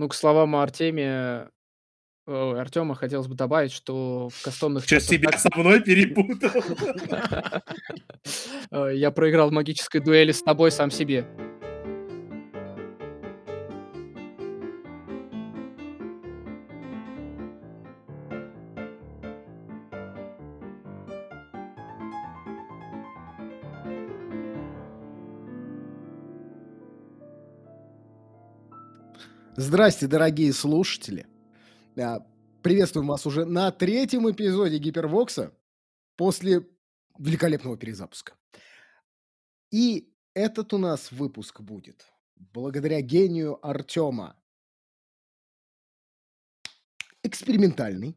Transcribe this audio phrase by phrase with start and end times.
[0.00, 1.50] Ну, к словам Артемия
[2.26, 6.50] ой, Артема хотелось бы добавить, что в кастомных себя так со мной перепутал?
[8.70, 11.26] Э, я проиграл в магической дуэли с тобой сам себе.
[29.62, 31.26] Здрасте, дорогие слушатели.
[31.94, 32.26] А,
[32.62, 35.54] приветствуем вас уже на третьем эпизоде Гипервокса
[36.16, 36.66] после
[37.18, 38.32] великолепного перезапуска.
[39.70, 44.42] И этот у нас выпуск будет благодаря гению Артема
[47.22, 48.16] экспериментальный.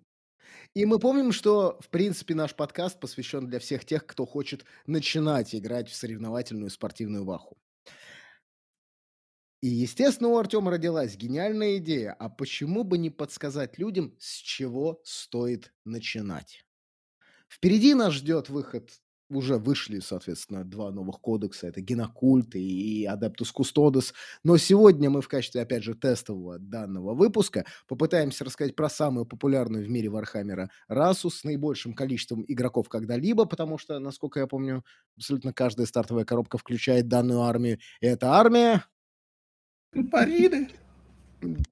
[0.73, 5.53] И мы помним, что, в принципе, наш подкаст посвящен для всех тех, кто хочет начинать
[5.53, 7.57] играть в соревновательную спортивную ваху.
[9.63, 14.99] И, естественно, у Артема родилась гениальная идея, а почему бы не подсказать людям, с чего
[15.05, 16.66] стоит начинать?
[17.47, 18.89] Впереди нас ждет выход,
[19.30, 24.11] уже вышли, соответственно, два новых кодекса, это Генокульт и Adeptus Custodes,
[24.44, 29.86] но сегодня мы в качестве, опять же, тестового данного выпуска попытаемся рассказать про самую популярную
[29.86, 34.83] в мире Вархаммера расу с наибольшим количеством игроков когда-либо, потому что, насколько я помню,
[35.16, 38.83] абсолютно каждая стартовая коробка включает данную армию, и эта армия
[39.94, 40.69] Марины.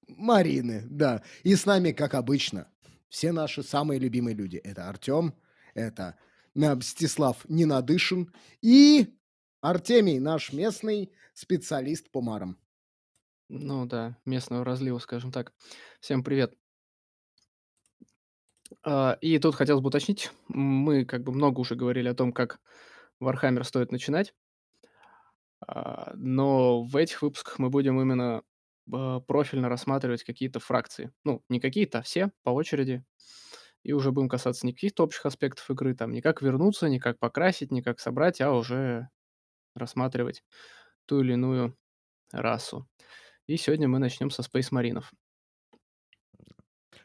[0.07, 1.23] Марины, да.
[1.43, 2.67] И с нами, как обычно,
[3.09, 4.57] все наши самые любимые люди.
[4.57, 5.33] Это Артем,
[5.73, 6.15] это
[6.55, 9.13] э, Мстислав Ненадышин и
[9.61, 12.57] Артемий, наш местный специалист по марам.
[13.49, 15.53] Ну да, местного разлива, скажем так.
[15.99, 16.55] Всем привет.
[18.83, 22.59] А, И тут хотелось бы уточнить, мы как бы много уже говорили о том, как
[23.21, 24.33] Warhammer стоит начинать.
[25.67, 28.43] А, но в этих выпусках мы будем именно,
[28.91, 31.11] а, профильно рассматривать какие-то фракции.
[31.23, 33.03] Ну, не какие-то, а все по очереди.
[33.83, 37.19] И уже будем касаться не каких-то общих аспектов игры, там, не как вернуться, не как
[37.19, 39.09] покрасить, не как собрать, а уже
[39.75, 40.43] рассматривать
[41.05, 41.75] ту или иную
[42.31, 42.87] расу.
[43.47, 45.11] И сегодня мы начнем со Space Маринов.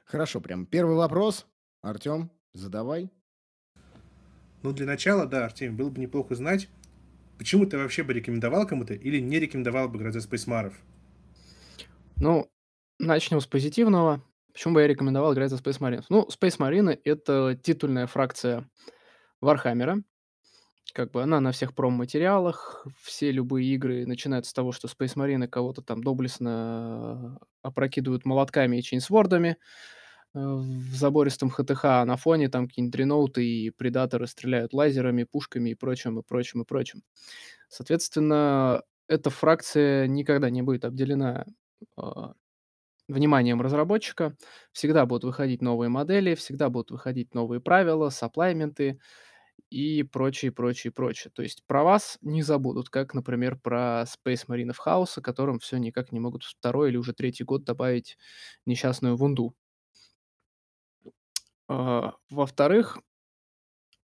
[0.04, 1.46] Хорошо, прям первый вопрос.
[1.82, 3.10] Артем, задавай.
[4.62, 6.68] Ну, для начала, да, Артем, было бы неплохо знать,
[7.38, 10.74] почему ты вообще бы рекомендовал кому-то или не рекомендовал бы играть за Space Marine ов?
[12.16, 12.50] Ну,
[12.98, 14.22] начнем с позитивного.
[14.52, 16.06] Почему бы я рекомендовал играть за Space Marines?
[16.08, 18.70] Ну, Space Marine— это титульная фракция
[19.42, 20.02] Вархаммера.
[20.94, 25.46] Как бы она на всех промо-материалах, все любые игры начинаются с того, что Space Marine
[25.46, 29.58] кого-то там доблестно опрокидывают молотками и chainsword ами
[30.40, 35.74] в забористом ХТХ, а на фоне там какие-нибудь дреноуты и предаторы стреляют лазерами, пушками и
[35.74, 37.02] прочим, и прочим, и прочим.
[37.68, 41.46] Соответственно, эта фракция никогда не будет обделена
[41.96, 42.34] а,
[43.08, 44.36] вниманием разработчика.
[44.72, 49.00] Всегда будут выходить новые модели, всегда будут выходить новые правила, сапплайменты
[49.70, 51.32] и прочее, прочее, прочее.
[51.34, 55.78] То есть про вас не забудут, как, например, про Space Marine of House, которым все
[55.78, 58.18] никак не могут второй или уже третий год добавить
[58.66, 59.54] несчастную вунду.
[61.68, 62.98] А, Во-вторых,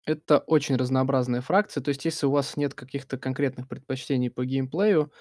[0.04, 1.82] это очень разнообразная фракция.
[1.82, 5.12] То есть если у вас нет каких-то конкретных предпочтений по геймплею,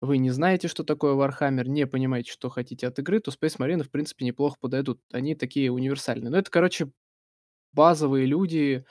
[0.00, 3.82] вы не знаете, что такое Warhammer, не понимаете, что хотите от игры, то Space Marine,
[3.82, 5.00] в принципе, неплохо подойдут.
[5.12, 6.30] Они такие универсальные.
[6.30, 6.90] Но это, короче,
[7.72, 8.84] базовые люди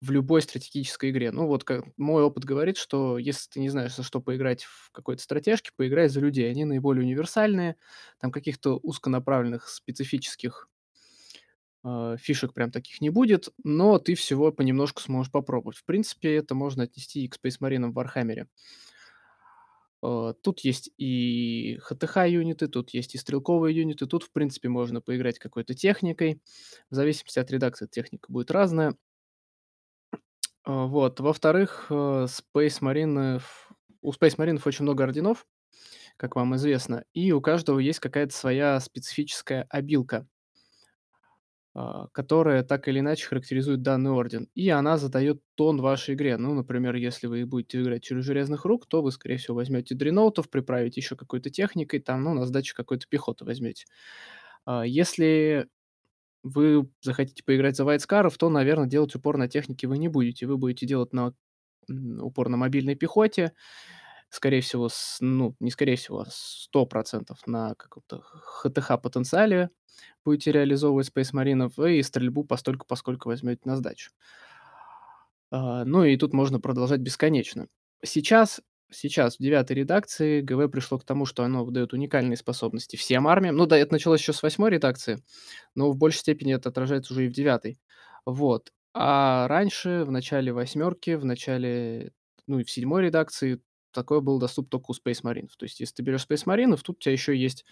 [0.00, 1.32] в любой стратегической игре.
[1.32, 4.90] Ну вот как мой опыт говорит, что если ты не знаешь, за что поиграть в
[4.92, 6.50] какой-то стратежке, поиграй за людей.
[6.50, 7.76] Они наиболее универсальные.
[8.20, 10.68] Там каких-то узконаправленных специфических
[12.18, 15.76] фишек прям таких не будет, но ты всего понемножку сможешь попробовать.
[15.78, 18.46] В принципе, это можно отнести и к Space Marine в Warhammer.
[20.02, 25.38] Э, Тут есть и ХТХ-юниты, тут есть и стрелковые юниты, тут, в принципе, можно поиграть
[25.38, 26.40] какой-то техникой.
[26.90, 28.96] В зависимости от редакции техника будет разная.
[30.64, 31.20] А, Вот.
[31.20, 33.40] Во-вторых, э, Space Marine,
[34.02, 35.46] у Space Marine очень много орденов,
[36.16, 40.26] как вам известно, и у каждого есть какая-то своя специфическая обилка,
[42.12, 44.48] которая так или иначе характеризует данный орден.
[44.54, 46.36] И она задает тон вашей игре.
[46.36, 50.50] Ну, например, если вы будете играть через железных рук, то вы, скорее всего, возьмете дреноутов,
[50.50, 53.86] приправите еще какой-то техникой, там, ну, на сдачу какой-то пехоты возьмете.
[54.66, 55.68] А, Если
[56.42, 60.46] вы захотите поиграть за вайтскаров, то, наверное, делать упор на технике вы не будете.
[60.46, 61.34] Вы будете делать на
[61.88, 63.52] упор на мобильной пехоте,
[64.34, 69.70] скорее всего, с, ну, не скорее всего, а 100% на каком-то ХТХ потенциале
[70.24, 74.10] будете реализовывать Space Маринов, и стрельбу постольку, поскольку возьмете на сдачу.
[75.50, 77.68] А, Ну и тут можно продолжать бесконечно.
[78.04, 78.60] Сейчас
[78.90, 83.56] Сейчас в девятой редакции ГВ пришло к тому, что оно выдает уникальные способности всем армиям.
[83.56, 85.18] Ну да, это началось еще с восьмой редакции,
[85.74, 87.80] но в большей степени это отражается уже и в девятой.
[88.24, 88.72] Вот.
[88.92, 92.12] А раньше, в начале восьмерки, в начале,
[92.46, 93.60] ну и в седьмой редакции
[93.94, 95.52] такое было доступно только у Space Marines.
[95.58, 97.64] То есть, если ты берешь Space Marines, тут у тебя еще есть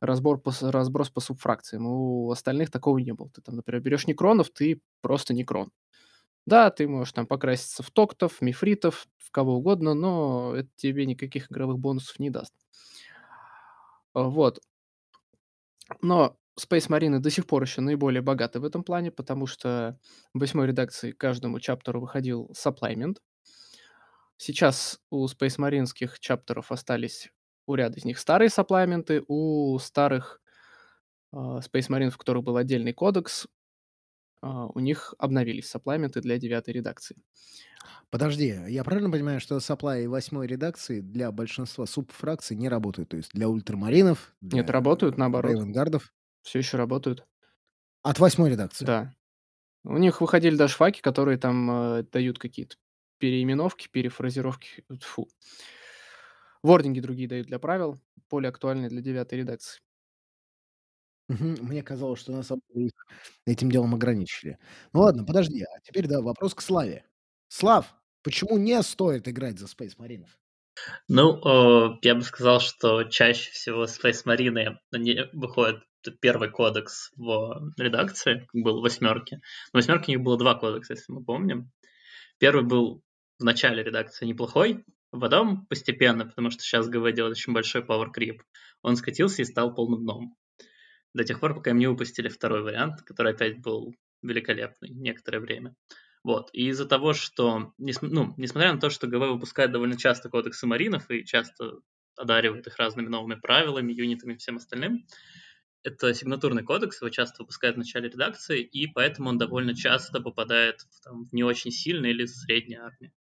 [0.00, 1.86] разбор по, разброс по субфракциям.
[1.86, 3.30] У остальных такого не было.
[3.30, 5.70] Ты там, например, берешь некронов, ты просто некрон.
[6.46, 11.50] Да, ты можешь там покраситься в токтов, мифритов, в кого угодно, но это тебе никаких
[11.50, 12.52] игровых бонусов не даст.
[14.14, 14.60] А, Вот.
[16.02, 19.98] Но Space Marine до сих пор еще наиболее богаты в этом плане, потому что
[20.34, 23.20] в восьмой редакции каждому чаптеру выходил сапплаймент.
[24.36, 27.30] Сейчас у Space Маринских чаптеров остались
[27.66, 30.40] у ряда из них старые саппламенты, у старых
[31.32, 33.46] а, Space Marine, в которых был отдельный кодекс,
[34.42, 37.16] а, у них обновились саппламенты для девятой редакции.
[38.10, 43.08] Подожди, я правильно понимаю, что саплай восьмой редакции для большинства субфракций не работают?
[43.10, 45.52] То есть для ультрамаринов, для Нет, работают наоборот.
[45.52, 46.12] рейвенгардов?
[46.42, 47.26] Все еще работают.
[48.02, 48.84] От восьмой редакции?
[48.84, 49.12] Да.
[49.84, 52.76] У них выходили даже факи, которые там э, дают какие-то
[53.18, 54.84] переименовки, перефразировки.
[55.00, 55.28] Фу.
[56.62, 57.98] Вординги другие дают для правил,
[58.30, 59.80] более актуальные для девятой редакции.
[61.28, 61.56] Мгм.
[61.62, 62.42] Мне казалось, что на
[62.74, 62.92] их
[63.46, 64.58] этим делом ограничили.
[64.92, 67.04] Ну ладно, подожди, а теперь, да, вопрос к Славе.
[67.48, 70.38] Слав, почему не стоит играть за Space Маринов?
[71.08, 75.82] Ну, э, я бы сказал, что чаще всего Space Marine, они выходят
[76.20, 79.40] первый кодекс в редакции, был в восьмерке.
[79.72, 81.70] Восьмерке у них было два кодекса, если мы помним.
[82.38, 83.02] Первый был
[83.38, 88.40] в начале редакции неплохой, потом постепенно, потому что сейчас ГВ делает очень большой power creep,
[88.82, 90.36] он скатился и стал полным дном.
[91.14, 95.74] До тех пор, пока им не выпустили второй вариант, который опять был великолепный некоторое время.
[96.22, 96.50] Вот.
[96.52, 101.10] И из-за того, что, ну, несмотря на то, что ГВ выпускает довольно часто кодексы маринов
[101.10, 101.78] и часто
[102.16, 105.06] одаривает их разными новыми правилами, юнитами и всем остальным,
[105.84, 110.80] это сигнатурный кодекс, его часто выпускают в начале редакции, и поэтому он довольно часто попадает
[110.80, 113.12] в, там, в не очень сильные или средние армии.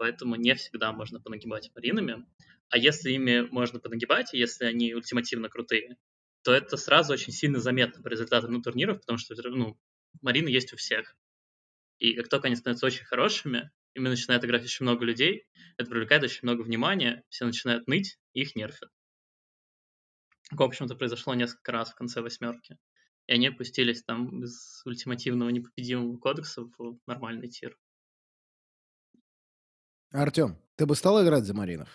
[0.00, 2.24] Поэтому не всегда можно понагибать маринами.
[2.70, 5.98] А если ими можно понагибать, если они ультимативно крутые,
[6.42, 9.78] то это сразу очень сильно заметно по результатам ну, турниров, потому что ну,
[10.22, 11.14] марины есть у всех.
[11.98, 15.44] И как только они становятся очень хорошими, ими начинает играть очень много людей,
[15.76, 18.88] это привлекает очень много внимания, все начинают ныть, их нерфят.
[20.50, 22.78] В общем-то, произошло несколько раз в конце восьмерки.
[23.26, 27.76] И они опустились там из ультимативного непобедимого кодекса в нормальный тир.
[30.12, 31.88] Артем, ты бы стал играть за Маринов?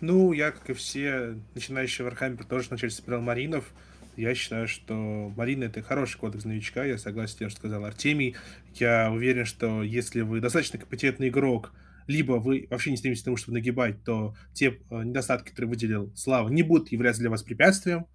[0.00, 3.72] Ну, я, как и все начинающие Warhammer, тоже вначале собирал Маринов.
[4.16, 4.94] Я считаю, что
[5.36, 6.84] Марина это хороший кодекс новичка.
[6.84, 8.36] Я согласен с тем, что сказал Артемий.
[8.74, 11.72] Я уверен, что если вы достаточно компетентный игрок,
[12.06, 16.12] либо вы вообще не стремитесь к тому, чтобы нагибать, то те э, недостатки, которые выделил
[16.14, 18.06] Слава, не будут являться для вас препятствием.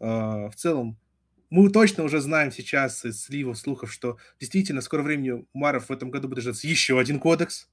[0.00, 0.98] Э, в целом,
[1.50, 5.88] мы точно уже знаем сейчас из сливов, слухов, что действительно в скором времени у Маров
[5.88, 7.68] в этом году будет ждаться еще один кодекс.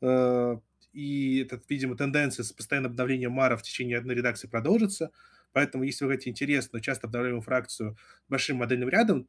[0.00, 0.56] Э,
[0.92, 5.10] и это, видимо, тенденция с постоянным обновлением Мара в течение одной редакции продолжится.
[5.52, 7.96] Поэтому, если вы хотите интересную, часто обновляемую фракцию
[8.28, 9.28] большим модельным рядом,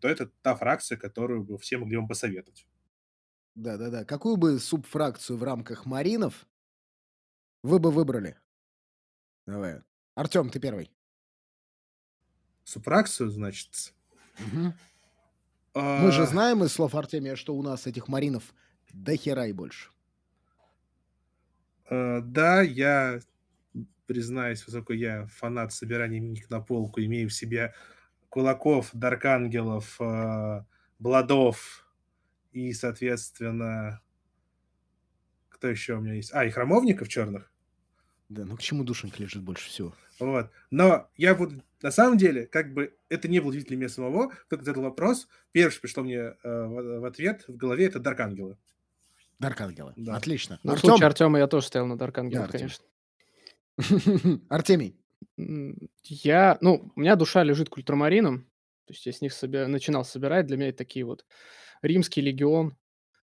[0.00, 2.66] то это та фракция, которую бы все могли вам посоветовать.
[3.54, 4.04] Да-да-да.
[4.04, 6.46] Какую бы субфракцию в рамках Маринов
[7.62, 8.36] вы бы выбрали?
[9.46, 9.80] Давай.
[10.14, 10.90] Артем, ты первый.
[12.64, 13.94] Субфракцию, значит?
[14.40, 14.74] Угу.
[15.74, 15.98] А...
[16.00, 18.54] Мы же знаем из слов Артемия, что у нас этих Маринов
[18.92, 19.90] до хера и больше.
[21.90, 23.20] Uh, да, я
[24.06, 27.74] признаюсь, поскольку я фанат собирания миник на полку, имею в себе
[28.30, 30.64] кулаков, даркангелов, uh,
[30.98, 31.86] бладов
[32.52, 34.00] и, соответственно,
[35.48, 36.30] кто еще у меня есть?
[36.32, 37.50] А, и храмовников черных.
[38.28, 39.94] Да, ну к чему душенька лежит больше всего?
[40.18, 40.50] Вот.
[40.70, 41.62] Но я буду...
[41.82, 45.28] На самом деле, как бы это не был удивительно меня самого, только задал вопрос.
[45.52, 48.56] Первое, что пришло мне э, в, в ответ в голове, это Даркангелы.
[49.38, 49.92] Даркангелы.
[49.96, 50.16] Да.
[50.16, 50.58] Отлично.
[50.62, 50.88] Ну, Артем...
[50.88, 52.84] в случае Артема я тоже стоял на Даркангелах, да, конечно.
[54.48, 54.96] Артемий.
[56.02, 58.44] Я, ну, у меня душа лежит к ультрамаринам.
[58.86, 59.66] То есть я с них собер...
[59.68, 60.46] начинал собирать.
[60.46, 61.26] Для меня это такие вот
[61.82, 62.76] римский легион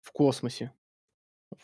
[0.01, 0.73] в космосе.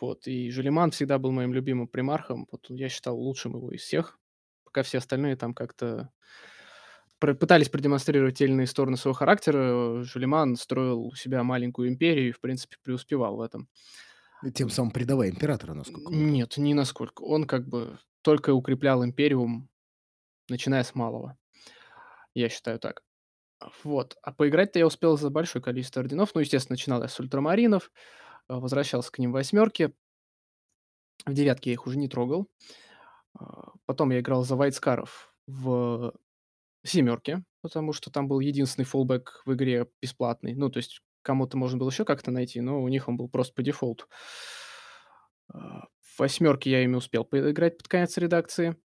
[0.00, 0.26] Вот.
[0.26, 2.47] И Желиман всегда был моим любимым примархом.
[2.50, 4.19] Вот я считал лучшим его из всех.
[4.64, 6.11] Пока все остальные там как-то
[7.19, 10.03] пытались продемонстрировать те или иные стороны своего характера.
[10.03, 13.69] Желиман строил у себя маленькую империю и, в принципе, преуспевал в этом.
[14.55, 17.23] Тем самым предавая императора, насколько Нет, не насколько.
[17.23, 19.71] Он как бы только укреплял империум,
[20.50, 21.38] начиная с малого.
[22.35, 23.03] Я считаю так.
[23.83, 24.17] Вот.
[24.23, 26.35] А поиграть-то я успел за большое количество орденов.
[26.35, 27.91] Ну, естественно, начинал я с ультрамаринов,
[28.49, 29.93] возвращался к ним в восьмерке.
[31.27, 32.49] В девятке я их уже не трогал.
[33.39, 36.13] А, потом я играл за Вайтскаров в
[36.85, 40.55] семерке, потому что там был единственный фоллбэк в игре бесплатный.
[40.55, 43.55] Ну, то есть кому-то можно было еще как-то найти, но у них он был просто
[43.55, 44.07] по дефолту.
[45.49, 48.77] А, в восьмерке я ими успел поиграть под конец редакции,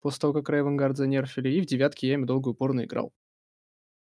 [0.00, 3.12] после того, как Рейвенгард занерфили, и в девятке я ими долго и упорно играл.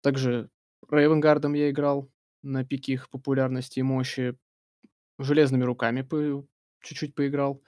[0.03, 0.51] Также
[0.91, 2.11] Рейвенгардом я играл
[2.43, 4.37] на пике их популярности и мощи.
[5.23, 6.47] Железными руками по
[6.83, 7.63] чуть-чуть поиграл.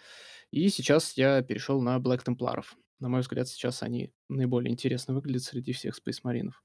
[0.50, 2.76] И сейчас я перешел на Блэк Темпларов.
[3.00, 6.62] На мой взгляд, сейчас они наиболее интересно выглядят среди всех спейсмаринов.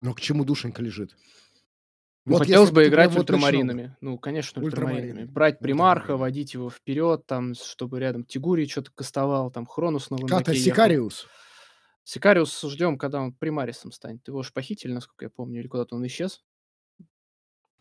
[0.00, 1.16] Но к чему душенька лежит?
[2.26, 3.96] Ну, Вот хотелось бы играть вот ультрамаринами.
[4.00, 5.00] Ну, конечно, ультрамаринами.
[5.00, 5.32] Ультрамаринами.
[5.32, 10.34] Брать примарха, водить его вперед, там, чтобы рядом Тигури что-то кастовал, там, Хронус на Ката
[10.34, 10.64] вындаке ехал.
[10.72, 11.26] Сикариус.
[12.02, 14.26] Сикариус ждем, когда он примарисом станет.
[14.26, 16.44] Его же похитили, насколько я помню, или куда-то он исчез.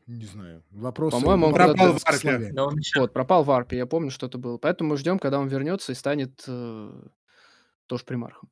[0.07, 0.63] Не знаю.
[0.71, 2.53] Вопросы По-моему, он Пропал в славяне.
[2.53, 4.57] Да он еще Вот, пропал в арпе, я помню, что это было.
[4.57, 6.91] Поэтому мы ждем, когда он вернется и станет э,
[7.87, 8.49] тоже примархом.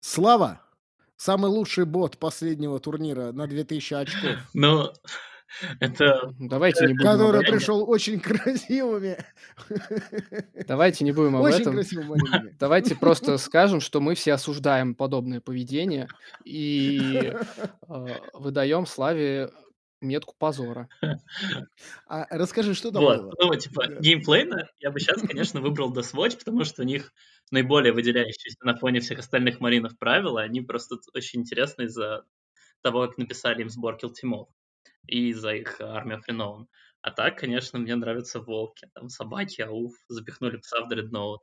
[0.00, 0.60] Слава.
[1.16, 4.30] Самый лучший бот последнего турнира на 2000 очков.
[4.54, 4.92] Ну,
[5.80, 6.32] это...
[6.38, 9.16] Давайте не будем Который пришел очень красивыми.
[10.66, 11.74] Давайте не будем об Очень этом.
[11.74, 12.56] красивыми.
[12.58, 16.08] Давайте просто скажем, что мы все осуждаем подобное поведение
[16.44, 17.32] и
[17.88, 19.50] э, выдаем Славе
[20.00, 20.88] метку позора.
[22.08, 23.34] А расскажи, что там Вот, было?
[23.40, 24.00] ну, типа, Да.
[24.00, 27.12] геймплейно я бы сейчас, конечно, выбрал Death Watch, потому что у них
[27.50, 32.24] наиболее выделяющиеся на фоне всех остальных маринов правила, они просто очень интересны из-за
[32.82, 34.48] того, как написали им сбор килтимов
[35.06, 36.68] и из-за их армию Френоун.
[37.02, 41.40] А так, конечно, мне нравятся волки, там собаки, ауф, запихнули пса в дредноут.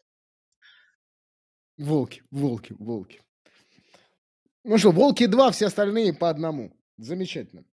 [1.77, 3.21] Волки, волки, волки.
[4.63, 6.77] Ну что, волки два, все остальные по одному.
[6.97, 7.65] Замечательно.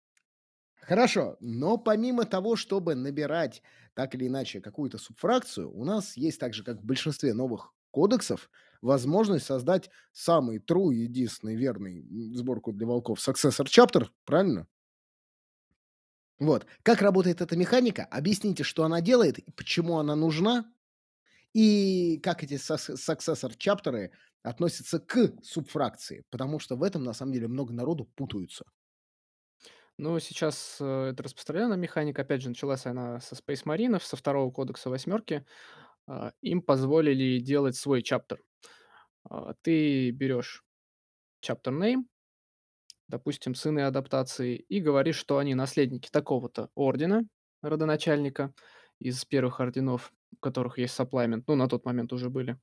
[0.81, 3.63] Хорошо, но помимо того, чтобы набирать
[3.95, 8.51] так или иначе какую-то субфракцию, у нас есть также, как в большинстве новых кодексов,
[8.83, 14.69] возможность создать самый true, единственный верный сборку для волков Successor Chapter, правильно?
[16.39, 16.67] Вот.
[16.83, 18.05] Как работает эта механика?
[18.05, 20.67] Объясните, что она делает, и почему она нужна,
[21.55, 24.11] и как эти Successor Chapter
[24.43, 28.65] относятся к субфракции, потому что в этом, на самом деле, много народу путаются.
[29.99, 32.23] Ну, сейчас э, это распространенная механика.
[32.23, 35.47] Опять же, началась она со Space Marine, со второго кодекса восьмерки.
[36.07, 38.43] А, Им позволили делать свой чаптер.
[39.31, 40.65] А, Ты берешь
[41.43, 42.05] chapter name,
[43.09, 47.23] допустим, сыны адаптации, и говоришь, что они наследники такого-то ордена,
[47.63, 48.53] родоначальника,
[48.99, 52.59] из первых орденов, у которых есть сапплаймент, ну, на тот момент уже были.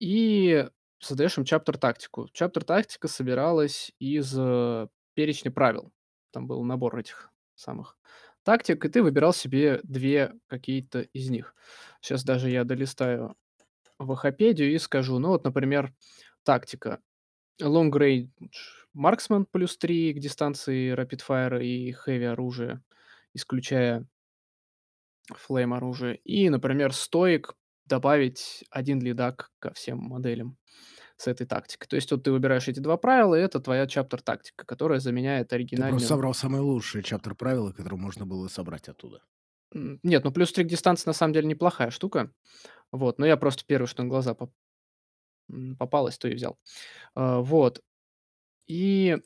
[0.00, 0.68] И
[0.98, 2.28] создаешь им чаптер тактику.
[2.32, 5.92] Чаптер тактика собиралась из э, перечня правил.
[6.30, 7.96] Там был набор этих самых
[8.42, 11.54] тактик, и ты выбирал себе две какие-то из них.
[12.00, 13.36] Сейчас даже я долистаю
[13.98, 15.92] Вахопедию и скажу, ну вот, например,
[16.42, 17.00] тактика.
[17.60, 18.30] Long Range
[18.96, 22.82] Marksman плюс 3 к дистанции Rapid Fire и Heavy оружия,
[23.34, 24.06] исключая
[25.32, 26.16] Flame оружие.
[26.24, 27.54] И, например, Стоик
[27.86, 30.56] добавить один лидак ко всем моделям
[31.16, 31.86] с этой тактикой.
[31.88, 35.48] То есть вот ты выбираешь эти два правила, и это твоя чаптер тактика, которая заменяет
[35.48, 36.00] Ты просто оригинальную...
[36.00, 39.22] собрал самые лучшие чаптер правила, которые можно было собрать оттуда.
[39.72, 42.32] Нет, ну плюс 3 к дистанции на самом деле неплохая штука.
[42.90, 44.54] Вот, но я просто первый, что на глаза поп-
[45.78, 46.58] попалось, то и взял.
[47.14, 47.82] А, Вот.
[48.70, 49.16] И,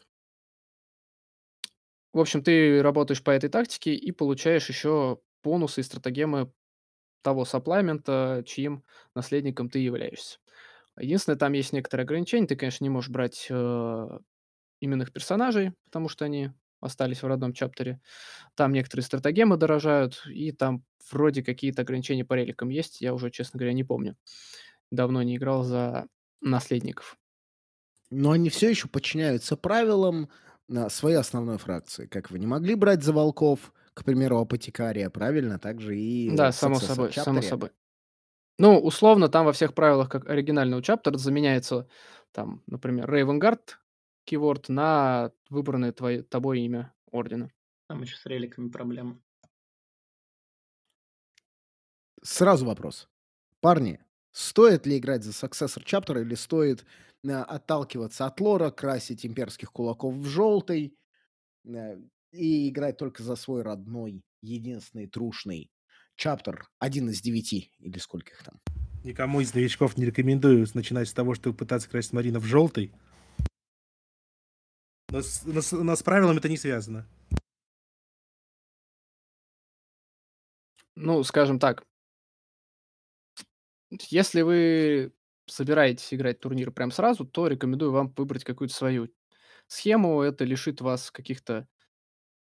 [2.12, 6.52] в общем, ты работаешь по этой тактике и получаешь еще бонусы и стратегемы
[7.22, 8.84] того сапплаймента, чьим
[9.14, 10.38] наследником ты являешься.
[10.98, 12.46] Единственное, там есть некоторые ограничения.
[12.46, 14.08] Ты, конечно, не можешь брать э,
[14.80, 18.00] именных персонажей, потому что они остались в родном чаптере.
[18.56, 23.00] Там некоторые стратегемы дорожают, и там вроде какие-то ограничения по реликам есть.
[23.00, 24.16] Я уже, честно говоря, не помню.
[24.90, 26.06] Давно не играл за
[26.40, 27.16] наследников.
[28.14, 30.28] Но они все еще подчиняются правилам
[30.88, 32.06] своей основной фракции.
[32.06, 35.58] Как вы не могли брать за волков, к примеру, апотекария, правильно?
[35.58, 37.48] Также и Да, само собой, само Chapter.
[37.48, 37.70] собой.
[38.58, 41.88] Ну, условно, там во всех правилах, как оригинального чаптера, заменяется,
[42.32, 43.80] там, например, Рейвенгард
[44.30, 47.50] keyword на выбранное твое, тобой имя ордена.
[47.88, 49.18] Там еще с реликами проблема.
[52.22, 53.08] Сразу вопрос.
[53.60, 54.00] Парни,
[54.32, 56.84] стоит ли играть за Successor Chapter или стоит
[57.32, 60.96] отталкиваться от лора, красить имперских кулаков в желтый
[61.66, 61.96] а,
[62.32, 65.70] и играть только за свой родной, единственный, трушный
[66.16, 68.60] чаптер, один из девяти, или сколько их там?
[69.02, 72.92] Никому из новичков не рекомендую начинать с того, чтобы пытаться красить Марина в желтый.
[75.10, 77.06] Но с, но с- но с правилами это не связано.
[80.96, 81.84] Ну, скажем так,
[84.10, 85.12] Если вы
[85.46, 89.08] собираетесь играть турнир прям сразу, то рекомендую вам выбрать какую-то свою
[89.68, 90.22] схему.
[90.22, 91.68] Это лишит вас каких-то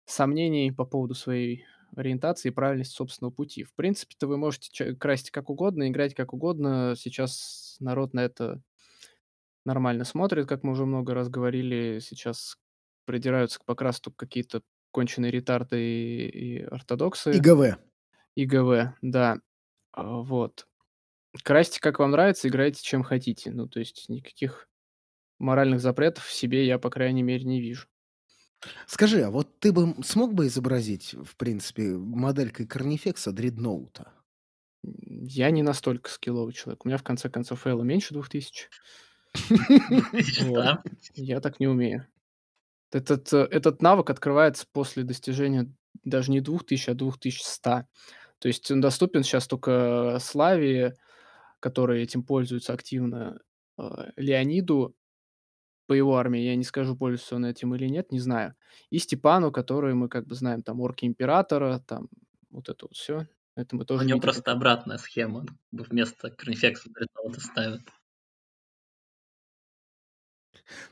[0.05, 3.63] сомнений по поводу своей ориентации и правильности собственного пути.
[3.63, 6.95] В принципе-то вы можете красить как угодно, играть как угодно.
[6.97, 8.61] Сейчас народ на это
[9.65, 11.99] нормально смотрит, как мы уже много раз говорили.
[11.99, 12.57] Сейчас
[13.05, 17.31] придираются к покрасу какие-то конченые ретарды и и ортодоксы.
[17.37, 17.77] ИГВ.
[18.35, 19.37] ИГВ, да.
[19.93, 20.67] А, вот.
[21.43, 23.51] Красьте как вам нравится, играйте чем хотите.
[23.51, 24.67] Ну, то есть никаких
[25.39, 27.87] моральных запретов в себе я, по крайней мере, не вижу.
[28.85, 34.11] Скажи, а вот ты бы смог бы изобразить, в принципе, моделькой Корнифекса дредноута?
[34.83, 36.85] Я не настолько скилловый человек.
[36.85, 38.69] У меня, в конце концов, фейла меньше 2000.
[40.43, 40.63] Вот.
[40.63, 40.83] Да.
[41.13, 42.05] Я так не умею.
[42.91, 45.71] Этот, э, этот навык открывается после достижения
[46.03, 47.85] даже не 2000, а 2100.
[48.39, 50.97] То есть он доступен сейчас только Славе,
[51.61, 53.41] который этим пользуется активно,
[53.79, 54.95] а, Леониду
[55.87, 58.55] по его армии, я не скажу, пользуется он этим или нет, не знаю.
[58.91, 62.09] И Степану, который мы как бы знаем, там орки императора, там
[62.51, 63.27] вот это вот всё.
[63.57, 64.21] Это мы У тоже него видели.
[64.21, 65.39] просто обратная схема.
[65.39, 67.81] Он как бы вместо Корнифекса дредноута ставит.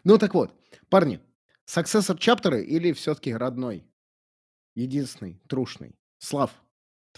[0.05, 0.53] Ну так вот,
[0.89, 1.19] парни,
[1.67, 3.85] successor чаптеры или всё-таки родной?
[4.75, 5.95] Единственный, трушный?
[6.19, 6.51] Слав,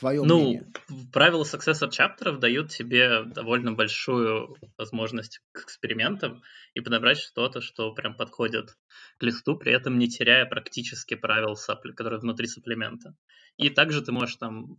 [0.01, 0.65] твое Ну, мнение.
[1.13, 6.43] правила successor чаптеров дают тебе довольно большую возможность к экспериментам
[6.74, 8.77] и подобрать что-то, что прям подходит
[9.17, 11.55] к листу, при этом не теряя практически правил
[11.93, 13.15] которые внутри сапплимента.
[13.58, 14.77] И также ты можешь там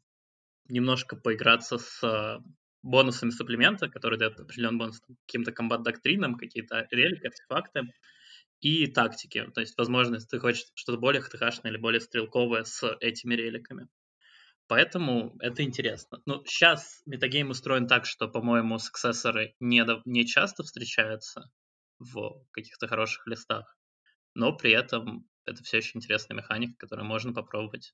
[0.68, 2.40] немножко поиграться с
[2.82, 7.82] бонусами сапплимента, которые дают определенный бонус там каким-то комбат-доктринам, какие-то релики, артефакты
[8.60, 9.46] и тактики.
[9.54, 13.88] То есть, возможно, если ты хочешь что-то более ХТХшное или более стрелковое с этими реликами.
[14.72, 16.22] Поэтому это интересно.
[16.24, 21.50] Ну, щас метагейм устроен так, что, по-моему, саксессоры не не часто встречаются
[21.98, 23.76] в каких-то хороших листах,
[24.34, 27.92] но при этом это всё еще интересная механика, которую можно попробовать.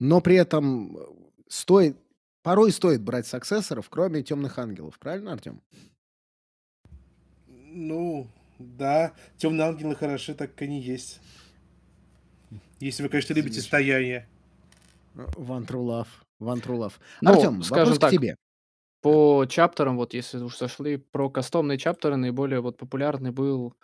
[0.00, 1.00] Но при этом, э,
[1.46, 1.96] стоит
[2.42, 4.98] порой стоит брать саксессоров, кроме темных ангелов.
[4.98, 5.62] Правильно, Артем?
[7.46, 8.26] Ну
[8.58, 11.20] да, темные ангелы хороши, так как они есть.
[12.80, 13.68] Если вы, конечно, любите Замечательно.
[13.68, 14.28] стояние.
[15.36, 16.08] One true love,
[16.40, 16.92] one true love.
[17.20, 18.36] Ну, Артем, скажем вопрос к так, тебе.
[19.00, 23.74] по чаптерам, вот если уж зашли, про кастомные чаптеры наиболее вот популярный был,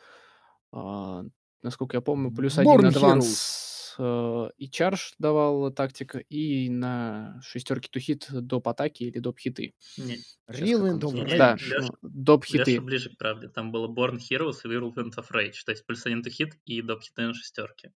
[0.72, 1.24] а,
[1.62, 7.98] насколько я помню, плюс 1 Born адванс, э, и чардж давал тактика, и на шестерке
[7.98, 9.74] hit доп атаки или доп хиты.
[9.96, 10.16] Не.
[10.16, 11.70] Щас как Relevant он of называется.
[11.70, 12.80] Да, ну, доп хиты.
[12.80, 13.48] ближе к правде.
[13.48, 16.82] Там было Born Heroes и Whirlwind of Rage, то есть плюс 1 to hit и
[16.82, 17.92] доп хиты на шестерке.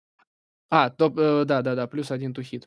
[0.69, 2.65] А, доп, э, да-да-да, плюс 1 to hit.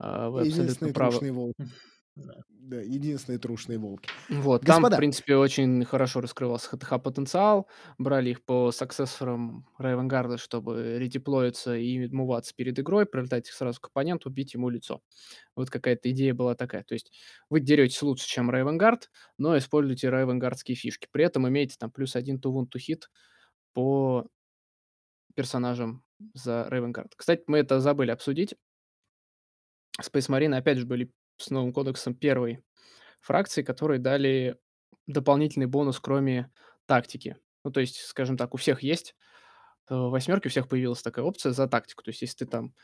[0.00, 1.30] А, вы абсолютно правы.
[1.32, 1.56] волки.
[2.16, 2.34] Да.
[2.48, 4.10] Да, единственные трушные волки.
[4.28, 7.68] Вот, там, в Господа, принципе, очень хорошо раскрывался ХТХ потенциал.
[7.98, 13.86] Брали их по саксессорам Рейвенгарда, чтобы редеплоиться и муваться перед игрой, прилетать их сразу к
[13.86, 15.00] оппоненту, бить ему лицо.
[15.56, 16.84] Вот какая-то идея была такая.
[16.84, 17.12] То есть
[17.48, 21.08] вы деретесь лучше, чем Рейвенгард, но используете рейвенгардские фишки.
[21.10, 23.02] При этом имеете там плюс 1 to wound to hit
[23.72, 24.26] по
[25.34, 27.14] персонажам за Рейвенгард.
[27.16, 28.54] Кстати, мы это забыли обсудить.
[30.00, 32.62] Space Marine, опять же, были с новым кодексом первой
[33.20, 34.58] фракции, которые дали
[35.06, 36.50] дополнительный бонус, кроме
[36.86, 37.36] тактики.
[37.64, 39.14] Ну, то есть, скажем так, у всех есть,
[39.88, 42.02] э, в восьмерке у всех появилась такая опция за тактику.
[42.02, 42.74] То есть, если ты там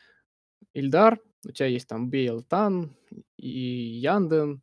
[0.75, 2.97] Ильдар, у тебя есть там Бейл Тан
[3.37, 4.63] и Янден,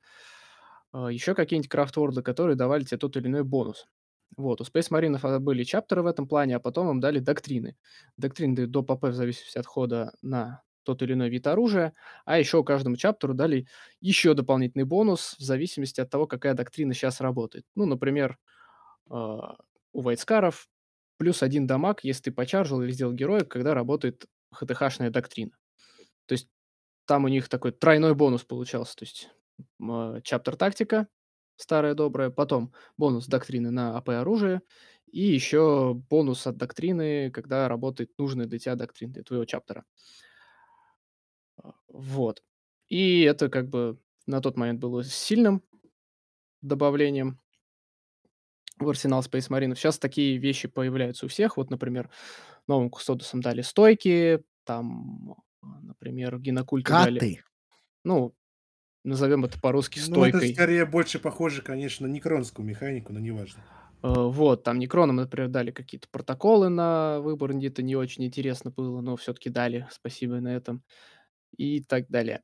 [0.91, 3.87] а, еще какие-нибудь крафтворды, которые давали тебе тот или иной бонус.
[4.37, 7.75] Вот, у Space а, были чаптеры в этом плане, а потом им дали доктрины.
[8.17, 8.91] Доктрины дают доп.
[8.91, 11.93] АП в зависимости от хода на тот или иной вид оружия,
[12.25, 13.67] а еще каждому чаптеру дали
[14.01, 17.65] еще дополнительный бонус в зависимости от того, какая доктрина сейчас работает.
[17.75, 18.37] Ну, например,
[19.09, 19.57] а,
[19.93, 20.67] у войскаров
[21.17, 25.51] плюс 1 дамаг, если ты почаржил или сделал героя, когда работает ХТХшная доктрина.
[26.27, 26.49] То есть
[27.05, 28.95] там у них такой тройной бонус получался.
[28.97, 29.29] То есть
[30.23, 31.07] чаптер тактика,
[31.57, 34.61] старая добрая, потом бонус доктрины на АП оружие,
[35.11, 39.85] и еще бонус от доктрины, когда работает нужная для тебя доктрина, для твоего чаптера.
[41.93, 42.43] Вот.
[42.89, 45.63] И это как бы на тот момент было сильным
[46.61, 47.39] добавлением
[48.79, 49.75] в арсенал Space Marine.
[49.75, 51.57] Сейчас такие вещи появляются у всех.
[51.57, 52.09] Вот, например,
[52.67, 57.43] новым Кустодусам дали стойки, там, а, например, Генокульту дали, Каты.
[58.03, 58.35] ну,
[59.03, 60.53] назовем это по-русски Ну, это стойкой.
[60.53, 63.63] скорее больше похоже, конечно, на некронскую механику, но неважно.
[64.03, 69.01] Э, Вот, там Некронам, например, дали какие-то протоколы на выбор, это не очень интересно было,
[69.01, 70.83] но все-таки дали, спасибо на этом,
[71.57, 72.43] и так далее.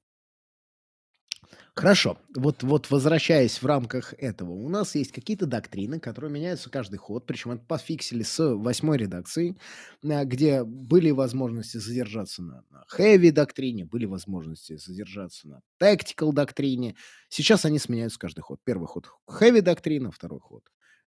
[1.76, 2.18] Хорошо.
[2.36, 7.26] Вот, вот возвращаясь в рамках этого, у нас есть какие-то доктрины, которые меняются каждый ход,
[7.26, 9.58] причем это пофиксили с восьмой редакции,
[10.04, 16.96] а, где были возможности задержаться на, на heavy доктрине, были возможности задержаться на tactical доктрине.
[17.30, 18.60] Сейчас они сменяются каждый ход.
[18.66, 20.64] Первый ход heavy доктрина, второй ход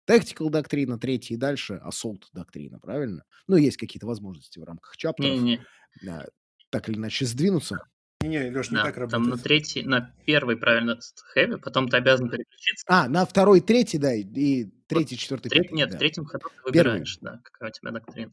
[0.09, 3.25] tactical доктрина, третий и дальше assault доктрина, правильно?
[3.47, 5.41] Ну, есть какие-то возможности в рамках чаптеров.
[5.41, 5.57] Не-не.
[6.01, 6.27] Да,
[6.75, 7.79] так или иначе сдвинуться.
[8.21, 9.37] Не, Леш, не Да, так там работает.
[9.37, 10.99] на третий, на первый, правильно,
[11.37, 12.85] heavy, потом ты обязан переключиться.
[12.89, 15.75] А, на второй, третий, да, и третий, четвертый, Треть- пятый.
[15.77, 15.97] нет, да.
[15.97, 16.91] в третьем ходу ты Первый.
[16.95, 18.33] выбираешь, да, какая у тебя доктрина.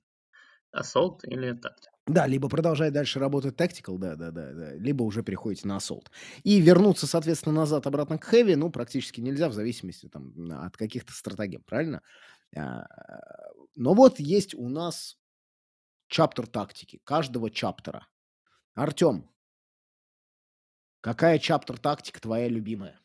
[0.75, 1.75] Assault или так.
[2.07, 6.07] Да, либо продолжать дальше работать tactical, да, да, да, да, либо уже переходите на assault.
[6.43, 11.13] И вернуться, соответственно, назад обратно к heavy, ну, практически нельзя в зависимости там от каких-то
[11.13, 12.01] стратегем, правильно?
[12.55, 12.87] А,
[13.75, 15.17] Но вот есть у нас
[16.07, 18.07] чаптер тактики, каждого чаптера.
[18.73, 19.29] Артем,
[21.01, 22.99] какая чаптер тактика твоя любимая?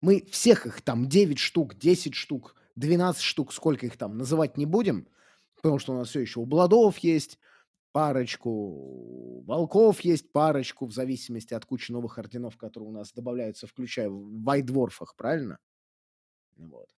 [0.00, 4.66] Мы всех их там 9 штук, 10 штук, 12 штук, сколько их там, называть не
[4.66, 5.08] будем,
[5.54, 7.38] потому что у нас все еще у Бладов есть,
[7.92, 14.08] парочку волков есть, парочку, в зависимости от кучи новых орденов, которые у нас добавляются, включая
[14.08, 15.58] в вайдворфах, правильно?
[16.56, 16.88] Вот.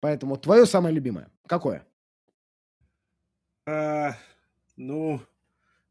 [0.00, 1.30] Поэтому твое самое любимое.
[1.46, 1.86] Какое?
[3.66, 4.16] А,
[4.76, 5.20] ну,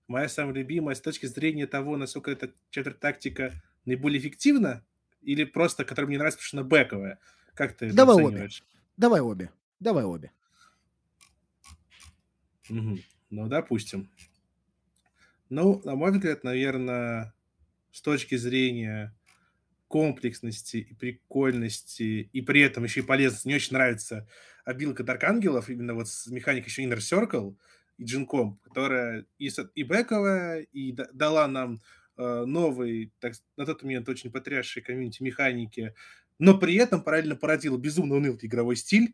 [0.08, 3.54] моя самая любимая с точки зрения того, насколько эта чаттер-тактика
[3.86, 4.86] наиболее эффективна,
[5.22, 7.20] или просто, которая мне нравится, потому что она бэковая.
[7.54, 8.50] Как ты Давай обе.
[8.96, 9.52] Давай обе.
[9.80, 10.32] Давай обе.
[12.70, 13.00] Мгм.
[13.30, 14.10] Ну, допустим.
[15.50, 17.34] Ну, на мой взгляд, наверное,
[17.92, 19.16] с точки зрения
[19.88, 24.28] комплексности и прикольности, и при этом еще и полезности, мне очень нравится
[24.66, 27.56] обилка Дарк Ангелов, именно вот с механикой еще Inner Circle
[27.98, 31.80] и Джинком, которая и, и бэковая, и да- дала нам
[32.18, 35.94] э, новый, так, на тот момент очень потрясший комьюнити механики,
[36.40, 39.14] но при этом параллельно породила безумно унылый игровой стиль,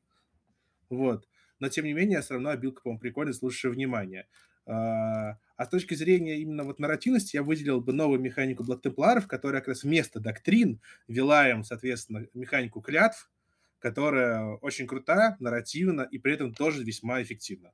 [0.89, 1.27] вот.
[1.59, 4.27] Но, тем не менее, все равно обилка, по-моему, прикольная, слушаю внимание.
[4.65, 9.61] А а с точки зрения именно вот нарративности я выделил бы новую механику Templars, которая
[9.61, 13.31] как раз вместо доктрин вела им, соответственно, механику клятв,
[13.79, 17.71] которая очень крутая, нарративна и при этом тоже весьма эффективна.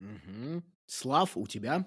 [0.00, 0.62] Мгм.
[0.86, 1.84] Слав, у тебя?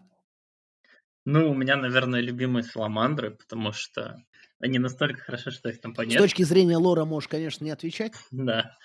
[1.25, 4.17] Ну, у меня, наверное, любимые саламандры, потому что
[4.59, 6.21] они настолько хороши, что их там С понять.
[6.21, 8.13] точки зрения лора можешь, конечно, не отвечать.
[8.31, 8.77] Да.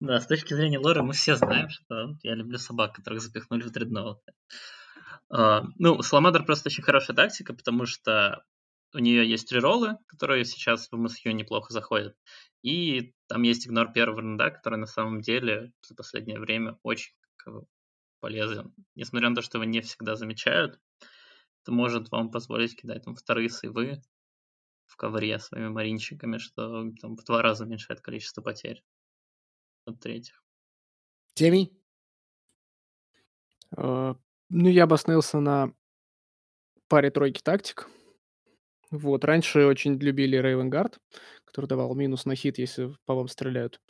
[0.00, 3.70] Да, с точки зрения лора мы все знаем, что я люблю собак, которых запихнули в
[3.72, 4.32] дредноуты.
[5.30, 8.44] А, Ну, Саламандр просто очень хорошая тактика, потому что
[8.94, 12.16] у нее есть реролы, которые сейчас в MSU неплохо заходят.
[12.62, 17.54] И там есть игнор первого рунда, который на самом деле за последнее время очень как
[17.54, 17.66] бы,
[18.24, 18.74] полезен.
[18.94, 20.80] Несмотря на то, что его не всегда замечают,
[21.62, 24.00] это может вам позволить кидать там вторые сейвы
[24.86, 28.82] в ковре своими маринчиками, что там в два раза уменьшает количество потерь
[29.84, 30.42] от третьих.
[31.34, 31.70] Теми?
[33.76, 34.14] Э,
[34.48, 35.74] Ну, я бы остановился на
[36.88, 37.90] паре тройки тактик.
[38.90, 40.98] Вот, раньше очень любили Рейвенгард,
[41.44, 43.82] который давал минус на хит, если по вам стреляют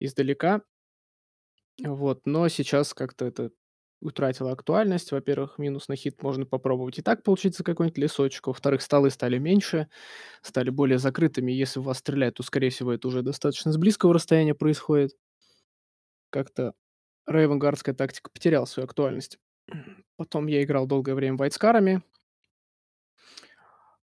[0.00, 0.62] издалека.
[1.84, 3.50] Вот, но сейчас как-то это
[4.06, 5.12] утратило актуальность.
[5.12, 8.46] Во-первых, минус на хит можно попробовать и так получить за какой-нибудь лесочек.
[8.46, 9.88] Во-вторых, столы стали меньше,
[10.42, 11.52] стали более закрытыми.
[11.52, 15.16] Если в вас стреляют, то, скорее всего, это уже достаточно с близкого расстояния происходит.
[16.30, 16.74] Как-то
[17.26, 19.38] рейвенгардская тактика потеряла свою актуальность.
[20.16, 22.02] Потом я играл долгое время вайтскарами.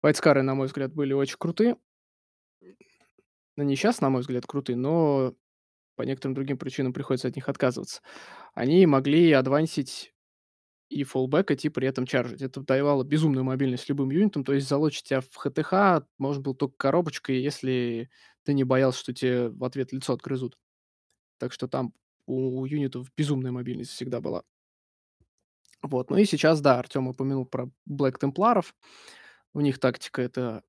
[0.02, 1.76] Вайтскары, на мой взгляд, были очень круты.
[3.56, 5.34] Они сейчас, на мой взгляд, круты, но
[5.98, 8.02] по некоторым другим причинам приходится от них отказываться.
[8.54, 10.14] Они могли адвансить
[10.88, 12.40] и фоллбекать, и при этом чаржить.
[12.40, 16.76] Это давало безумную мобильность любым юнитам, то есть залочить тебя в ХТХ можно было только
[16.76, 18.11] коробочкой, если
[18.44, 20.56] ты не боялся, что тебе в ответ лицо отгрызут.
[21.38, 21.92] Так что там
[22.26, 24.44] у юнитов безумная мобильность всегда была.
[25.82, 28.72] Вот, ну и сейчас, да, Артем упомянул про Black Темпларов.
[29.52, 30.62] У них тактика это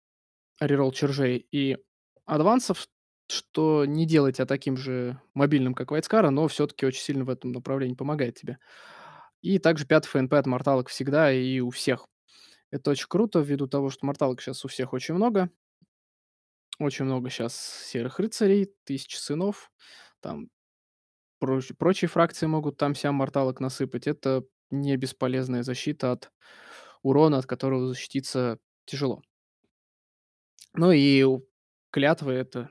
[0.60, 1.78] реролл чержей и
[2.26, 2.88] адвансов,
[3.32, 7.52] что не делает тебя таким же мобильным, как Вайтскара, но все-таки очень сильно в этом
[7.52, 8.58] направлении помогает тебе.
[9.42, 12.08] И также пятый ФНП от морталок всегда и у всех.
[12.72, 15.50] Это очень круто, ввиду того, что морталок сейчас у всех очень много.
[16.80, 19.72] Очень много сейчас серых рыцарей, тысячи сынов,
[20.22, 20.50] там
[21.40, 24.08] проч- прочие фракции могут там сям морталок насыпать.
[24.08, 26.32] Это не бесполезная защита от
[27.02, 29.22] урона, от которого защититься тяжело.
[30.74, 31.26] Ну и
[31.92, 32.70] клятвы это...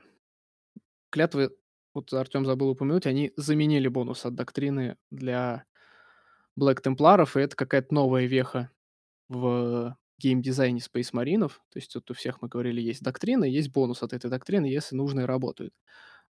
[1.09, 1.51] Клятвы,
[1.93, 5.65] вот Артем забыл упомянуть, они заменили бонус от доктрины для
[6.55, 8.69] Блэк Темпларов, и это какая-то новая веха
[9.27, 11.47] в геймдизайне Space Marine.
[11.47, 14.95] То есть тут у всех, мы говорили, есть доктрина, есть бонус от этой доктрины, если
[14.95, 15.73] нужные работают.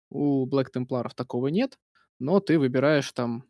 [0.09, 1.79] У Black Templar такого нет,
[2.19, 3.45] но ты выбираешь там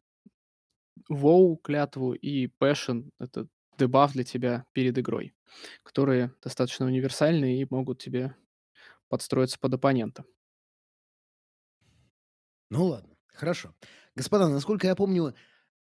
[1.10, 5.34] WoW клятву и Passion— это дебаф для тебя перед игрой,
[5.84, 8.36] которые достаточно универсальные и могут тебе
[9.08, 10.26] подстроиться под оппонента.
[12.70, 13.74] Ну ладно, хорошо.
[14.16, 15.34] Господа, насколько я помню,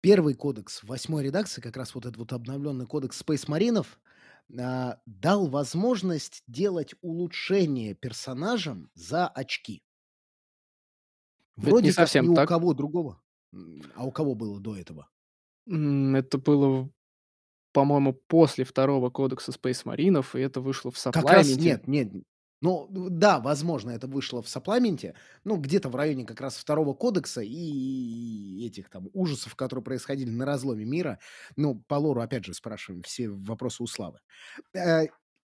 [0.01, 3.99] первый кодекс восьмой редакции, как раз вот этот вот обновленный кодекс Space Маринов,
[4.59, 9.83] а, дал возможность делать улучшения персонажам за очки.
[11.63, 12.49] Это не Вроде как совсем ни у так.
[12.49, 13.21] кого другого.
[13.95, 15.09] А у кого было до этого?
[15.67, 16.89] Это было,
[17.73, 22.11] по-моему, после второго кодекса Space Маринов, и это вышло в Как раз нет, нет.
[22.61, 27.41] Ну, да, возможно, это вышло в саппламенте, ну, где-то в районе как раз второго кодекса
[27.41, 31.19] и этих там ужасов, которые происходили на разломе мира.
[31.55, 34.19] Ну, по лору, опять же, спрашиваем все вопросы у Славы.
[34.75, 35.05] Э,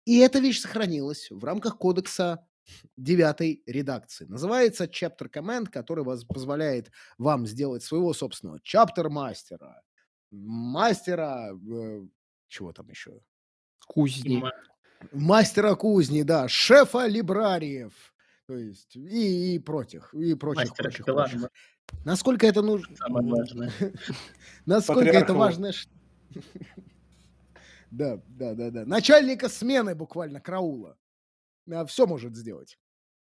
[0.06, 2.46] И эта вещь сохранилась в рамках кодекса
[2.96, 4.26] девятой редакции.
[4.26, 9.82] Называется Chapter Command, который вас позволяет вам сделать своего собственного Chapter мастера,
[10.30, 12.02] мастера, э,
[12.48, 13.20] чего там еще?
[13.86, 14.50] Кузни.
[15.00, 17.92] Ма- Мастера кузни, да, шефа либрариев,
[18.46, 21.48] то есть и, и прочих, и прочих, Мастера прочих, прочих.
[22.04, 22.96] Насколько это нужно?
[22.96, 23.72] Самое важное.
[24.66, 25.72] Насколько это важно?
[27.90, 28.86] Да, да, да, да.
[28.86, 30.96] Начальника смены буквально караула.
[31.88, 32.78] Все может сделать.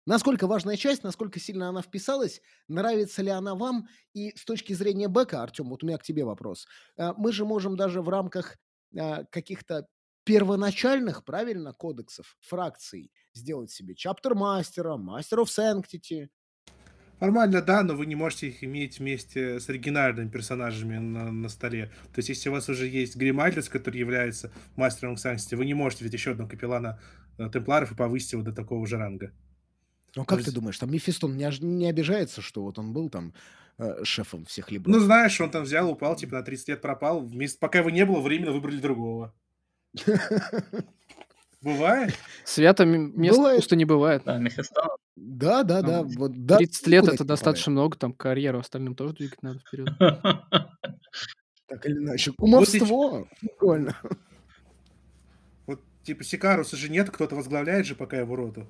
[0.06, 3.88] Насколько важная часть, насколько сильно она вписалась, нравится ли она вам?
[4.14, 6.68] И с точки зрения бэка, Артем, вот у меня к тебе вопрос.
[6.98, 8.58] А, Мы же можем даже в рамках
[8.98, 9.88] а, каких-то
[10.34, 16.28] первоначальных, правильно, кодексов, фракций сделать себе чаптер мастера, мастер of sanctity.
[17.20, 21.88] Нормально, да, но вы не можете их иметь вместе с оригинальными персонажами на, на столе.
[22.14, 26.06] То есть, если у вас уже есть Гримальдес, который является мастером Санксити, вы не можете
[26.06, 27.00] взять еще одного капеллана
[27.38, 29.34] э, Темпларов и повысить его до такого же ранга.
[30.16, 33.10] Ну, как То ты есть- думаешь, там Мефистон не, не обижается, что вот он был
[33.10, 33.34] там
[33.80, 34.90] э, шефом всех либо?
[34.90, 37.20] Ну, знаешь, он там взял, упал, типа на 30 лет пропал.
[37.20, 39.34] Вместо, пока его не было, временно выбрали другого.
[41.62, 42.14] Бывает?
[42.46, 43.58] Свято место Бывает.
[43.58, 44.24] пусто не бывает.
[44.26, 44.42] Да.
[45.18, 46.04] Да, да, да.
[46.04, 49.90] Вот, да 30 лет это достаточно много, там карьеру остальным тоже двигать надо вперед.
[51.68, 52.32] Так или иначе.
[52.36, 53.28] Кумовство.
[53.42, 53.96] Прикольно.
[55.68, 58.66] Вот, типа, Сикаруса же нет, кто-то возглавляет же пока его роту.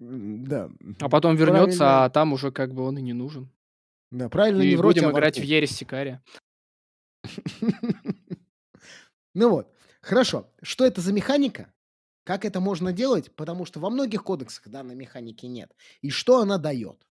[0.00, 0.70] М, Да.
[1.00, 2.04] А потом вернется, Правильно.
[2.04, 3.50] а там уже как бы он и не нужен.
[4.12, 5.42] Да, правильно, И не будем играть в.
[5.42, 6.22] Ересь Сикария.
[9.36, 9.72] Ну вот,
[10.02, 10.52] хорошо.
[10.62, 11.72] Что это за механика?
[12.24, 13.34] Как это можно делать?
[13.36, 15.76] Потому что во многих кодексах данной механики нет.
[16.02, 17.06] И что она дает?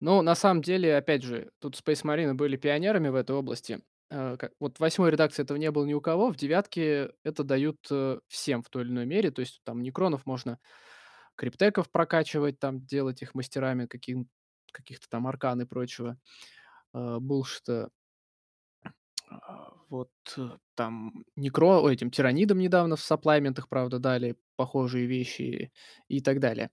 [0.00, 3.80] Ну, на самом деле, опять же, тут Space Marine были пионерами в этой области.
[4.10, 7.78] Э, Вот в восьмой редакции этого не было ни у кого, в девятке это дают
[7.90, 9.30] э, всем в той или иной мере.
[9.30, 10.58] То есть там некронов можно
[11.36, 16.18] криптеков прокачивать, там делать их мастерами каких-то там аркан и прочего
[16.94, 17.90] э, булшита.
[19.42, 25.72] А, Вот э, там некро, ой, этим тиранидам недавно в сапплайментах, правда, дали похожие вещи
[26.08, 26.70] и так далее.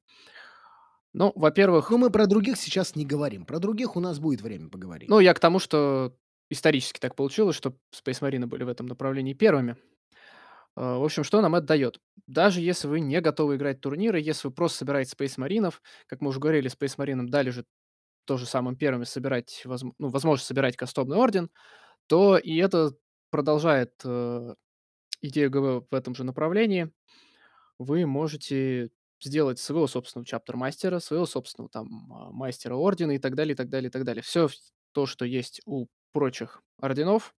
[1.14, 3.46] Ну, во-первых, Но мы про других сейчас не говорим.
[3.46, 5.10] Про других у нас будет время поговорить.
[5.10, 6.16] Ну, я к тому, что
[6.50, 9.76] исторически так получилось, что Space Marine были в этом направлении первыми.
[10.76, 12.00] А, В общем, что нам это дает?
[12.28, 16.30] Даже если вы не готовы играть турниры, если вы просто собираете Space Маринов, как мы
[16.30, 17.66] уже говорили, Space Marine дали же
[18.26, 21.50] тоже самым первыми собирать, возм- ну, возможность собирать кастомный орден,
[22.12, 22.92] то и это
[23.30, 24.56] продолжает э,
[25.22, 26.92] идею ГВ в этом же направлении.
[27.80, 28.90] Вы можете
[29.22, 33.70] сделать своего собственного чаптер-мастера, своего собственного там а, мастера ордена и так далее, и так
[33.70, 34.24] далее, и так далее.
[34.24, 34.50] Все
[34.92, 37.34] то, что есть у прочих орденов,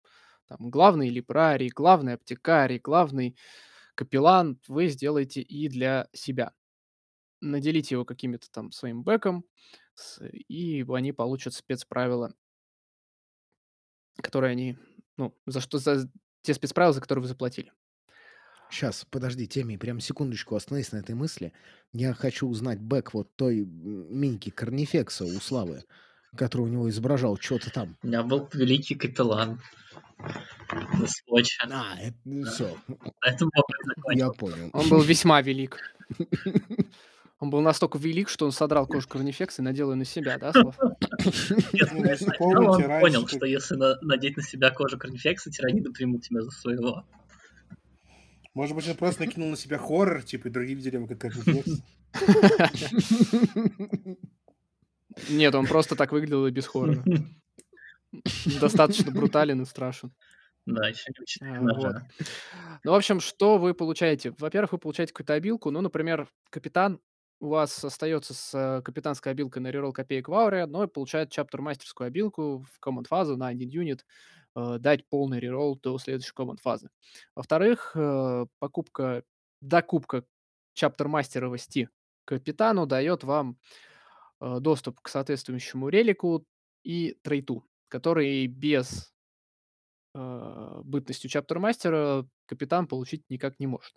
[0.48, 3.36] там главный либрарий, главный аптекарий, главный
[3.94, 6.54] капеллан, вы сделаете и для себя.
[7.42, 9.44] Наделите его какими-то там своим бэком,
[10.48, 12.32] и они получат спецправила,
[14.20, 14.76] которые они,
[15.16, 16.10] ну, за что, за
[16.42, 17.72] те спецправила, за которые вы заплатили.
[18.70, 21.52] Сейчас, подожди, Теми, прям секундочку остановись на этой мысли.
[21.92, 25.84] Я хочу узнать бэк вот той миньки Корнифекса у Славы,
[26.36, 27.98] который у него изображал что-то там.
[28.02, 29.60] У меня был великий капеллан.
[30.18, 31.58] На сводче.
[31.70, 32.16] А, это
[32.50, 34.26] все, На этом опыт закончил.
[34.26, 34.70] я понял.
[34.72, 35.78] Он был весьма велик.
[37.42, 40.52] Он был настолько велик, что он содрал кожу корнифекса и надел ее на себя, да,
[40.52, 40.78] Слав?
[40.78, 46.52] Ну, он понял, что если на- надеть на себя кожу корнифекса, тираниды примут тебя за
[46.52, 47.04] своего.
[48.54, 51.82] Может быть, он просто накинул на себя хоррор, типа, и другие видели его как рефлекс.
[55.28, 57.02] Нет, он просто так выглядел и без хоррора.
[58.60, 60.12] Достаточно брутален и страшен.
[60.64, 61.96] Да, еще не А, вот.
[62.84, 64.32] Ну, в общем, что вы получаете?
[64.38, 65.72] Во-первых, вы получаете какую-то обилку.
[65.72, 67.00] Ну, например, капитан
[67.42, 72.06] у вас остается с э, капитанской обилкой на реролл копеек в ауре, но получает чаптер-мастерскую
[72.06, 74.06] обилку в команд-фазу на один юнит,
[74.54, 76.88] э, дать полный реролл до следующей команд-фазы.
[77.34, 79.24] Во-вторых, э, покупка,
[79.60, 80.24] докупка
[80.74, 81.88] чаптер-мастеровости
[82.24, 83.58] капитану дает вам
[84.40, 86.46] э, доступ к соответствующему релику
[86.84, 89.12] и трейту, который без
[90.14, 93.94] э, бытностью чаптер-мастера капитан получить никак не может.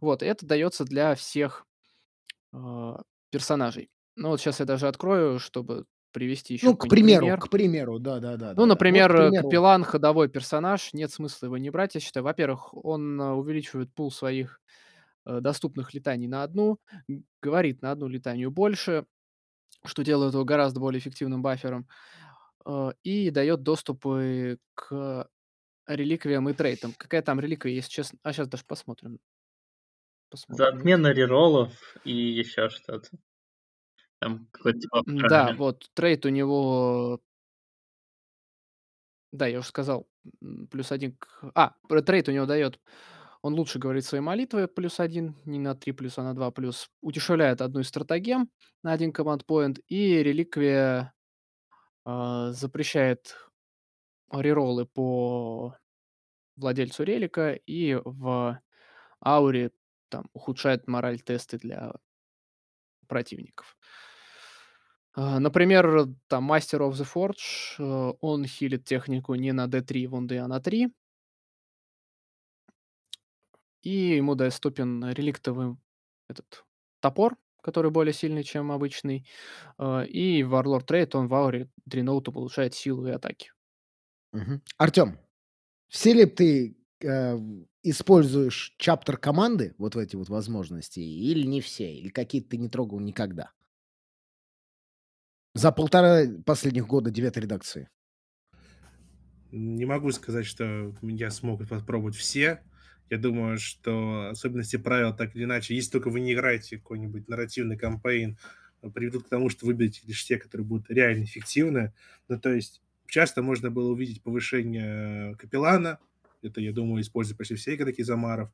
[0.00, 1.67] Вот, это дается для всех
[2.52, 3.90] а, персонажей.
[4.16, 7.38] Ну, вот сейчас я даже открою, чтобы привести еще Ну, к примеру, пример.
[7.38, 8.84] к примеру, да-да-да, Ну, да-да.
[8.88, 12.24] Вот, к например, э, примеру, Капеллан- ходовой персонаж, нет смысла его не брать, я считаю.
[12.24, 14.60] Во-первых, он э, увеличивает пул своих
[15.26, 16.78] э, доступных летаний на одну,
[17.42, 19.06] говорит на одну летанию больше,
[19.84, 21.88] что делает его гораздо более эффективным бафером,
[22.66, 25.28] э, и дает доступы к
[25.88, 26.94] реликвиям и трейтам.
[26.98, 28.18] Какая там реликвия, если честно?
[28.24, 29.18] А сейчас даже посмотрим.
[30.48, 30.68] За Посмотрим.
[30.68, 33.08] отмену рероллов и еще что-то.
[34.20, 37.20] Там какой-то типа Да, вот трейд у него
[39.32, 40.08] Да, я уже сказал,
[40.70, 41.74] плюс один к А,
[42.06, 42.80] трейд у него дает
[43.42, 46.90] он лучше говорит свои молитвы, плюс один, не на 3 плюс, а на 2 плюс.
[47.02, 48.50] Утяжеляет одну из стратегем
[48.82, 49.78] на один команд поинт.
[49.88, 51.14] И реликвия,
[52.04, 53.36] а, запрещает
[54.32, 55.76] рероллы по
[56.56, 58.60] владельцу релика и в
[59.20, 59.72] ауре
[60.08, 61.92] там ухудшает мораль тесты для
[63.06, 63.76] противников.
[65.14, 70.38] А, например, там Master of the Forge, э, он хилит технику не на D3 вунды,
[70.38, 70.88] а на 3.
[73.82, 75.76] И ему доступен реликтовый
[76.28, 76.64] этот
[77.00, 79.26] топор, который более сильный, чем обычный.
[79.76, 83.52] А, и Warlord Trade, он в ауре дреноуту получает силу и атаки.
[84.32, 84.62] Мгм.
[84.76, 85.18] Артем,
[85.88, 87.38] все ли ты э,
[87.90, 92.68] используешь чаптер команды, вот в эти вот возможности, или не все, или какие-то ты не
[92.68, 93.52] трогал никогда?
[95.54, 97.88] За полтора последних года девятой редакции.
[99.50, 102.62] Не могу сказать, что я смог попробовать все.
[103.10, 107.78] Я думаю, что особенности правил так или иначе, если только вы не играете какой-нибудь нарративный
[107.78, 108.38] кампейн,
[108.82, 111.94] э, приведут к тому, что выберете лишь те, которые будут реально эффективны.
[112.28, 115.98] Ну, то есть часто можно было увидеть повышение капеллана.
[116.42, 118.50] Это, я думаю, используют почти все игроки Замаров.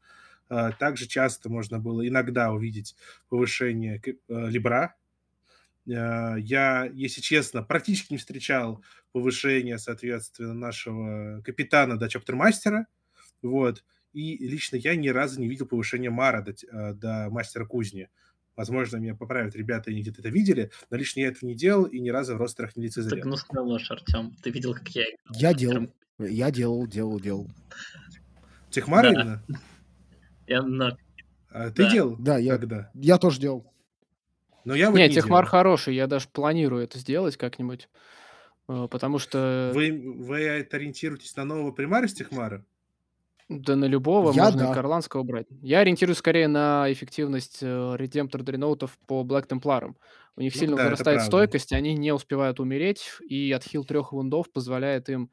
[0.49, 2.97] А, Также часто можно было иногда увидеть
[3.29, 4.13] повышение э,
[4.51, 4.95] Либра.
[5.87, 12.87] Э, Я, если честно, практически не встречал повышения, соответственно, нашего капитана до чаптермастера.
[13.43, 13.85] Вот.
[14.13, 18.09] И лично я ни разу не видел повышения Мара до, э, до мастера кузни.
[18.57, 21.99] Возможно, меня поправят ребята, они где-то это видели, но лично я этого не делал и
[21.99, 23.25] ни разу в ростерах не Это лицезрел.
[23.25, 24.37] гнусная ложь, Артем.
[24.43, 25.41] Ты видел, как я играл?
[25.41, 27.49] Я делал, я делал, делал, делал.
[28.71, 29.13] Техмара Да.
[29.13, 29.43] именно?
[30.47, 30.97] Я на...
[31.51, 31.91] А ты Да.
[31.91, 32.17] делал?
[32.19, 32.91] Да, я- Когда?
[32.95, 33.73] Я тоже делал.
[34.65, 35.51] Но я вот Не, не Техмар делал.
[35.51, 37.89] хороший, я даже планирую это сделать как-нибудь.
[38.69, 42.65] э, Потому что Вы, вы это ориентируетесь на нового примара с Техмара?
[43.51, 44.73] Да на любого Я можно и да.
[44.75, 45.47] Карланского брать.
[45.61, 49.99] Я ориентируюсь скорее на эффективность э, редемптор дреноутов по Black Темпларам.
[50.37, 51.21] У них Ну сильно да, правда.
[51.21, 55.31] стойкость, они не успевают умереть, и отхил трех вундов позволяет им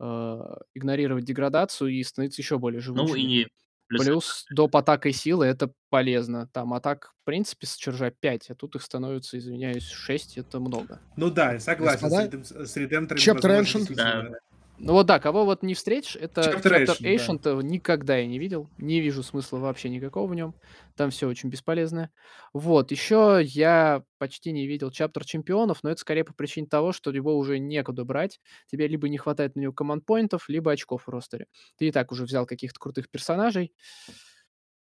[0.00, 0.40] э,
[0.74, 3.20] игнорировать деградацию и становиться еще более Ну живучими.
[3.42, 3.48] и
[3.86, 4.74] плюс Плюс доп.
[4.76, 6.48] атакой силы это полезно.
[6.52, 11.00] Там атак, в принципе, с чержа 5, а тут их становится, извиняюсь, 6, это много.
[11.16, 12.08] Ну да, я согласен.
[12.08, 13.78] Господа, с, редем- Chapter возможно, Ancient.
[13.88, 14.38] действительно.
[14.76, 17.62] Ну вот да, кого вот не встретишь, это Chapter Chapter Ancient, да.
[17.62, 20.54] Никогда я не видел, не вижу смысла вообще никакого в нем,
[20.96, 22.10] там все очень бесполезное.
[22.52, 27.10] Вот, еще я почти не видел Chapter Чемпионов, но это скорее по причине того, что
[27.12, 31.46] его уже некуда брать, тебе либо не хватает на него команд-поинтов, либо очков в ростере.
[31.78, 33.72] Ты и так уже взял каких-то крутых персонажей,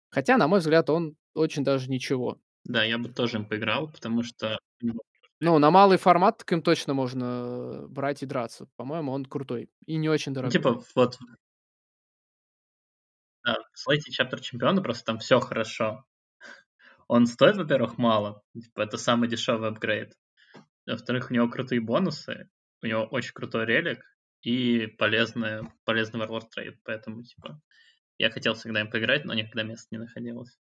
[0.09, 2.39] хотя, на мой взгляд, он очень даже ничего.
[2.65, 5.01] Да, я бы тоже им поиграл, потому что у него
[5.41, 8.67] Ну, на малый формат так им точно можно э, брать и драться.
[8.77, 10.53] По-моему, он крутой и не очень Ну, дорогой.
[10.53, 11.19] типа, вот...
[13.45, 16.05] Да, в слейте чаптер чемпиона просто там все хорошо.
[17.09, 18.43] Он стоит, во-первых, мало.
[18.55, 20.15] Типа, это самый дешевый апгрейд.
[20.87, 22.51] Во-вторых, у него крутые бонусы,
[22.83, 24.05] у него очень крутой релик
[24.43, 26.81] и полезный, полезный Warlord трейд.
[26.85, 27.61] Поэтому, типа,
[28.19, 30.59] я хотел всегда им поиграть, но никогда места не находилось.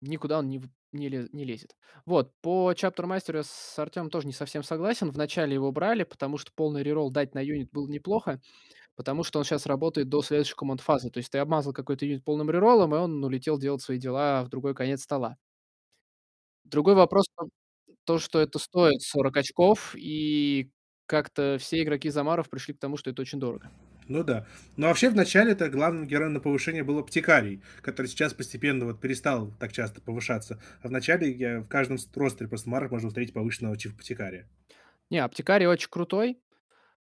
[0.00, 1.76] Никуда он не, не, ле- не лезет.
[2.06, 5.10] Вот, по Chapter Master с Артемом тоже не совсем согласен.
[5.10, 8.40] Вначале его брали, потому что полный реролл дать на юнит было неплохо,
[8.96, 11.10] потому что он сейчас работает до следующей команд фазы.
[11.10, 14.50] То есть ты обмазал какой-то юнит полным рероллом, и он улетел делать свои дела в
[14.50, 15.36] другой конец стола.
[16.64, 17.26] Другой вопрос,
[18.04, 20.70] то, что это стоит 40 очков, и
[21.06, 23.70] как-то все игроки Замаров пришли к тому, что это очень дорого.
[24.08, 24.46] Ну да.
[24.76, 29.00] Но вообще в начале это главным героем на повышение был Аптекарий, который сейчас постепенно вот
[29.00, 30.60] перестал так часто повышаться.
[30.82, 34.48] А в начале я в каждом ростере просто Марок можно встретить повышенного Чиф Аптекария.
[35.10, 36.38] Не, Аптекарий очень крутой.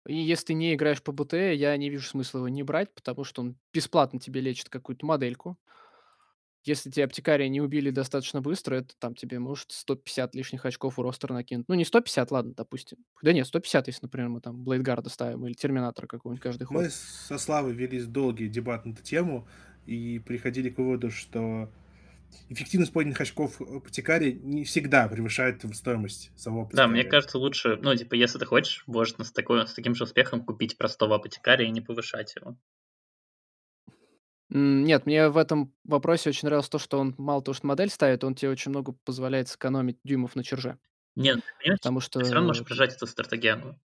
[0.08, 3.24] И если ты не играешь по БТ, я не вижу смысла его не брать, потому
[3.24, 5.58] что он бесплатно тебе лечит какую-то модельку.
[6.64, 11.01] Если тебе аптекария не убили достаточно быстро, это там тебе, может, 150 лишних очков у
[11.01, 11.68] ростера накинуть.
[11.68, 12.99] Ну, не 150, ладно, допустим.
[13.24, 16.78] Да нет, 150, если, например, мы там Блейдгарда ставим или Терминатора какого-нибудь каждый ход.
[16.78, 19.47] Мы со Славой вели долгий дебат на эту тему
[19.88, 21.72] и приходили к выводу, что
[22.49, 26.88] эффективность поднятых очков аптекария не всегда превышает стоимость самого аптекария.
[26.88, 30.03] Да, мне кажется, лучше, ну, типа, если ты хочешь, можно с, такой, с таким же
[30.03, 32.57] успехом купить простого аптекария и не повышать его.
[34.54, 38.26] Нет, мне в этом вопросе очень нравилось то, что он мало того, что модель ставит,
[38.26, 40.78] он тебе очень много позволяет сэкономить дюймов на черже.
[41.16, 42.20] Нет, понимаешь, Потому что...
[42.20, 43.80] ты все равно можешь прижать эту стратегему.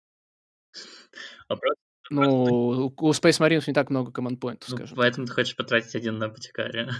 [1.48, 1.76] Вопрос,
[2.10, 4.96] ну, у Space Marines не так много команд pointов, ну, скажем.
[4.96, 6.90] Поэтому ты хочешь потратить один на апотекария.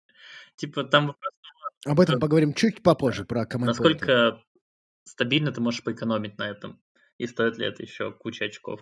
[0.56, 1.32] типа там вопрос...
[1.86, 4.42] Об этом поговорим чуть попозже, про команд Насколько
[5.04, 6.80] стабильно ты можешь поэкономить на этом?
[7.18, 8.80] И стоит ли это еще куча очков?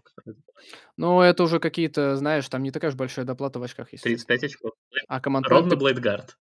[0.96, 4.04] Ну, это уже какие-то, знаешь, там не такая же большая доплата в очках есть.
[4.04, 4.72] 35 очков.
[5.08, 6.36] А команд Ровно Блейдгард.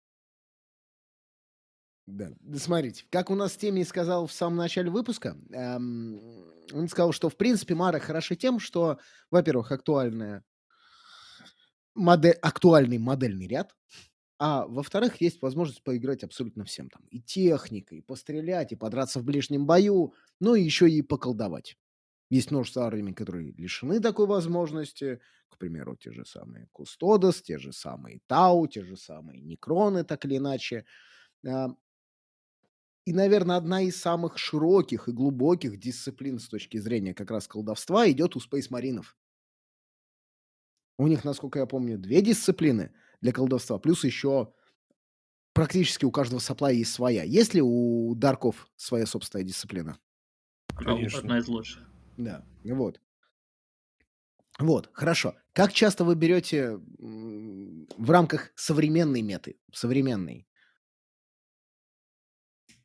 [2.06, 2.30] Да.
[2.56, 6.18] Смотрите, как у нас Теми сказал в самом начале выпуска, эм,
[6.72, 8.98] он сказал, что в принципе Мара хороша тем, что,
[9.30, 10.44] во-первых, актуальная
[11.94, 13.74] модель, актуальный модельный ряд,
[14.42, 17.02] а во-вторых, есть возможность поиграть абсолютно всем там.
[17.10, 21.76] И техникой, и пострелять, и подраться в ближнем бою, ну и еще и поколдовать.
[22.30, 25.20] Есть множество армий, которые лишены такой возможности.
[25.50, 30.24] К примеру, те же самые Кустодос, те же самые Тау, те же самые Некроны, так
[30.24, 30.86] или иначе.
[31.46, 31.68] А,
[33.04, 38.10] и, наверное, одна из самых широких и глубоких дисциплин с точки зрения как раз колдовства
[38.10, 39.18] идет у Space Маринов.
[40.96, 43.78] У них, насколько я помню, две дисциплины– для колдовства.
[43.78, 44.52] Плюс еще
[45.52, 47.22] практически у каждого сопла есть своя.
[47.22, 49.98] Есть ли у Дарков своя собственная дисциплина?
[50.76, 51.18] Конечно.
[51.18, 51.88] Одна из лучших.
[52.16, 53.00] Да, вот.
[54.58, 55.34] Вот, хорошо.
[55.52, 60.46] Как часто вы берете в рамках современной меты, современной?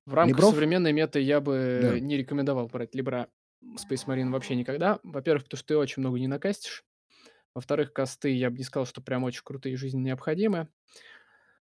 [0.06, 0.54] В рамках Либров?
[0.54, 2.00] современной меты я бы да.
[2.00, 3.28] не рекомендовал брать Либра
[3.64, 5.00] Space Marine вообще никогда.
[5.04, 6.86] Во-первых, потому что ты очень много не накастишь.
[7.56, 10.68] Во-вторых, косты, я бы не сказал, что прям очень крутые и жизненно необходимы.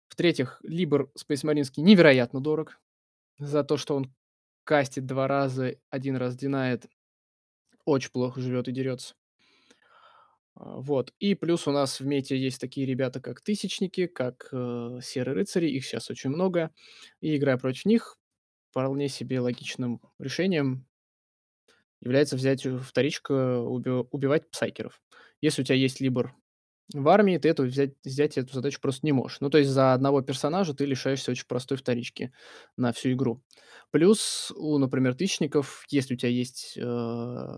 [0.09, 2.79] В-третьих, Либр Space Marine невероятно дорог
[3.39, 4.13] за то, что он
[4.63, 6.87] кастит два раза, один раз динает,
[7.85, 9.15] очень плохо живет и дерется.
[10.55, 11.13] А, вот.
[11.19, 15.69] И плюс у нас в мете есть такие ребята, как Тысячники, как э, Серые Рыцари,
[15.69, 16.71] их сейчас очень много.
[17.21, 18.17] И играя против них,
[18.71, 20.85] вполне себе логичным решением
[22.01, 25.01] является взять вторичку, уби- убивать псайкеров.
[25.41, 26.35] Если у тебя есть либор
[26.93, 29.41] в армии, ты эту взять, взять эту задачу просто не можешь.
[29.41, 32.31] Ну, то есть за одного персонажа ты лишаешься очень простой вторички
[32.77, 33.43] на всю игру.
[33.91, 37.57] Плюс у, например, тысячников, если у тебя есть э,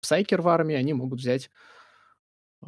[0.00, 1.50] псайкер в армии, они могут взять
[2.62, 2.66] э,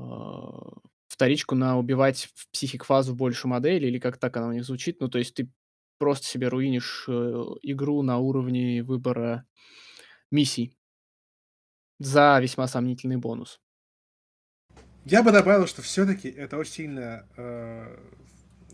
[1.08, 5.00] вторичку на убивать в психик-фазу больше модели, или как так она у них звучит.
[5.00, 5.50] Ну, то есть ты
[5.98, 7.12] просто себе руинишь э,
[7.62, 9.44] игру на уровне выбора
[10.30, 10.76] миссий
[11.98, 13.60] за весьма сомнительный бонус.
[15.04, 17.96] Я бы добавил, что все-таки это очень сильно э,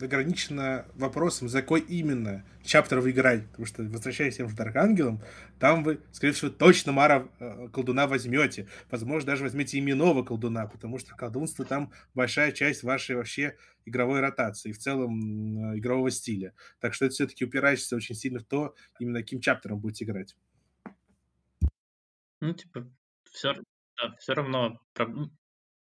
[0.02, 3.46] ограничено вопросом, за какой именно чаптер вы играете.
[3.48, 5.20] Потому что, возвращаясь тем же Дарк Ангелом,
[5.58, 8.68] там вы, скорее всего, точно Мара э, колдуна возьмете.
[8.90, 14.72] Возможно, даже возьмете именного колдуна, потому что колдунство там большая часть вашей вообще игровой ротации,
[14.72, 16.54] в целом э, игрового стиля.
[16.78, 20.36] Так что это все-таки упирается очень сильно в то, именно каким чаптером будете играть.
[22.40, 22.90] Ну, типа,
[23.30, 23.54] все,
[23.96, 24.78] да, все равно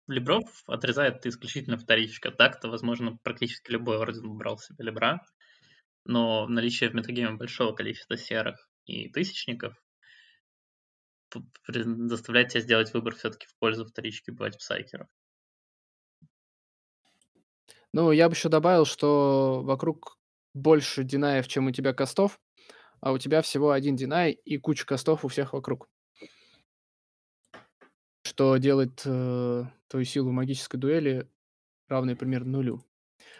[0.07, 2.31] Лебров отрезает исключительно вторичка.
[2.31, 5.21] Так-то, возможно, практически любой орден брал себе Лебра,
[6.05, 9.75] но наличие в метагейме большого количества серых и тысячников
[11.65, 15.07] заставляет тебя сделать выбор все-таки в пользу вторички бывать псайкеров.
[17.93, 20.17] Ну, я бы еще добавил, что вокруг
[20.53, 22.39] больше динаев, чем у тебя костов,
[23.01, 25.87] а у тебя всего один динай и куча костов у всех вокруг
[28.39, 31.27] что делает э, твою силу магической дуэли
[31.89, 32.85] равной примерно нулю.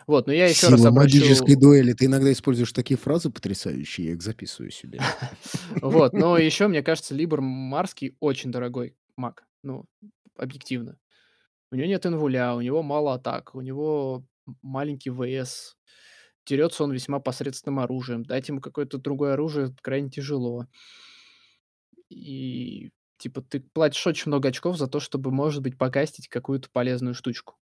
[0.07, 1.19] Вот, но я еще Сила раз обращу...
[1.19, 1.93] магической дуэли.
[1.93, 4.99] Ты иногда используешь такие фразы потрясающие, я их записываю себе.
[5.81, 9.45] Вот, но еще, мне кажется, Либор Марский очень дорогой маг.
[9.63, 9.85] Ну,
[10.35, 10.97] объективно.
[11.71, 14.25] У него нет инвуля, у него мало атак, у него
[14.61, 15.77] маленький ВС.
[16.45, 18.23] Дерется он весьма посредственным оружием.
[18.23, 20.65] Дать ему какое-то другое оружие крайне тяжело.
[22.09, 22.89] И
[23.19, 27.57] Типа ты платишь очень много очков за то, чтобы, может быть, покастить какую-то полезную штучку.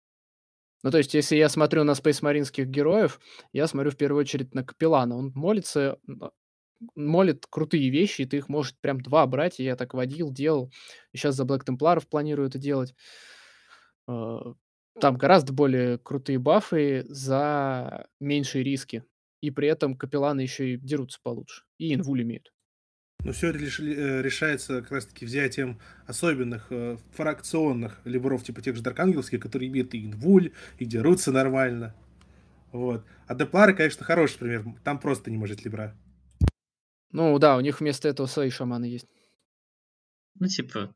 [0.84, 3.20] Ну, то есть, если я смотрю на спейсмаринских героев,
[3.54, 5.18] я смотрю в первую очередь на Капеллана.
[5.18, 6.32] Он молится, а,
[6.96, 9.60] молит крутые вещи, и ты их можешь прям 2 брать.
[9.60, 10.72] И я так водил, делал.
[11.14, 12.96] И щас за Блэк Темпларов планирую это делать.
[14.08, 14.54] А,
[15.00, 19.04] там гораздо более крутые бафы за меньшие риски.
[19.42, 21.64] И при этом капелланы еще и дерутся получше.
[21.78, 22.52] И инвуль имеют.
[23.24, 28.84] Но все это э, решается как раз-таки взятием особенных э, фракционных либров, типа тех же
[28.84, 31.96] Даркангелских, которые имеют и инвуль, и дерутся нормально.
[32.72, 33.06] Вот.
[33.28, 34.66] А Деплары, конечно, хороший пример.
[34.84, 35.96] Там просто не может либра.
[37.12, 39.08] Ну да, у них вместо этого свои шаманы есть.
[40.36, 40.94] Ну, типа,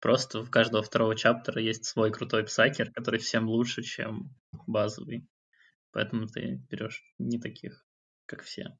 [0.00, 4.34] просто в каждого второго чаптера есть свой крутой псакер, который всем лучше, чем
[4.66, 5.28] базовый.
[5.92, 7.84] Поэтому ты берешь не таких,
[8.26, 8.76] как все.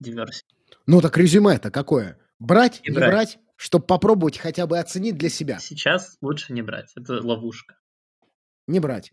[0.00, 0.57] Диверсия.
[0.86, 2.18] Ну так резюме это какое?
[2.38, 3.10] Брать, Не не брать.
[3.10, 5.58] брать, чтобы попробовать хотя бы оценить для себя.
[5.58, 6.92] Сейчас лучше не брать.
[6.96, 7.76] Это ловушка.
[8.66, 9.12] Не брать.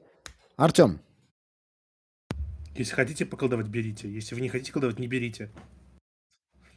[0.58, 1.02] Артем,
[2.76, 4.10] Если хотите поколдовать, берите.
[4.12, 5.52] Если вы не хотите колдовать, не берите.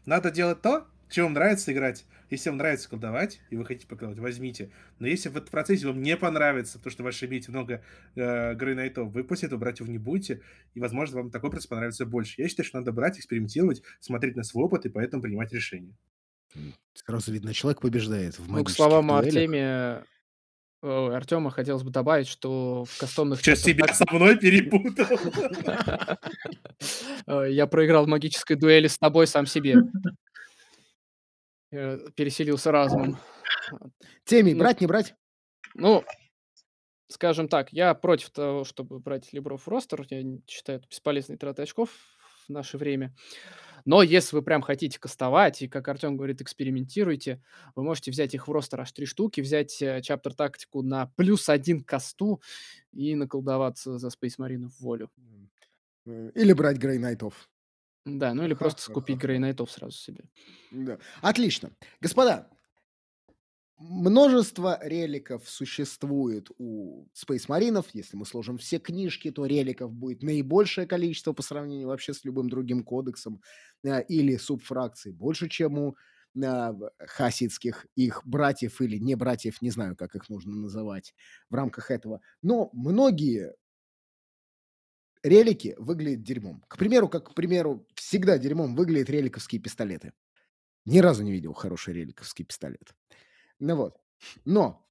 [0.06, 2.04] Надо делать то, чем вам нравится играть.
[2.30, 4.70] Если вам нравится колдовать, и вы хотите поколдовать, возьмите.
[4.98, 7.82] Но если в этом процессе вам не понравится, потому что вы ошибите много
[8.16, 10.42] э, грейнайтов, вы после этого брать его не будете,
[10.74, 12.40] и, возможно, вам такой процесс понравится больше.
[12.40, 15.94] Я считаю, что надо брать, экспериментировать, смотреть на свой опыт и поэтому принимать решение.
[16.94, 19.10] сразу видно, человек побеждает в Ну, к словам.
[19.12, 20.04] Артемия,
[20.82, 25.06] ой, Артема хотелось бы добавить, что в кастомных Сейчас чатах себя со мной перепутал.
[27.26, 29.76] Э, я проиграл в магической дуэли с тобой сам себе.
[31.70, 33.18] Э, переселился разумом.
[34.24, 34.58] Теми, Ну.
[34.60, 35.14] брать, не брать?
[35.74, 36.02] Ну,
[37.08, 40.06] скажем так, я против того, чтобы брать либров в ростер.
[40.10, 41.90] Я считаю, это бесполезной тратой очков
[42.46, 43.14] в наше время.
[43.84, 47.42] Но если вы прям хотите кастовать и, как Артем говорит, экспериментируйте,
[47.74, 51.48] вы можете взять их в ростер аж 3 штуки, взять, э, чаптер тактику на плюс
[51.48, 52.42] 1 касту
[52.92, 55.10] и наколдоваться за Space Marine в волю.
[56.06, 57.48] Э, Или брать Грей Найтов.
[58.04, 58.82] Да, ну или просто Ха-ха-ха.
[58.82, 60.24] скупить Грей Найтов сразу себе.
[60.70, 60.98] Да.
[61.20, 61.70] Отлично.
[62.00, 62.50] Господа,
[63.76, 67.86] множество реликов существует у Space Маринов.
[67.92, 72.48] Если мы сложим все книжки, то реликов будет наибольшее количество по сравнению вообще с любым
[72.48, 73.40] другим кодексом
[73.84, 75.12] э, или субфракций.
[75.12, 75.96] Больше, чем у
[76.42, 76.72] э,
[77.06, 81.14] хасидских их братьев или не братьев, не знаю, как их нужно называть
[81.48, 82.20] в рамках этого.
[82.42, 83.54] Но многие
[85.22, 86.62] релики выглядят дерьмом.
[86.68, 90.12] К примеру, как, к примеру, всегда дерьмом выглядят реликовские пистолеты.
[90.84, 92.94] Ни разу не видел хороший реликовский пистолет.
[93.58, 94.00] Ну вот.
[94.44, 94.88] Но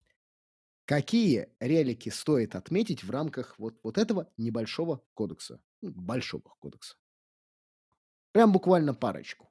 [0.85, 5.59] какие релики стоит отметить в рамках вот, вот этого небольшого кодекса?
[5.81, 6.95] Ну, Большого кодекса.
[8.31, 9.49] Прям буквально парочку.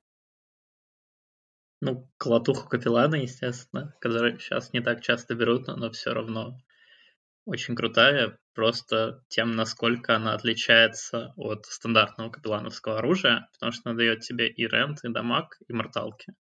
[1.80, 6.58] Ну, колотуху капеллана, естественно, которую сейчас не так часто берут, но все равно
[7.44, 14.20] очень крутая, просто тем, насколько она отличается от стандартного капеллановского оружия, потому что она дает
[14.20, 16.34] тебе и рент, и дамаг, и морталки.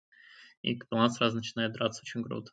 [0.62, 2.52] И капеллан сразу начинает драться очень круто.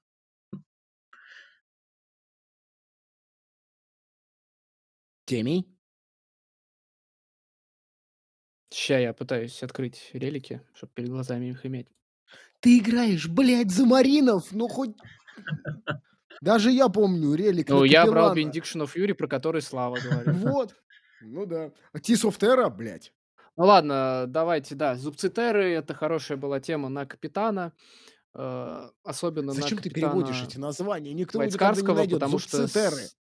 [5.26, 5.68] Темей?
[8.72, 11.86] Ща я пытаюсь открыть релики, чтобы перед глазами их иметь.
[12.58, 14.96] Ты играешь, блядь, за Маринов, ну хоть...
[16.43, 18.34] Даже я помню релик Ну, я брал.
[18.36, 20.34] Benediction of Fury, про который Слава говорит.
[20.43, 20.74] Вот.
[21.20, 21.70] Ну да.
[21.93, 23.12] А Tears of Terror, блядь.
[23.57, 24.97] Ну ладно, давайте, да.
[24.97, 27.72] Зубцы Терры- это хорошая была тема на капитана.
[28.34, 31.12] э, особенно Зачем на ты переводишь эти названия?
[31.12, 32.18] Никто никогда не найдет.
[32.18, 32.57] потому что...
[32.57, 32.97] Зубцы Терры.
[32.97, 33.16] с-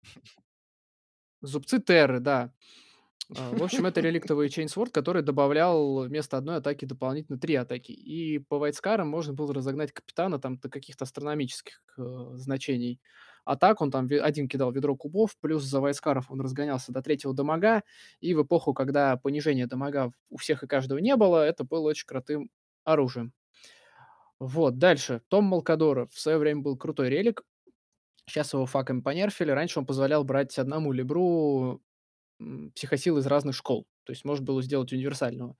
[1.41, 2.53] Зубцы Терры, да.
[3.35, 7.91] А, В общем, это реликтовый Chainsword, который добавлял вместо одной атаки дополнительно три атаки.
[7.91, 12.01] И по Вайтскарам можно было разогнать капитана там до каких-то астрономических э,
[12.35, 12.99] значений.
[13.45, 17.83] атак, он там один кидал ведро кубов, плюс за Вайтскаров он разгонялся до третьего дамага,
[18.19, 22.05] и в эпоху, когда понижения дамага у всех и каждого не было, это было очень
[22.07, 22.49] крутым
[22.83, 23.33] оружием.
[24.39, 25.21] Вот, дальше.
[25.27, 27.43] Том Малкадора в свое время был крутой релик.
[28.27, 29.51] Сейчас его факами понерфили.
[29.51, 31.81] Раньше он позволял брать одному либру
[32.39, 33.85] м, психосил из разных школ.
[34.05, 35.55] То есть можно было сделать универсального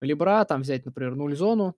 [0.00, 1.76] либра, там взять, например, нуль зону,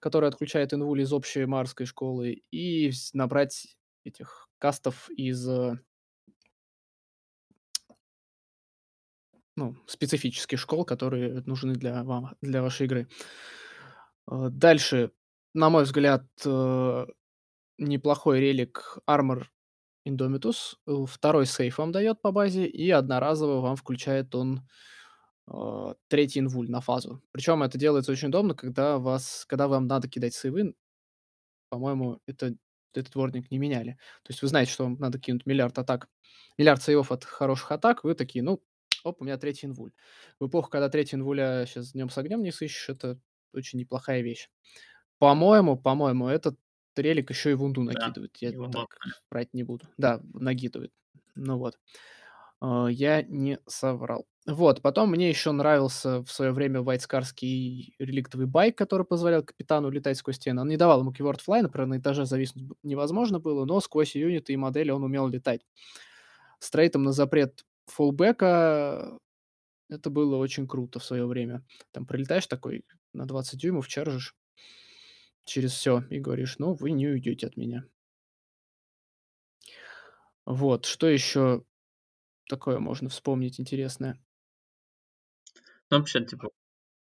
[0.00, 5.78] которая отключает инвуль из общей марской школы, и набрать этих кастов из э,
[9.56, 13.08] ну, специфических школ, которые нужны для, вам, для вашей игры.
[14.30, 15.10] Э, Дальше,
[15.54, 17.06] на мой взгляд, э,
[17.78, 19.44] неплохой релик Armor
[20.08, 20.74] Indomitus.
[20.86, 24.62] Э, Второй сейф вам дает по базе, и одноразово вам включает он
[25.46, 27.22] э, третий инвуль на фазу.
[27.32, 30.74] Причем это делается очень удобно, когда, вас, когда вам надо кидать сейвы.
[31.70, 32.54] По-моему, это
[32.94, 33.92] этот вординг не меняли.
[34.22, 36.08] То есть вы знаете, что вам надо кинуть миллиард атак,
[36.56, 38.62] миллиард сейвов от хороших атак, вы такие, ну,
[39.04, 39.92] оп, у меня третий инвуль.
[40.40, 43.18] В эпоху, когда третий инвуля сейчас днем с огнем не сыщешь, это
[43.52, 44.48] очень неплохая вещь.
[45.18, 46.58] По-моему, по-моему, этот
[46.98, 48.36] релик еще и вунду Да, накидывает.
[48.40, 48.96] Я его так
[49.30, 49.86] брать не буду.
[49.98, 50.92] Да, накидывает.
[51.34, 51.78] Ну вот.
[52.60, 54.26] А, Я не соврал.
[54.46, 60.16] Вот, потом мне еще нравился в свое время вайтскарский реликтовый байк, который позволял капитану летать
[60.16, 60.62] сквозь стены.
[60.62, 64.54] Он не давал ему keyword fly, например, на этаже зависнуть невозможно было, но сквозь юниты
[64.54, 65.60] и модели он умел летать.
[66.60, 69.18] С трейтом на запрет фуллбека
[69.90, 71.64] это было очень круто в свое время.
[71.92, 74.36] Там прилетаешь такой на 20 дюймов, чаржишь
[75.48, 77.84] через все и говоришь, ну, вы не уйдете от меня.
[80.46, 81.64] Вот, что еще
[82.48, 84.20] такое можно вспомнить интересное?
[85.90, 86.50] Ну, вообще, типа,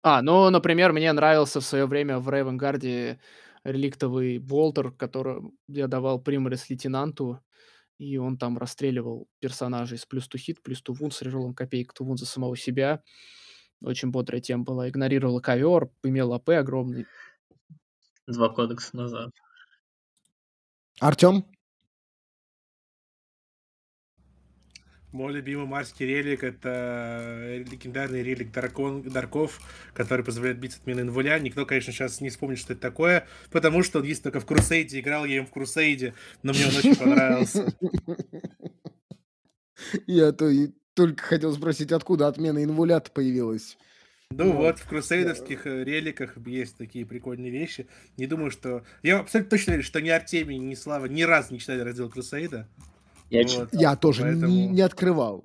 [0.02, 3.20] А, ну, например, мне нравился в свое время в Рейвенгарде
[3.64, 7.40] реликтовый болтер, который я давал приморис лейтенанту,
[7.98, 11.92] и он там расстреливал персонажей с плюс ту хит, плюс ту вун, с реролом копеек
[11.94, 13.02] ту вун за самого себя.
[13.82, 14.88] Очень бодрая тема была.
[14.88, 17.08] Игнорировала ковер, имел АП огромный.
[18.32, 19.30] Два кодекса назад.
[21.00, 21.44] Артем?
[25.10, 29.58] Мой любимый марский релик это легендарный релик Даркон, Дарков,
[29.94, 31.38] который позволяет биться от мины инвуля.
[31.38, 35.00] Никто, конечно, сейчас не вспомнит, что это такое, потому что он есть только в Крусейде.
[35.00, 37.74] Играл я им в Крусейде, но мне он очень понравился.
[40.06, 43.78] Я то и только хотел спросить, откуда отмена инвулята появилась.
[44.30, 47.86] Ну Ну, вот, в крусейдовских э, реликах есть такие прикольные вещи.
[48.18, 48.82] Не думаю, что...
[49.02, 52.68] Я абсолютно точно верю, что ни Артемий, ни Слава ни разу не читали раздел Крусейда.
[53.30, 53.68] Я Вот.
[53.72, 55.44] Я тоже не, Поэтому- не открывал.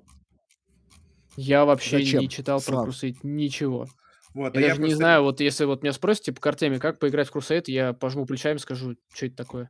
[1.38, 2.84] Я вообще Зачем, не читал про Слав?
[2.84, 3.88] Крусейд ничего.
[4.34, 7.00] Вот, а Я даже не просто- знаю, вот если вот меня спросят, типа, Картеми, как
[7.00, 9.70] поиграть в Крусейд, я пожму плечами, скажу, что это такое.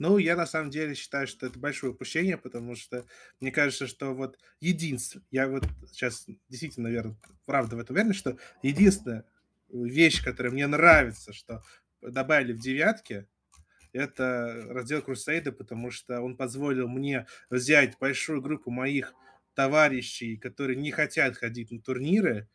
[0.00, 3.04] Ну, я на самом деле считаю, что это большое упущение, потому что
[3.38, 8.38] мне кажется, что вот единственное, я вот сейчас действительно, наверное, правда в этом уверен, что
[8.62, 9.26] единственная
[9.68, 11.62] вещь, которая мне нравится, что
[12.00, 13.26] добавили в девятке,
[13.92, 19.12] это раздел Крусейда, потому что он позволил мне взять большую группу моих
[19.52, 22.48] товарищей, которые не хотят ходить на турниры,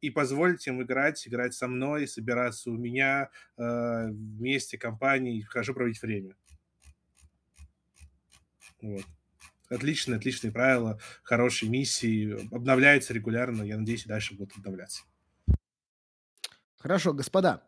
[0.00, 6.00] и позволить им играть, играть со мной, собираться у меня э, вместе, компанией, хорошо проводить
[6.00, 6.34] время.
[8.80, 9.04] Вот.
[9.68, 15.02] Отличные, отличные правила, хорошие миссии, обновляются регулярно, я надеюсь, и дальше будут обновляться.
[16.76, 17.62] Хорошо, господа.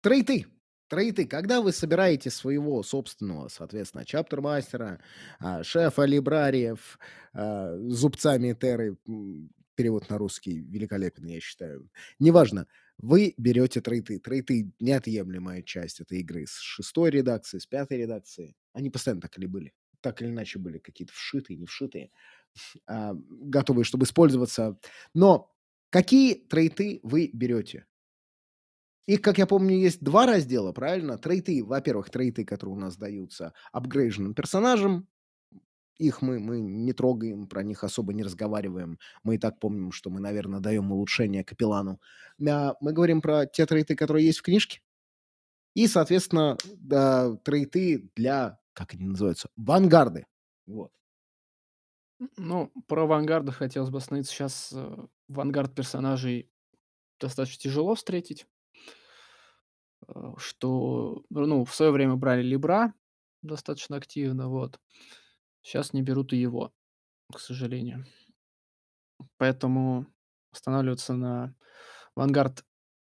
[0.00, 0.46] Трейты.
[0.88, 1.26] Трейты.
[1.26, 5.00] Когда вы собираете своего собственного, соответственно, чаптермастера,
[5.40, 7.00] а, шефа либрариев,
[7.32, 8.96] а, зубцами теры,
[9.74, 11.90] перевод на русский великолепен, я считаю.
[12.20, 12.68] Неважно,
[12.98, 14.20] вы берете трейты.
[14.20, 16.46] Трейты– неотъемлемая часть этой игры.
[16.46, 18.54] С шестой редакции, с пятой редакции.
[18.72, 19.74] Они постоянно так или были.
[20.06, 22.12] Так или иначе были какие-то вшитые, не вшитые,
[22.86, 24.78] а, готовые, чтобы использоваться.
[25.14, 25.52] Но
[25.90, 27.86] какие трейты вы берете?
[29.08, 31.18] Их, как я помню, есть два раздела, правильно?
[31.18, 35.08] Трейты, во-первых, трейты, которые у нас даются апгрейженным персонажам.
[35.98, 39.00] Их мы, мы не трогаем, про них особо не разговариваем.
[39.24, 42.00] Мы и так помним, что мы, наверное, даем улучшение капеллану.
[42.48, 44.82] А, Мы говорим про те трейты, которые есть в книжке.
[45.74, 50.26] И, соответственно, да, трейты для, как они называются, вангарды.
[50.66, 50.92] Вот.
[52.36, 54.32] Ну, про авангарда хотелось бы остановиться.
[54.32, 54.74] Сейчас
[55.28, 56.50] авангард персонажей
[57.20, 58.46] достаточно тяжело встретить.
[60.08, 62.94] Э, Что, ну, в свое время брали Либра
[63.42, 64.80] достаточно активно, вот.
[65.62, 66.72] Сейчас не берут и его,
[67.32, 68.06] к сожалению.
[69.38, 70.06] Поэтому
[70.52, 71.54] останавливаться на
[72.16, 72.64] авангард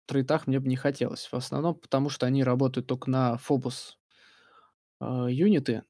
[0.07, 1.27] трейтах мне бы не хотелось.
[1.27, 3.98] В основном потому, что они работают только на Фобос а,
[5.01, 5.85] юниты.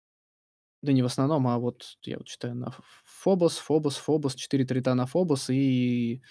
[0.83, 2.73] Да не в основном, а вот я вот читаю на
[3.05, 6.23] Фобос, Фобос, Фобос, 4 трейта на Фобос, и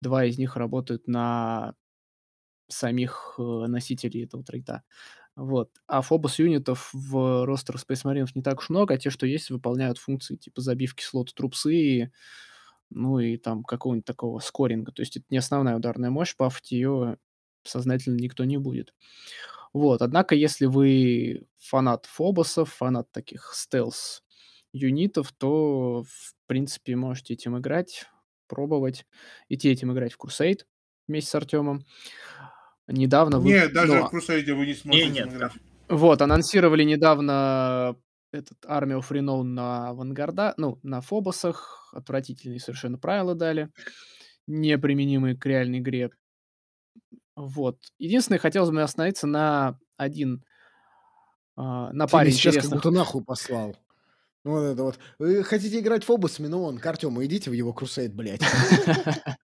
[0.00, 1.74] два из них работают на
[2.68, 4.82] самих э, носителей этого трейта.
[5.36, 5.70] Вот.
[5.86, 9.50] А Фобос юнитов в ростер Space Marines не так уж много, а те, что есть,
[9.50, 12.12] выполняют функции типа забивки слота трупсы,
[12.90, 14.92] ну и там какого-нибудь такого скоринга.
[14.92, 17.18] То есть это не основная ударная мощь, пафать ее
[17.64, 18.94] сознательно никто не будет.
[19.76, 20.00] Вот.
[20.00, 24.22] Однако, если вы фанат Фобосов, фанат таких стелс
[24.72, 28.06] юнитов, то, в принципе, можете этим играть,
[28.48, 29.04] пробовать.
[29.50, 30.66] Идти этим играть в Крусейд
[31.06, 31.84] вместе с Артемом.
[32.86, 33.48] Недавно вы...
[33.50, 35.52] Нет, даже ну, в Крусейде вы не сможете нет, играть.
[35.90, 37.96] вот, анонсировали недавно
[38.32, 41.90] этот Army of Renown на Авангарда, ну, на Фобосах.
[41.92, 43.68] Отвратительные совершенно правила дали,
[44.46, 46.12] неприменимые к реальной игре.
[47.36, 47.78] Вот.
[47.98, 50.42] Единственное, хотелось бы остановиться на один
[51.54, 52.82] А, на Ты паре сейчас как интересных.
[52.82, 53.76] будто нахуй послал.
[54.44, 54.98] Ну, Вот это вот.
[55.18, 56.46] Вы хотите играть в фобусами?
[56.48, 58.40] Ну, вон, к Артему идите в его крусейд, блядь.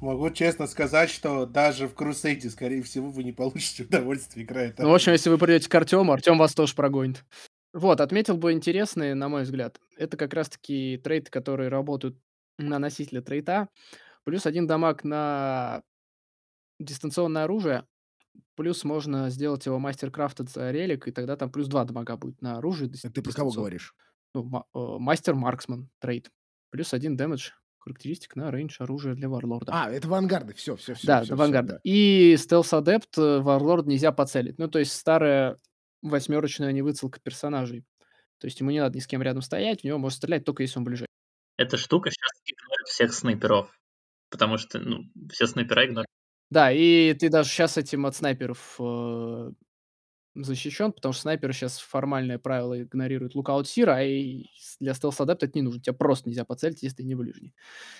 [0.00, 4.86] Могу честно сказать, что даже в Крусейде, скорее всего, вы не получите удовольствие, играя там.
[4.86, 7.24] Ну, в общем, если вы придете к Артему, Артем вас тоже прогонит.
[7.72, 9.80] Вот, отметил бы интересные, на мой взгляд.
[9.96, 12.16] Это как раз-таки trait ы, которые работают
[12.58, 13.68] на носителе trait а.
[14.26, 15.82] Плюс один damage на
[16.78, 17.86] дистанционное оружие.
[18.54, 22.42] Плюс можно сделать его master-crafted за relic, и тогда там плюс два damage а будет
[22.42, 22.90] на оружие.
[22.90, 23.94] Это ты про кого говоришь?
[24.36, 26.30] ну, э, Master Marksman trait.
[26.70, 29.72] Плюс один damage характеристик на range оружия для warlord а.
[29.72, 30.52] А, это Vanguard ы.
[30.54, 31.06] Все, все, все.
[31.06, 31.78] Да, это Vanguard.
[31.84, 34.58] И стелс адепт Варлорд нельзя поцелить.
[34.58, 35.56] Ну, то есть старая
[36.02, 37.84] восьмерочная невыцелка персонажей.
[38.38, 40.62] То есть ему не надо ни с кем рядом стоять, в него может стрелять только
[40.62, 41.06] если он ближе.
[41.56, 43.70] Эта штука сейчас игнорирует всех снайперов.
[44.30, 46.06] Потому что, ну, все снайпера игнорируют.
[46.50, 48.78] Да, и ты даже сейчас этим от снайперов
[50.34, 54.44] защищен, потому что снайперы сейчас формальное правило игнорируют лукаут сира, а и
[54.80, 55.80] для стелс адепта это не нужно.
[55.80, 57.54] Тебя просто нельзя поцелить, если ты не ближний.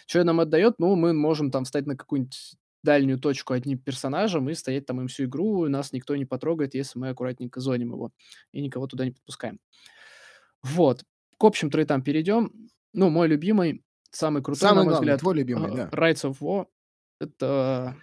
[0.07, 0.75] Что нам это дает?
[0.79, 5.09] Ну, мы можем там встать на какую-нибудь дальнюю точку одним персонажем и стоять там им
[5.09, 8.13] всю игру, и нас никто не потрогает, если мы аккуратненько зоним его
[8.53, 9.59] и никого туда не подпускаем.
[10.63, 11.05] Вот.
[11.39, 12.53] К общим трейтам перейдем.
[12.93, 13.83] Ну, мой любимый,
[14.17, 15.89] самый крутой, на Самый мой главный, взгляд, твой любимый, э, да.
[15.89, 16.67] Rights of War.
[17.21, 17.97] Это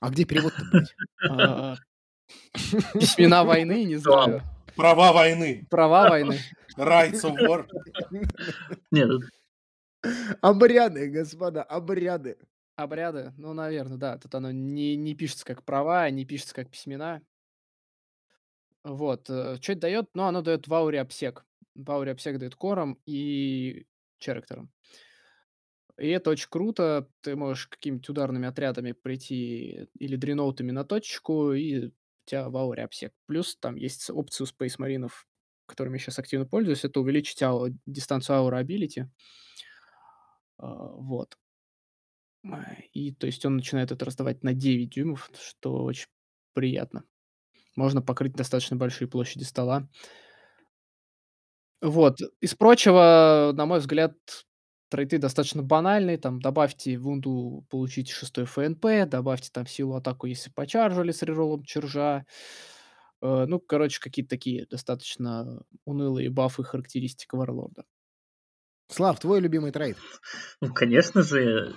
[0.00, 0.84] А где перевод-то,
[1.30, 1.76] а,
[2.94, 4.42] письмена войны, не знаю.
[4.76, 5.66] Права войны.
[5.70, 6.38] Права войны.
[6.76, 7.66] Rights of War.
[8.90, 9.10] Нет,
[10.40, 12.38] Обряды, господа, обряды.
[12.76, 14.18] Обряды, ну, наверное, да.
[14.18, 17.22] Тут оно не, не пишется как права, не пишется как письмена.
[18.84, 19.24] Вот.
[19.24, 20.10] Что это дает?
[20.14, 21.44] Ну, оно дает в ауре обсек.
[21.74, 23.86] В ауре обсек дает кором и
[24.18, 24.70] черактером.
[25.98, 27.08] И это очень круто.
[27.22, 31.90] Ты можешь какими-нибудь ударными отрядами прийти или дреноутами на точечку, и
[32.26, 33.12] тебя в ауре обсек.
[33.26, 35.08] Плюс там есть опция у Space Marine,
[35.66, 39.06] которыми я сейчас активно пользуюсь, это увеличить ау- дистанцию аура абилити.
[40.58, 41.36] Вот.
[42.50, 46.08] А, И то есть он начинает это раздавать на 9 дюймов, что очень
[46.54, 47.04] приятно.
[47.76, 49.88] Можно покрыть достаточно большие площади стола.
[51.82, 52.18] Вот.
[52.40, 54.14] Из прочего, на мой взгляд,
[54.88, 56.18] трейты достаточно банальные.
[56.18, 62.24] Там добавьте вунду, получите шестой ФНП, добавьте там силу атаку, если почаржили с реролом чержа.
[63.22, 67.84] Э, Ну, короче, какие-то такие достаточно унылые бафы характеристик Варлорда.
[68.88, 69.96] Слав, твой любимый трейд?
[70.60, 71.74] Ну, конечно же,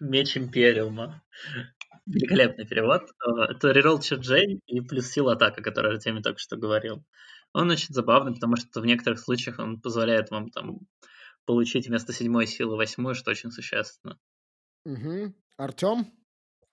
[0.00, 1.22] меч Империума.
[2.06, 3.02] Великолепный перевод.
[3.02, 7.04] Э, Это реролл Чарджей и плюс сила атака, который Артемий только что говорил.
[7.52, 10.80] Он очень забавный, потому что в некоторых случаях он позволяет вам там
[11.48, 14.18] получить вместо седьмой силы восьмую, что очень существенно.
[14.84, 15.32] Угу.
[15.56, 16.12] Артем?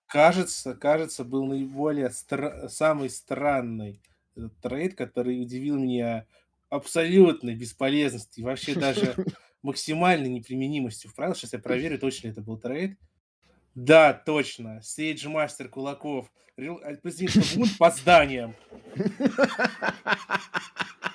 [0.07, 4.01] Кажется, кажется, был наиболее стра- самый странный
[4.36, 6.28] этот trait, который удивил меня
[6.67, 9.15] абсолютной бесполезностью и вообще даже
[9.61, 11.38] максимальной неприменимостью в правилах.
[11.38, 12.99] Сейчас я проверю, точно ли это был trait.
[13.76, 14.82] Да, точно.
[14.82, 16.30] Siege Master Кулаков.
[16.57, 16.61] А,
[17.01, 18.53] Извините, бунт по зданиям.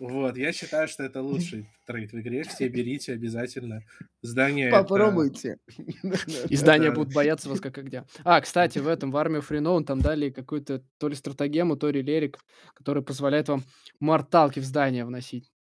[0.00, 2.42] Вот, я считаю, что это лучший trait в игре.
[2.44, 3.82] Все берите обязательно.
[4.22, 5.58] Здание это- Попробуйте.
[6.48, 8.06] Издания Это- будут бояться вас как огня.
[8.24, 12.00] А, кстати, в этом, в армию Фриноун там дали какую-то то ли стратагему, то ли
[12.02, 12.38] лерик,
[12.74, 13.62] который позволяет вам
[14.00, 15.52] морталки в здание вносить.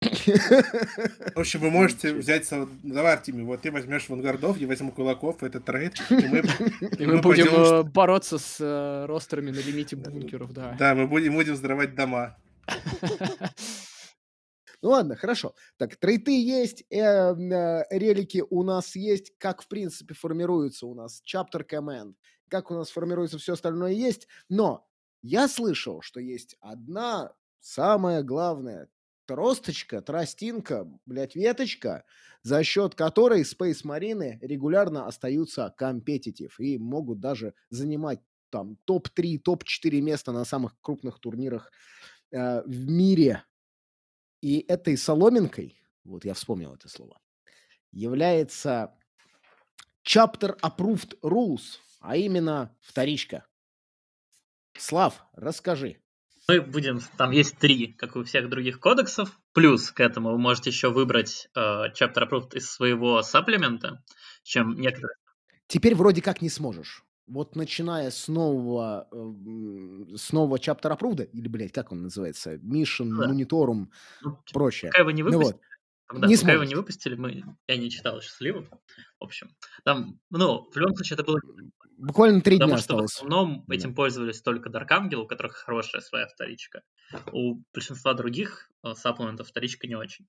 [0.00, 2.48] В общем, вы можете взять...
[2.82, 6.38] Давай, Артемий, вот ты возьмешь вангардов, я возьму кулаков, это трейд, и мы,
[6.98, 10.74] И мы мы будем пойдем- э, бороться с э, ростерами на лимите бункеров, да.
[10.78, 12.38] Да, мы будем, будем взрывать дома.
[14.82, 15.54] Ну ладно, хорошо.
[15.76, 21.22] Так, трейты есть, э, э, релики у нас есть, как в принципе формируется у нас
[21.26, 22.14] chapter command,
[22.48, 24.88] как у нас формируется все остальное есть, но
[25.22, 28.88] я слышал, что есть одна самая главная
[29.26, 32.04] тросточка, тростинка, блядь, веточка,
[32.42, 40.00] за счет которой Space Marine регулярно остаются компетитив и могут даже занимать там топ-3, топ-4
[40.00, 41.70] места на самых крупных турнирах
[42.30, 43.44] э, в мире.
[44.40, 47.20] И этой соломинкой, вот я вспомнил это слово,
[47.92, 48.94] является
[50.06, 53.46] Chapter Approved Rules, а именно вторичка.
[54.78, 55.98] Слав, расскажи.
[56.48, 59.38] Мы будем, там есть три, как у всех других кодексов.
[59.52, 64.02] Плюс к этому вы можете еще выбрать э, Chapter Approved из своего сапплемента,
[64.42, 65.16] чем некоторые
[65.70, 67.04] Теперь вроде как не сможешь.
[67.30, 73.10] Вот начиная с нового, э, с нового Chapter Approved, или, блядь, как он называется, Mission,
[73.18, 73.26] Да.
[73.30, 73.86] Monitorum,
[74.22, 74.90] ну, прочее.
[74.90, 75.58] Пока его не Ну выпустили,
[76.12, 76.20] вот.
[76.20, 78.68] да, не пока его не выпустили, мы, я не читал сливов.
[79.20, 79.54] В общем,
[79.84, 81.40] там, ну, в любом случае, это было
[81.98, 83.12] Буквально три дня что в осталось.
[83.14, 83.74] основном Да.
[83.76, 86.82] этим пользовались только Dark Angel, у которых хорошая своя вторичка.
[87.32, 90.26] У большинства других э, сапплементов вторичка не очень.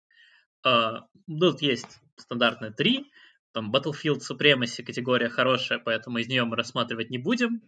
[0.64, 1.02] Ну,
[1.40, 3.12] Тут есть стандартные три.
[3.54, 7.62] Там Battlefield Supremacy категория хорошая, поэтому из нее мы рассматривать не будем.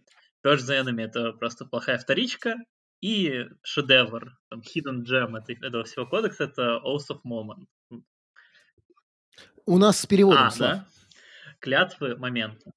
[0.44, 2.56] Purge the Enemy это просто плохая вторичка.
[3.00, 7.66] И шедевр, там, Hidden Gem этого всего кодекса это Oath of Moment.
[9.66, 10.70] У нас с переводом, А, Слав.
[10.70, 10.86] да?
[11.58, 12.70] Клятвы момента.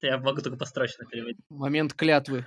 [0.00, 1.38] Я могу только построчно переводить.
[1.50, 2.46] Момент клятвы.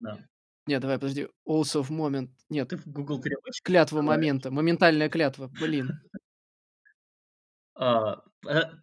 [0.00, 0.18] Да.
[0.66, 1.28] Нет, давай, подожди.
[1.46, 2.28] Also of moment.
[2.48, 4.50] Нет, Ты в Google переводчик клятва момента.
[4.50, 5.48] Моментальная клятва.
[5.60, 5.90] Блин.
[7.78, 8.22] А,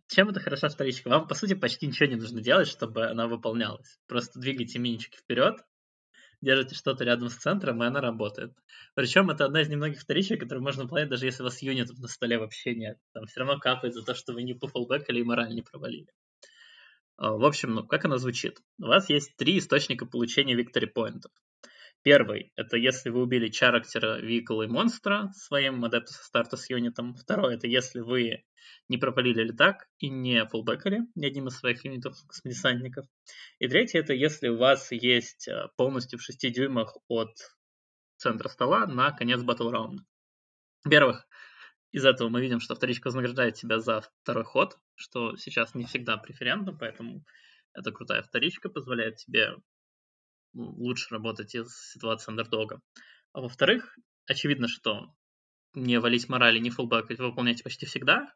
[0.08, 1.10] Чем это хороша вторичка?
[1.10, 4.00] Вам, по сути, почти ничего не нужно делать, чтобы она выполнялась.
[4.08, 5.58] Просто двигайте минички вперед,
[6.42, 8.54] держите что-то рядом с центром, и она работает.
[8.96, 12.08] Причем это одна из немногих вторичек, которую можно выполнять, даже если у вас юнитов на
[12.08, 12.98] столе вообще нет.
[13.14, 16.08] Там все равно капает за то, что вы не пофолбекали и мораль не провалили.
[17.18, 18.60] А, В общем, ну, как она звучит?
[18.80, 21.32] У вас есть три источника получения victory поинтов.
[22.04, 27.16] Первый– это если вы убили чарактера, vehicle и монстра своим адептус старта юнитом.
[27.16, 28.44] Второй– это если вы
[28.90, 33.06] не пропалили летак и не фулбекали ни одним из своих юнитов с десантников.
[33.60, 37.38] И третий– это если у вас есть э, полностью в 6 дюймах от
[38.18, 40.04] центра стола на конец батл раунда.
[40.84, 41.26] Во-первых,
[41.94, 46.18] из этого мы видим, что вторичка вознаграждает тебя за второй ход, что сейчас не всегда
[46.18, 47.24] преферентно, поэтому
[47.74, 49.56] это крутая вторичка, позволяет тебе
[50.54, 52.82] лучше работать из ситуации андердога.
[53.34, 55.14] А во-вторых, очевидно, что
[55.74, 58.34] не валить морали, не фулбекать вы выполняете почти всегда,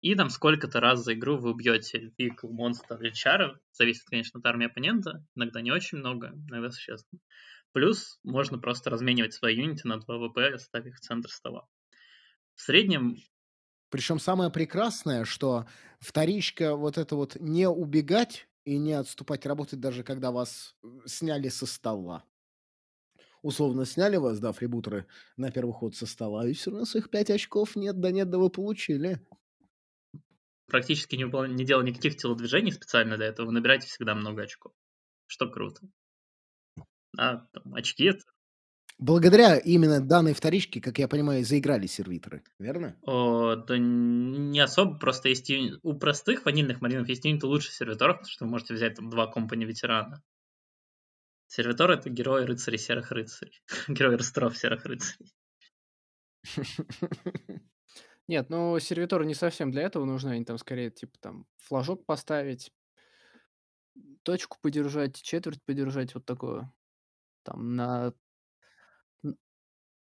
[0.00, 4.46] и там сколько-то раз за игру вы убьете vehicle, монстр или чара, зависит, конечно, от
[4.46, 7.20] армии оппонента, иногда не очень много, иногда существенно.
[7.72, 11.66] Плюс можно просто разменивать свои юниты на 2 ВП, ставив их в центр стола.
[12.54, 13.16] В среднем
[13.90, 15.66] Причем самое прекрасное, что
[15.98, 21.48] вторичка вот это вот не убегать и не отступать работает даже когда вас э, сняли
[21.48, 22.24] со стола.
[23.40, 25.06] Условно сняли вас, да, фрибутеры
[25.38, 28.36] на первый ход со стола, и все равно своих 5 очков нет, да нет, да
[28.38, 29.26] вы получили.
[30.66, 34.72] практически не, выпол- не делал никаких телодвижений специально для этого, вы набираете всегда много очков.
[35.26, 35.80] Что круто.
[37.14, 38.22] Да, там, очки это
[38.98, 42.96] Благодаря именно данной вторичке, как я понимаю, заиграли сервиторы, верно?
[43.02, 45.50] О, да не особо, просто есть
[45.82, 49.28] у простых ванильных маринов есть юниты лучше сервиторов, потому что вы можете взять там два
[49.28, 50.22] компани ветерана.
[51.46, 53.62] Сервиторы это герои рыцарей серых рыцарей.
[53.88, 55.32] Герои растров серых рыцарей.
[58.28, 60.30] Нет, ну сервиторы не совсем для этого нужны.
[60.30, 62.70] Они там скорее, типа, там, флажок поставить,
[64.22, 66.70] точку подержать, четверть подержать, вот такое.
[67.44, 68.12] Там на...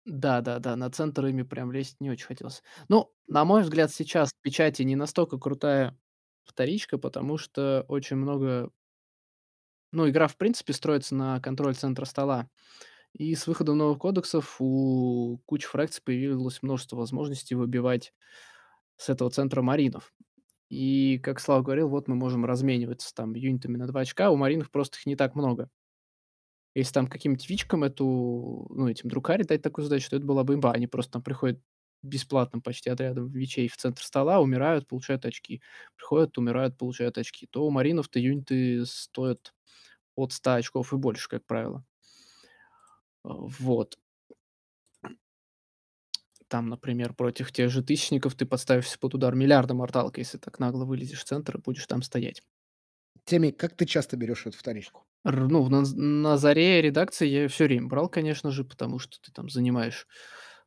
[0.05, 2.63] н- Да, да, да, на центр ими прям лезть не очень хотелось.
[2.89, 5.97] Ну, на мой взгляд, сейчас печати не настолько крутая
[6.45, 8.71] вторичка, потому что очень много...
[9.91, 12.47] Ну, игра, в принципе, строится на контроль центра стола.
[13.13, 18.13] И с выходом новых кодексов у кучи фракций появилось множество возможностей выбивать
[18.97, 20.13] с этого центра маринов.
[20.69, 24.71] И, как Слава говорил, вот мы можем размениваться там юнитами на 2 очка, у маринов
[24.71, 25.69] просто их не так много.
[26.75, 30.53] Если там каким-нибудь вичкам эту, ну, этим друкари дать такую задачу, то это была бы
[30.55, 30.71] имба.
[30.71, 31.59] Они просто там приходят
[32.03, 35.61] бесплатным почти отрядом вичей в центр стола, умирают, получают очки.
[35.97, 37.47] Приходят, умирают, получают очки.
[37.51, 39.53] То у маринов-то юниты стоят
[40.15, 41.85] от 100 очков и больше, как правило.
[43.23, 43.97] Вот.
[46.47, 50.83] Там, например, против тех же тысячников ты подставишься под удар миллиарда морталка, если так нагло
[50.85, 52.41] вылезешь в центр и будешь там стоять.
[53.29, 55.05] Теми, как ты часто берешь эту вторичку?
[55.23, 59.49] Ну, на, на заре редакции я все время брал, конечно же, потому что ты там
[59.49, 60.07] занимаешь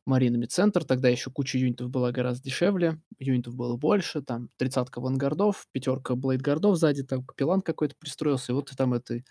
[0.05, 5.67] маринами центр, тогда еще куча юнитов была гораздо дешевле, юнитов было больше, там тридцатка вангардов,
[5.73, 9.25] пятерка блейдгардов сзади, там капеллан какой-то пристроился, и вот ты там этой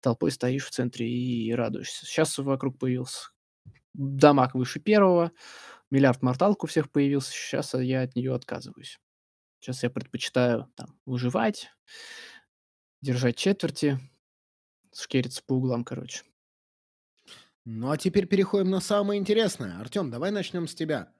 [0.00, 2.06] толпой стоишь в центре и радуешься.
[2.06, 3.28] Сейчас вокруг появился
[3.94, 5.32] дамаг выше первого,
[5.92, 8.98] миллиард морталок у всех появился, сейчас я от нее отказываюсь.
[9.60, 11.68] Сейчас я предпочитаю там выживать,
[13.04, 13.98] держать четверти,
[14.92, 16.22] шкериться по углам, короче.
[17.66, 19.78] Ну а теперь переходим на самое интересное.
[19.78, 21.12] Артем, давай начнем с тебя.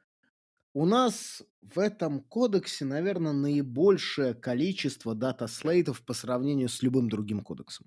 [0.73, 7.87] У нас в этом кодексе, наверное, наибольшее количество дата-слейтов по сравнению с любым другим кодексом.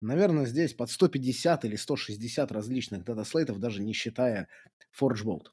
[0.00, 4.48] Наверное, здесь под 150 или 160 различных дата-слейтов, даже не считая
[4.98, 5.46] Forge Vault.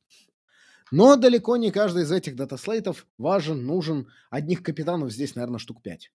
[0.91, 4.07] Но далеко не каждый из этих дата-слейтов важен, нужен.
[4.31, 6.11] Одних капитанов здесь, наверное, штук 5.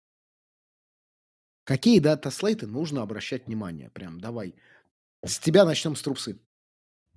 [1.63, 3.89] Какие дата-слейты нужно обращать внимание?
[3.91, 4.55] Прям давай.
[5.23, 6.39] С тебя начнем с трупсы.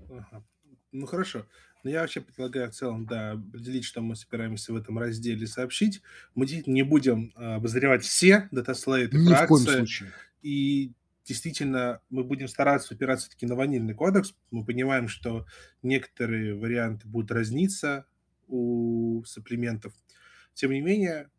[0.08, 0.44] Ага.
[0.92, 1.46] Ну хорошо.
[1.82, 6.02] Но я вообще предлагаю в целом, да, определить, что мы собираемся в этом разделе сообщить.
[6.34, 9.76] Мы действительно не будем а, обозревать все датаслейты, Ни в коем фракции.
[9.76, 10.12] случае.
[10.42, 10.92] И
[11.24, 14.34] действительно мы будем стараться опираться все-таки на ванильный кодекс.
[14.50, 15.46] Мы понимаем, что
[15.82, 18.06] некоторые варианты будут разниться
[18.48, 19.92] у сапплиментов.
[20.54, 21.30] Тем не менее,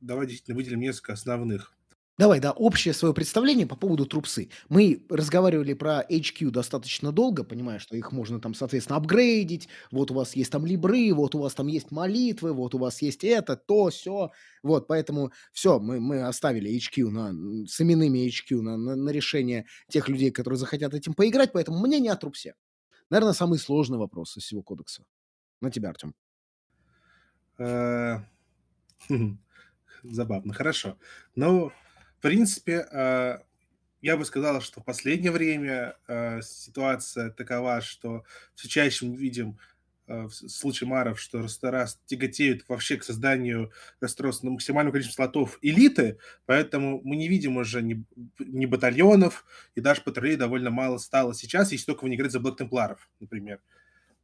[0.00, 1.77] давай действительно выделим несколько основных.
[2.18, 4.50] Давай, да, общее свое представление по поводу трупсы.
[4.68, 9.68] Мы разговаривали про HQ достаточно долго, понимая, что их можно там, соответственно, апгрейдить.
[9.92, 13.02] Вот у вас есть там либры, вот у вас там есть молитвы, вот у вас
[13.02, 14.32] есть это, то, все.
[14.64, 19.66] Вот, поэтому все, мы, мы оставили HQ на, с именными HQ на, на, на решение
[19.88, 21.52] тех людей, которые захотят этим поиграть.
[21.52, 22.56] Поэтому мнение о трупсе.
[23.10, 25.04] Наверное, самый сложный вопрос из всего кодекса.
[25.60, 26.16] На тебя, Артем.
[27.58, 28.18] Э,
[30.02, 30.98] забавно, хорошо.
[31.36, 31.70] Ну,
[32.18, 33.38] в принципе, э,
[34.02, 39.58] я бы сказал, что в последнее время э, ситуация такова, что все чаще мы видим
[40.08, 46.16] в случае маров, что растора тяготеют вообще к созданию расстройств на максимальном количестве слотов элиты,
[46.46, 48.04] поэтому мы не видим уже ни,
[48.38, 49.44] ни батальонов,
[49.74, 53.10] и даже патрулей довольно мало стало сейчас, если только вы не играете за Блэк Темпларов,
[53.20, 53.60] например.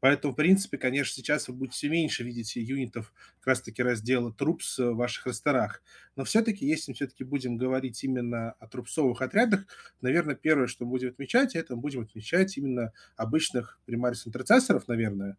[0.05, 4.77] Поэтому, в принципе, конечно, сейчас вы будете все меньше видеть юнитов как раз-таки раздела трупс
[4.79, 5.83] в ваших ресторах.
[6.15, 9.65] Но все-таки, если мы все-таки будем говорить именно о трупсовых отрядах,
[10.03, 15.39] наверное, первое, что мы будем отмечать, это мы будем отмечать именно обычных примарис интерцессоров, наверное,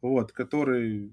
[0.00, 1.10] вот, которые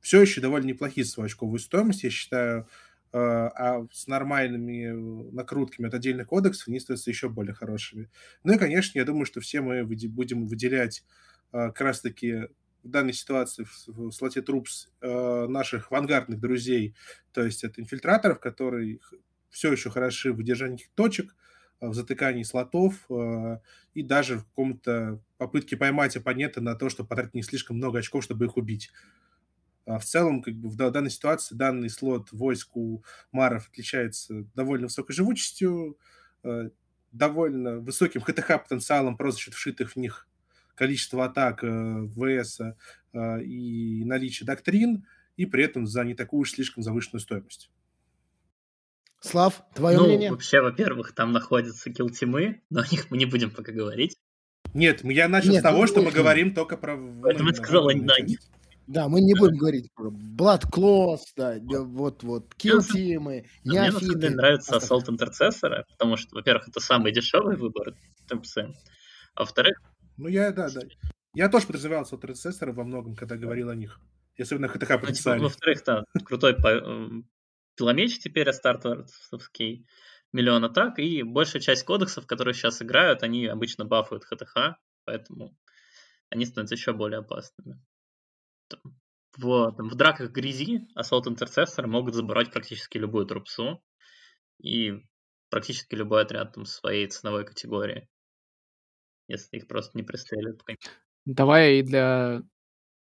[0.00, 2.66] все еще довольно неплохие свою очковую стоимость, я считаю,
[3.12, 8.08] э, а с нормальными накрутками от отдельных кодексов они становятся еще более хорошими.
[8.42, 11.04] Ну и, конечно, я думаю, что все мы будем выделять
[11.50, 12.48] как раз-таки
[12.82, 16.94] в данной ситуации в, слоте трупс э, наших авангардных друзей,
[17.32, 19.00] то есть это инфильтраторов, которые
[19.50, 21.34] все еще хороши в удержании точек,
[21.80, 23.58] в затыкании слотов э,
[23.94, 28.24] и даже в каком-то попытке поймать оппонента на то, чтобы потратить не слишком много очков,
[28.24, 28.90] чтобы их убить.
[29.86, 34.86] А в целом, как бы в данной ситуации данный слот войск у маров отличается довольно
[34.86, 35.98] высокой живучестью,
[36.42, 36.70] э,
[37.12, 40.27] довольно высоким ХТХ-потенциалом просто за счет вшитых в них
[40.78, 45.04] количество атак э, ВС э, и наличие доктрин,
[45.36, 47.70] и при этом за не такую уж слишком завышенную стоимость.
[49.20, 50.30] Слав, твое ну, мнение?
[50.30, 54.16] вообще, во-первых, там находятся килтимы, но о них мы не будем пока говорить.
[54.74, 56.96] Нет, я начал Нет, с того, что мы говорим только про...
[57.22, 58.14] Поэтому я сказал, да,
[58.86, 64.16] да, мы не будем говорить про Blood Claws, да, вот, вот, Team, Неофиты.
[64.16, 67.94] Мне нравится Assault Intercessor, потому что, во-первых, это самый дешевый выбор
[68.28, 68.70] ТМС, а
[69.36, 69.82] во-вторых,
[70.18, 70.80] ну, я, да, да.
[71.34, 74.00] Я тоже подразумевал от рецессора во многом, когда говорил о них.
[74.38, 77.28] Особенно ХТХ ну, типа, Во-вторых, да, крутой эм,
[77.76, 79.86] пиломеч теперь от стартовский,
[80.32, 85.56] миллион атак, и большая часть кодексов, которые сейчас играют, они обычно бафуют ХТХ, поэтому
[86.30, 87.80] они становятся еще более опасными.
[89.36, 93.82] В, там, в драках грязи Assault Intercessor могут забрать практически любую трупсу
[94.58, 94.94] и
[95.48, 98.08] практически любой отряд там, своей ценовой категории
[99.28, 100.60] если их просто не пристрелят.
[101.26, 102.42] Давай и для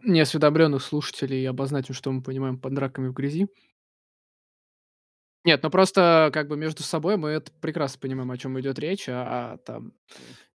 [0.03, 3.47] неосведомленных слушателей обозначим, что мы понимаем под драками в грязи.
[5.43, 9.07] Нет, ну просто как бы между собой мы это прекрасно понимаем, о чем идет речь,
[9.07, 9.93] а, а там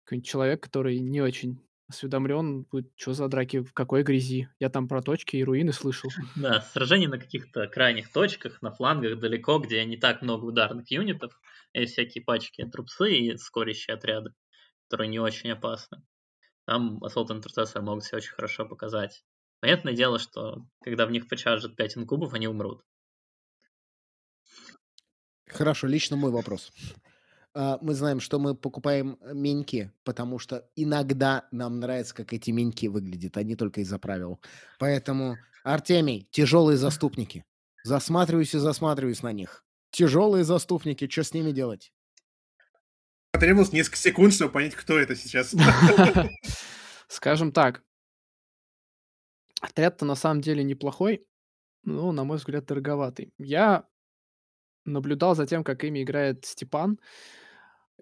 [0.05, 4.49] какой-нибудь человек, который не очень осведомлен, будет, что за драки, в какой грязи.
[4.59, 6.11] Я там про точки и руины слышал.
[6.37, 11.39] Да, сражения на каких-то крайних точках, на флангах далеко, где не так много ударных юнитов,
[11.75, 14.33] есть всякие пачки трупсы и скорящие отряды
[14.89, 16.03] которые не очень опасны.
[16.65, 19.23] Там Assault Intercessor могут себя очень хорошо показать.
[19.61, 22.83] Понятное дело, что когда в них почаржат 5 инкубов, они умрут.
[25.47, 26.73] Хорошо, лично мой вопрос.
[27.55, 32.87] А, мы знаем, что мы покупаем меньки, потому что иногда нам нравится, как эти меньки
[32.87, 34.41] выглядят, а не только из-за правил.
[34.79, 37.45] Поэтому, Артемий, тяжелые заступники.
[37.85, 39.65] Засматриваюсь и засматриваюсь на них.
[39.91, 41.93] Тяжелые заступники, что с ними делать?
[43.39, 45.55] Потребовалось несколько секунд, чтобы понять, кто это сейчас.
[47.09, 47.85] Скажем так,
[49.61, 51.25] отряд-то на самом деле неплохой,
[51.85, 53.33] но, на мой взгляд, дороговатый.
[53.39, 53.87] Я
[54.85, 56.99] наблюдал за тем, как ими играет Степан,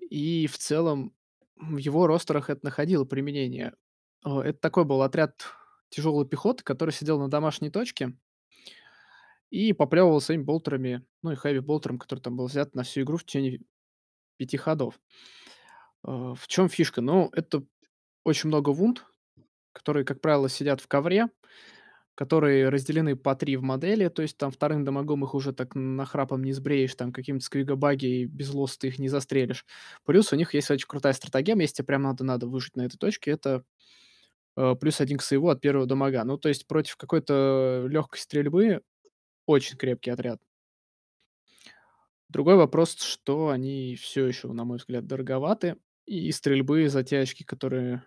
[0.00, 1.14] и в целом
[1.56, 3.74] в его ростерах это находило применение.
[4.24, 5.34] Э, это такой был отряд
[5.90, 8.14] тяжелой пехоты, который сидел на домашней точке
[9.50, 13.24] и поплевывал своими болтерами, ну и хэви-болтером, который там был взят на всю игру в
[13.24, 13.60] течение
[14.36, 14.98] пяти ходов.
[16.02, 17.00] А, в чем фишка?
[17.00, 17.64] Ну, это
[18.24, 19.04] очень много вунд,
[19.72, 21.28] которые, как правило, сидят в ковре,
[22.16, 26.42] которые разделены по три в модели, то есть там вторым дамагом их уже так нахрапом
[26.42, 29.66] не сбреешь, там каким-то сквигабаги и без лоса ты их не застрелишь.
[30.04, 32.96] Плюс у них есть очень крутая стратегия, если тебе прям надо, надо выжить на этой
[32.96, 33.64] точке, это
[34.56, 36.24] э, плюс 1 к сейву от первого дамага.
[36.24, 38.80] Ну, то есть против какой-то легкой стрельбы
[39.46, 40.40] очень крепкий отряд.
[42.36, 48.04] Другой вопрос, что они все еще, на мой взгляд, дороговаты, и стрельбы, затяжки, которые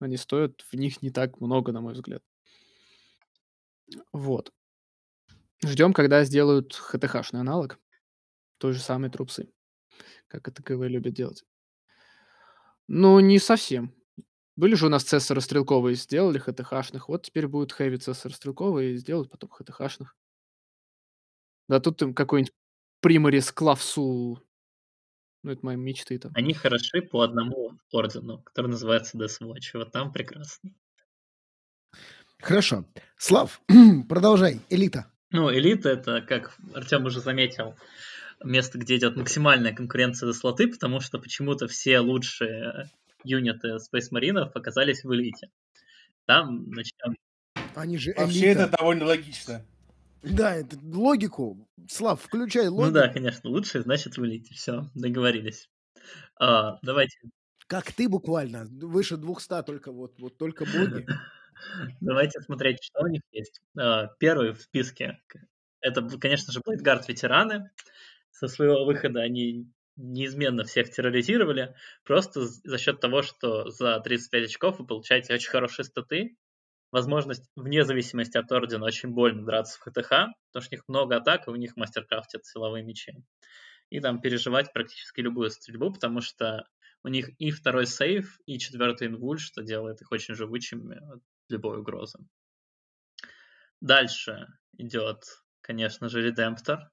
[0.00, 2.22] они стоят, в них не так много, на мой взгляд.
[4.12, 4.52] Вот.
[5.64, 7.78] Ждем, когда сделают ХТХ-шный аналог
[8.58, 9.50] той же самой трупсы,
[10.28, 11.42] как это КВ любят делать.
[12.86, 13.94] Ну, не совсем.
[14.56, 17.08] Были же у нас цессоры стрелковые, сделали ХТХ-шных.
[17.08, 20.14] Вот теперь будут хэви цессоры стрелковые и сделают потом ХТХ-шных.
[21.66, 22.52] Да тут им какой-нибудь
[23.00, 24.42] примарис клавсу.
[25.42, 26.32] Ну, это мои мечты там.
[26.34, 29.70] Они хороши по одному ордену, который называется Death Watch.
[29.74, 30.70] Вот там прекрасно.
[32.40, 32.84] Хорошо.
[33.16, 33.60] Слав,
[34.08, 34.60] продолжай.
[34.70, 35.06] Элита.
[35.30, 37.76] Ну, элита это, как Артем уже заметил,
[38.42, 42.90] место, где идет максимальная конкуренция за слоты, потому что почему-то все лучшие
[43.22, 45.50] юниты Space Marine оказались в элите.
[46.26, 47.16] Там начнем.
[47.74, 48.62] Они же Вообще элита.
[48.62, 49.64] это довольно логично.
[50.22, 51.68] Да, это логику.
[51.88, 52.86] Слав, включай логику.
[52.88, 54.54] Ну да, конечно, лучшие, значит, в элите.
[54.54, 55.70] Все, договорились.
[56.38, 57.18] А, давайте,
[57.66, 58.66] Как ты буквально.
[58.70, 61.06] Выше 200 только вот, вот только боги.
[62.00, 63.60] давайте смотреть, что у них есть.
[63.78, 65.20] А, Первый в списке
[65.80, 67.70] это, конечно же, Блейдгард ветераны.
[68.30, 69.66] Со своего выхода они
[69.96, 75.84] неизменно всех терроризировали, просто за счет того, что за 35 очков вы получаете очень хорошие
[75.84, 76.36] статы,
[76.92, 81.16] возможность вне зависимости от ордена очень больно драться в ХТХ, потому что у них много
[81.16, 83.14] атак, и у них мастеркрафт это силовые мечи.
[83.90, 86.66] И там переживать практически любую стрельбу, потому что
[87.02, 91.78] у них и второй сейв, и четвертый инвуль, что делает их очень живучими от любой
[91.78, 92.18] угрозы.
[93.80, 95.24] Дальше идет,
[95.62, 96.90] конечно же, Редемптор.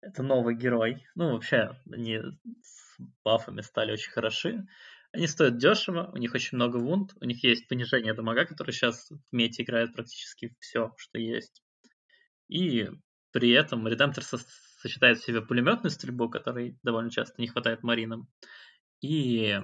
[0.00, 1.04] Это новый герой.
[1.16, 2.20] Ну, вообще, они
[2.62, 4.64] с бафами стали очень хороши.
[5.12, 9.10] Они стоят дешево, у них очень много вунд, у них есть понижение дамага, который сейчас
[9.10, 11.62] в мете играет практически все, что есть.
[12.48, 12.88] И
[13.30, 14.38] при этом Редемптор со-
[14.80, 18.28] сочетает в себе пулеметную стрельбу, которой довольно часто не хватает маринам,
[19.00, 19.58] и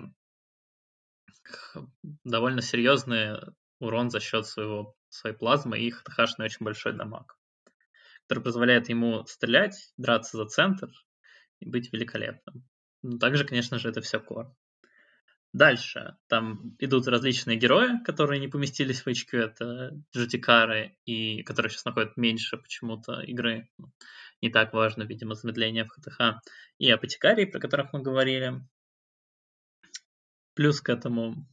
[2.25, 3.39] довольно серьезный
[3.81, 7.37] урон за счет своего, своей плазмы и ХТХшный очень большой дамаг,
[8.23, 10.89] который позволяет ему стрелять, драться за центр
[11.61, 12.67] и быть великолепным.
[13.03, 14.55] Ну, также, конечно же, это все кор.
[15.55, 19.39] Дальше там идут различные герои, которые не поместились в HQ.
[19.39, 23.71] Это GTK, и которые сейчас находят меньше почему-то игры.
[24.43, 26.43] Не так важно, видимо, замедление в ХТХ.
[26.79, 28.67] И апотекарии, про которых мы говорили.
[30.55, 31.47] Плюс к этому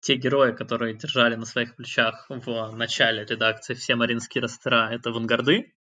[0.00, 5.74] те герои, которые держали на своих плечах в начале редакции все маринские ростера, это вангарды.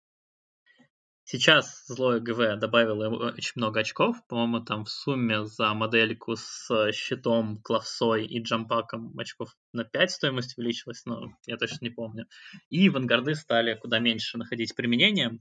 [1.26, 4.16] Сейчас злое ГВ добавило очень много очков.
[4.28, 10.58] По-моему, там в сумме за модельку с щитом, клавсой и джампаком очков на 5 стоимость
[10.58, 12.26] увеличилась, но я точно не помню.
[12.68, 15.38] И вангарды стали куда меньше находить применение.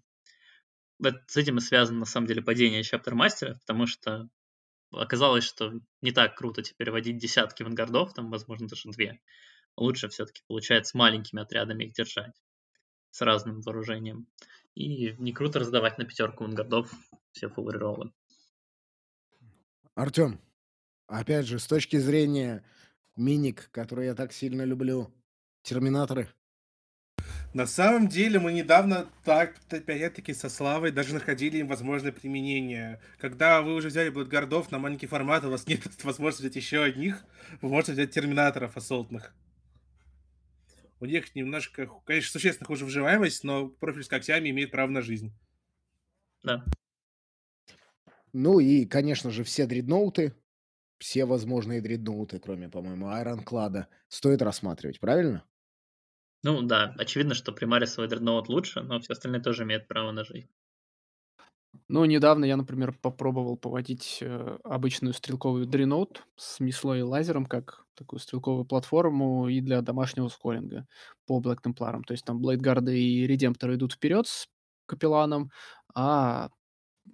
[0.99, 4.29] Вот С этим и связано, на самом деле, падение чаптер-мастеров, потому что
[4.91, 9.19] оказалось, что не так круто теперь водить десятки вангардов, там, возможно, даже две.
[9.75, 12.41] Лучше все-таки получается маленькими отрядами их держать
[13.11, 14.27] с разным вооружением.
[14.75, 16.91] И не круто раздавать на пятерку вангардов
[17.31, 18.11] все фулл роллы.
[19.95, 20.39] Артем,
[21.07, 22.63] опять же, с точки зрения
[23.15, 25.13] миник, который я так сильно люблю,
[25.61, 26.29] терминаторы.
[27.53, 32.99] На самом деле мы недавно так, опять-таки, со Славой даже находили им возможное применение.
[33.19, 37.23] Когда вы уже взяли Бладгардов на маленький формат, у вас нет возможности взять еще одних,
[37.61, 39.35] вы можете взять терминаторов ассолтных.
[41.03, 45.33] У них немножко, конечно, существенно хуже выживаемость, но профиль с когтями имеет право на жизнь.
[46.45, 46.63] Да.
[48.31, 50.33] Ну и, конечно же, все дредноуты,
[50.99, 55.43] все возможные дредноуты, кроме, по-моему, Айронклада, стоит рассматривать, правильно?
[56.41, 60.47] Ну да, очевидно, что примарисовый дредноут лучше, но все остальные тоже имеют право на жизнь.
[61.89, 67.82] Ну, недавно я, например, попробовал поводить э, обычную стрелковую дреноут с мислой и лазером, как
[67.95, 70.87] такую стрелковую платформу и для домашнего скоринга
[71.25, 72.03] по Black Templарам.
[72.03, 74.47] То есть там Блейдгарды и Редемпторы идут вперед с
[74.85, 75.51] капелланом,
[75.95, 76.49] а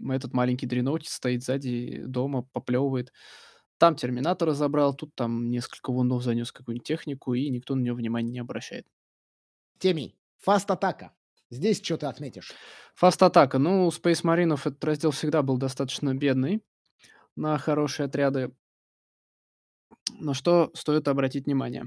[0.08, 3.12] этот маленький дреноут стоит сзади дома, поплевывает.
[3.78, 8.32] Там терминатора забрал, тут там несколько вундов занес какую-нибудь технику, и никто на него внимания
[8.32, 8.86] не обращает.
[9.80, 11.14] Теми, фаст-атака.
[11.50, 12.54] Здесь что ты отметишь?
[12.96, 13.58] Фаст-атака.
[13.58, 16.62] Ну, у Space Маринов этот раздел всегда был достаточно бедный
[17.36, 18.52] на хорошие отряды.
[20.20, 21.86] На что стоит обратить внимание.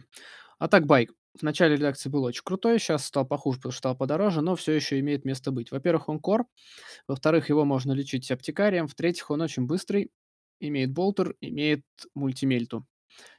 [0.59, 1.13] Атак байк.
[1.39, 4.73] В начале редакции был очень крутой, сейчас стал похуже, потому что стал подороже, но все
[4.73, 5.71] еще имеет место быть.
[5.71, 6.45] Во-первых, он кор,
[7.09, 10.11] во-вторых, его можно лечить аптекарием, в-третьих, он очень быстрый,
[10.61, 11.83] имеет болтер, имеет
[12.15, 12.87] мультимельту.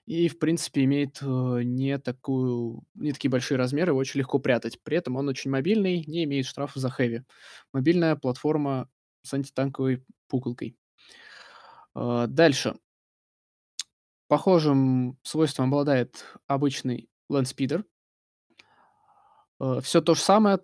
[0.07, 4.79] и, в принципе, имеет, э, не такую не такие большие размеры, его очень легко прятать.
[4.83, 7.23] При этом он очень мобильный, не имеет штрафов за хэви.
[7.73, 8.89] Мобильная платформа
[9.23, 10.75] с антитанковой пуколкой.
[11.95, 12.75] А, дальше.
[14.33, 17.85] Похожим свойством обладает обычный Land Speeder.
[19.61, 20.57] Э, всё то же самое,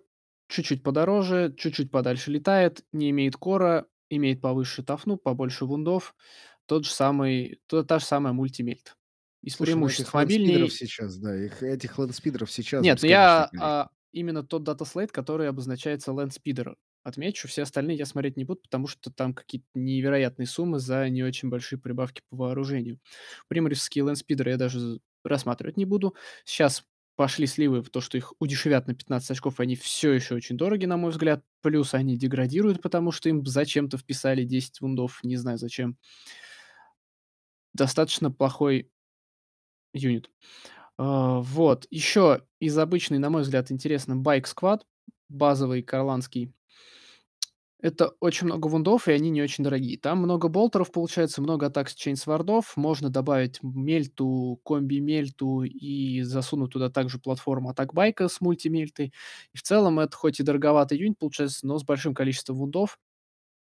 [0.48, 5.97] чуть-чуть подороже, чуть-чуть подальше летает, не имеет core а, имеет повыше tough ну, побольше wound
[5.97, 6.16] ов.
[6.66, 8.96] Тот же самый то та же самая multi-melta.
[9.40, 13.08] Из Слушай, ну преимуществ мобильней сейчас, да, их этих Land Speeder ов сейчас Нет, ну
[13.08, 16.74] я, а, именно тот dataslate, который обозначается Land Speeder,
[17.04, 17.48] отмечу.
[17.48, 21.48] Все остальные я смотреть не буду, потому что там какие-то невероятные суммы за не очень
[21.48, 22.98] большие прибавки по вооружению.
[23.48, 26.14] Приморские лэндспидеры я даже рассматривать не буду.
[26.44, 26.84] Сейчас
[27.16, 30.86] пошли сливы в то, что их удешевят на 15 очков, они всё еще очень дороги,
[30.86, 31.44] на мой взгляд.
[31.62, 35.98] Плюс они деградируют, потому что им зачем-то вписали 10 вундов, не знаю зачем.
[37.74, 38.90] Достаточно плохой
[39.94, 40.30] юнит.
[40.98, 41.86] А, вот.
[41.90, 44.86] Еще из обычной, на мой взгляд, интересно Байк Сквад,
[45.28, 46.52] базовый карланский.
[47.82, 49.98] Это очень много вундов, и они не очень дорогие.
[49.98, 52.76] Там много болтеров получается, много атак с чейнсвардов.
[52.76, 59.14] Можно добавить мельту, комби-мельту и засунуть туда также платформу атак байка с мультимельтой.
[59.54, 62.98] И в целом это хоть и дороговатый юнит получается, но с большим количеством вундов.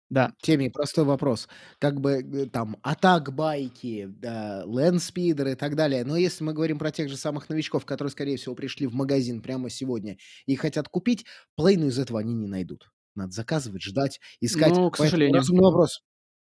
[0.10, 0.34] Да.
[0.42, 1.50] Теми, простой вопрос.
[1.80, 6.06] Как бы, э, там атак-байки, да, лэндспидеры и так далее.
[6.06, 9.42] Но если мы говорим про тех же самых новичков, которые, скорее всего, пришли в магазин
[9.42, 11.26] прямо сегодня и хотят купить,
[11.56, 12.90] половину из этого они не найдут.
[13.18, 14.78] Надо заказывать, ждать, искать.
[14.78, 15.38] Ну, к Поэтому сожалению.
[15.38, 16.02] разумный вопрос.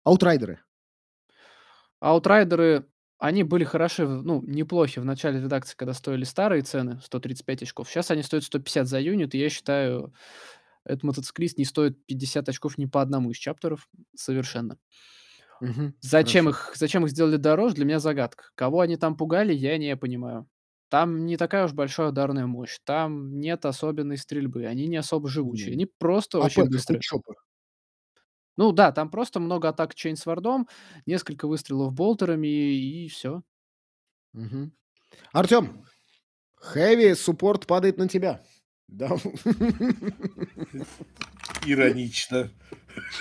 [0.03, 0.59] Аутрайдеры.
[2.01, 2.85] Аутрайдеры,
[3.17, 7.89] они были хороши, ну, неплохи в начале редакции, когда стоили старые цены, 135 очков.
[7.89, 10.13] Щас они стоят 150 за юнит, и я считаю,
[10.85, 14.77] этот мотоциклист не стоит 50 очков ни по одному из чаптеров совершенно.
[15.61, 15.95] Мгм.
[16.01, 16.49] Зачем Хорошо.
[16.49, 18.45] их зачем их сделали дороже, для меня загадка.
[18.55, 20.47] Кого они там пугали, я не понимаю.
[20.91, 25.73] Там не такая уж большая ударная мощь, там нет особенной стрельбы, они не особо живучие,
[25.73, 27.03] они просто АП очень быстрые.
[28.57, 30.67] Ну да, там просто много атак чейнсвардом,
[31.05, 33.41] несколько выстрелов болтерами и всё.
[34.33, 34.71] Мгм.
[35.33, 35.85] Артём,
[36.55, 38.43] хэви суппорт падает на тебя.
[38.89, 39.09] Да.
[41.65, 42.49] Иронично.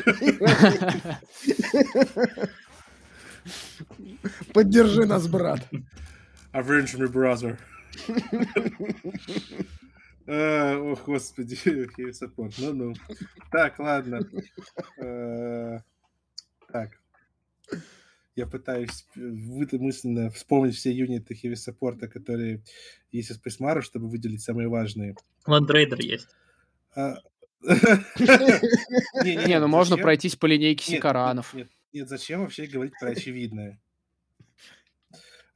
[4.55, 5.69] Поддержи нас, брат.
[6.53, 7.59] Avenge me, brother.
[10.27, 12.55] А, ох, господи, heavy support.
[12.59, 12.95] Ну-ну.
[13.51, 14.21] Так, ладно.
[14.99, 15.79] Э,
[16.73, 17.01] так.
[18.37, 22.63] Я пытаюсь мысленно вспомнить все юниты heavy саппорта, которые
[23.11, 25.17] есть из Marine, чтобы выделить самые важные.
[25.47, 26.29] Ландрейдер есть.
[26.95, 27.17] А.
[29.25, 31.53] Не, ну можно пройтись по линейке Сикаранов.
[31.55, 33.81] нет, нет, зачем вообще говорить про очевидное?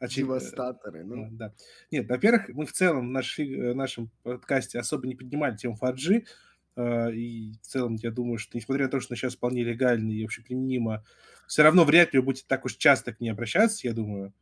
[0.03, 1.29] Э, Девастаторы, ну ну.
[1.31, 1.55] да.
[1.93, 6.25] Нет, во-первых, мы в целом в наши э, нашем подкасте особо не поднимали тему FAT-G.
[6.75, 10.11] А, и в целом, я думаю, что несмотря на то, что она щас вполне легально
[10.11, 11.05] и общеприменима,
[11.47, 14.33] всё равно вряд ли вы будете так уж часто к ней обращаться, я думаю.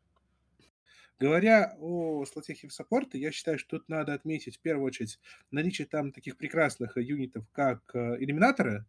[1.18, 5.18] Говоря о слоте heavy саппорта, я считаю, что тут надо отметить в первую очередь
[5.50, 8.86] наличие там таких прекрасных юнитов, как, э, Иллюминаторы,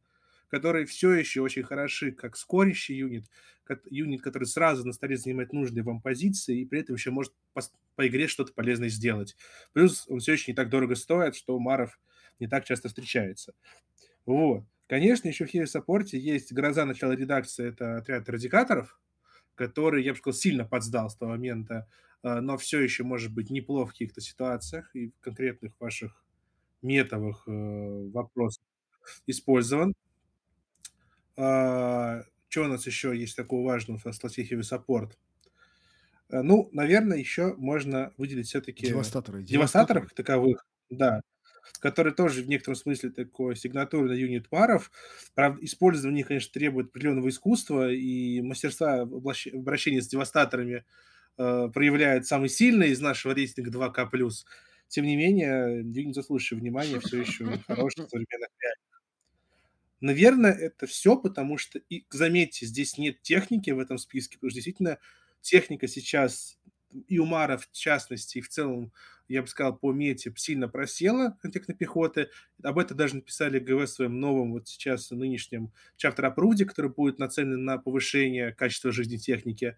[0.52, 3.26] которые всё еще очень хороши как скорящий юнит,
[3.66, 7.34] как юнит, который сразу на столе занимает нужные вам позиции и при этом еще может
[7.54, 9.36] пос по игре что-то полезное сделать.
[9.74, 12.00] Плюс он всё еще не так дорого стоит, что маров
[12.40, 13.54] не так часто встречается.
[14.26, 14.66] Вот.
[14.88, 19.00] Конечно, еще в heavy саппорте есть гроза начала редакции- это отряд радикаторов,
[19.56, 21.88] который, я бы сказал, сильно подсдал с того момента,
[22.24, 26.24] а, но всё еще может быть неплох в каких-то ситуациях и в конкретных ваших
[26.84, 27.52] метовых, э,
[28.14, 28.64] вопросах
[29.28, 29.94] использован.
[31.44, 35.18] А, чё у нас еще есть такого важного в heavy саппорт?
[36.30, 41.22] Э, ну, наверно, еще можно выделить все-таки Девастаторы, девастаторов как таковых, да,
[41.80, 44.92] которые тоже в некотором смысле такой сигнатурный юнит маров.
[45.36, 49.16] Правда, использование их, конечно, требует определенного искусства и мастерства в
[49.54, 50.86] обращении с девастаторами,
[51.38, 54.46] э, проявляет самый сильный из нашего рейтинга 2К+.
[54.90, 58.91] Тем не менее, юнит, заслуживающий внимания, всё еще хороший современных реалиях.
[60.02, 64.56] Наверно, это всё, потому что и, заметьте, здесь нет техники в этом списке, потому что
[64.56, 64.98] действительно
[65.42, 66.58] техника сейчас
[67.08, 68.92] и у маров, в частности, и в целом,
[69.30, 72.30] я бы сказал, по мете сильно просела контактной пехоты.
[72.64, 75.72] Об этом даже написали ГВ в своем новом, вот сейчас нынешнем
[76.04, 79.78] approved, который будет нацелен на повышение качества жизни техники,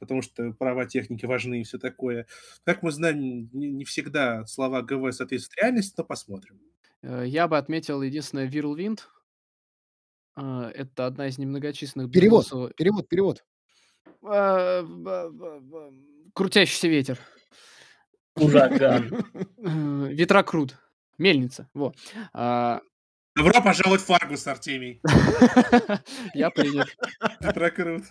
[0.00, 2.26] потому что права техники важны и всё такое.
[2.64, 6.60] Как мы знаем, не не всегда слова ГВ соответствуют реальности, но посмотрим.
[7.02, 9.00] Э, я бы отметил единственное Whirlwind.
[10.42, 13.44] А, это одна из немногочисленных Перевод, безбоссово перевод, перевод.
[14.22, 14.82] А,
[16.34, 17.18] крутящийся ветер.
[18.36, 19.10] Ураган.
[19.62, 20.78] Э, ветрокрут.
[21.18, 21.68] Мельница.
[21.74, 21.92] Во.
[22.32, 22.80] А,
[23.36, 25.02] Добро пожаловать в Фаргус, Артемий.
[26.34, 26.88] я принят.
[27.40, 28.04] Ветрокрут.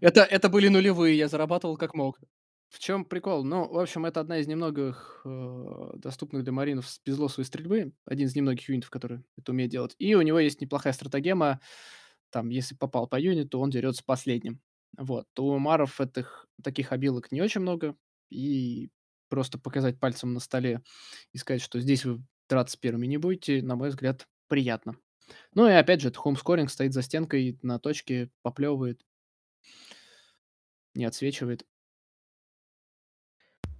[0.00, 2.18] Это это были нулевые, я зарабатывал как мог.
[2.68, 3.44] В чем прикол?
[3.44, 7.92] Ну, в общем, это одна из немногих, э, доступных для маринов с безлосовой стрельбы.
[8.04, 9.94] Один из немногих юнитов, который это умеет делать.
[9.98, 11.60] И у него есть неплохая стратегема.
[12.30, 14.60] Там, если попал по юниту, он дерется последним.
[14.98, 15.26] Вот.
[15.38, 17.96] У маров этих таких обилок не очень много.
[18.30, 18.90] И
[19.28, 20.82] просто показать пальцем на столе
[21.32, 24.96] и сказать, что здесь вы драться первыми не будете, на мой взгляд, приятно.
[25.54, 29.00] Ну и опять же, это хоумскоринг, стоит за стенкой, на точке, поплевывает,
[30.94, 31.64] не отсвечивает.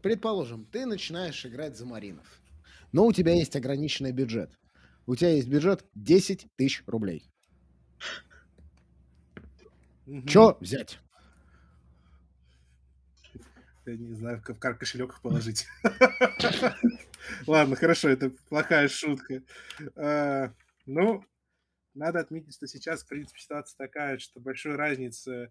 [0.07, 2.41] Предположим, ты начинаешь играть за Маринов,
[2.93, 4.57] но у тебя есть ограниченный бюджет.
[5.05, 7.29] У тебя есть бюджет 10 тысяч рублей.
[10.07, 10.25] Мгм.
[10.29, 11.01] Че взять?
[13.85, 15.67] Я не знаю, в кар- кошелек положить.
[17.49, 19.43] Ладно, хорошо, это плохая шутка.
[19.97, 20.53] А,
[20.87, 21.25] Ну,
[21.95, 25.51] надо отметить, что сейчас, в принципе, ситуация такая, что большой разницы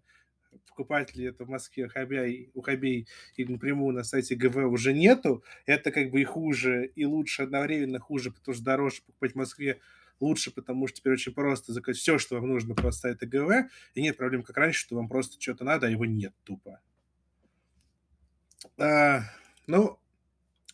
[0.68, 5.44] покупать ли это в Москве хобей, у хобей или напрямую на сайте ГВ уже нету.
[5.66, 9.80] Это как бы и хуже, и лучше одновременно хуже, потому что дороже покупать в Москве
[10.20, 14.02] лучше, потому что теперь очень просто заказать все, что вам нужно просто сайта ГВ, и
[14.02, 16.80] нет проблем, как раньше, что вам просто что-то надо, а его нет тупо.
[18.78, 19.20] А,
[19.66, 19.98] ну,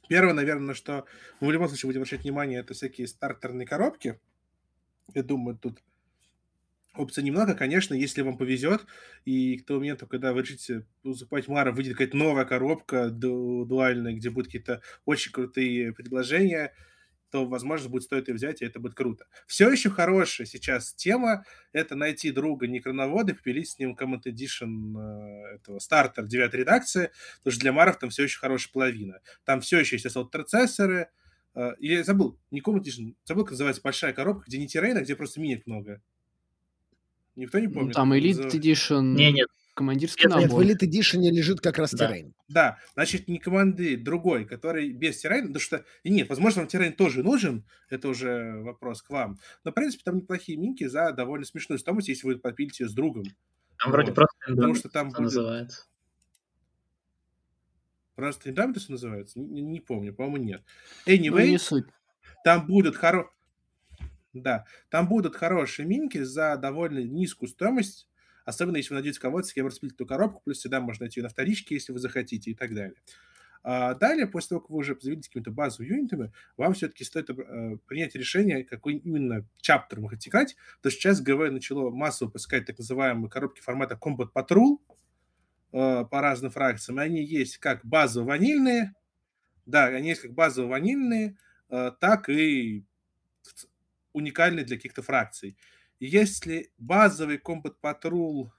[0.08, 1.06] первое, наверное, на что
[1.40, 4.20] мы в любом случае будем обращать внимание, это всякие стартерные коробки.
[5.14, 5.82] Я думаю, тут
[6.94, 7.54] опций немного.
[7.54, 8.86] Конечно, если вам повезет,
[9.24, 14.14] и к тому моменту, когда вы решите закупать Мара, выйдет какая-то новая коробка ду- дуальная,
[14.14, 16.72] где будут какие-то очень крутые предложения,
[17.32, 19.24] то, возможно, будет стоит ее взять, и это будет круто.
[19.46, 24.98] Все еще хорошая сейчас тема– это найти друга некроновода и попилить с ним Command Edition
[24.98, 29.20] э, этого стартер 9 редакции, потому что для Маров там все еще хорошая половина.
[29.44, 31.08] Там все еще есть SL-процессоры,
[31.54, 35.00] э, я забыл, не Command Edition, забыл, как называется большая коробка, где не террейн, а
[35.00, 36.02] где просто миник много.
[37.36, 37.94] Никто не Ну, помнит?
[37.94, 38.58] Там как Elite называется?
[38.58, 40.64] Edition, Не, нет, командирский Нет, Нет, в набор.
[40.66, 42.06] Elite Edition лежит как раз Да.
[42.06, 42.34] террейн.
[42.48, 46.92] Да, значит, не команды, другой, который без тирайна, потому что, и нет, возможно, вам тирайн
[46.92, 51.46] тоже нужен, это уже вопрос к вам, но, в принципе, там неплохие минки за довольно
[51.46, 53.24] смешную стоимость, если вы попилите ее с другом,
[53.78, 54.16] там вроде Вот.
[54.16, 55.20] просто потому что там будет...
[55.20, 55.86] называется.
[58.14, 59.40] Просто Indomitus называется?
[59.40, 60.62] Не, не- помню, по-моему, нет.
[61.06, 61.86] Ну, Anyway, не суть.
[62.44, 63.30] там будут хоро...
[64.32, 68.08] Да, там будут хорошие минки за довольно низкую стоимость,
[68.44, 71.24] особенно если вы найдете кого-то, с кем распилить эту коробку, плюс всегда можно найти ее
[71.24, 72.94] на вторичке, если вы захотите, и так далее.
[73.64, 77.76] А далее, после того, как вы уже обзавелись какими-то базовыми юнитами, вам все-таки стоит э,
[77.86, 82.66] принять решение, какой именно чаптер вы хотите играть, потому что сейчас ГВ начало массово выпускать
[82.66, 84.78] так называемые коробки формата Combat Patrol
[85.72, 88.94] э, по разным фракциям, и они есть как базово-ванильные,
[89.66, 91.36] да, они есть как базово-ванильные,
[91.70, 92.84] э, так и
[94.12, 95.56] уникальные для каких-то фракций.
[95.98, 98.50] И если базовый Combat Patrol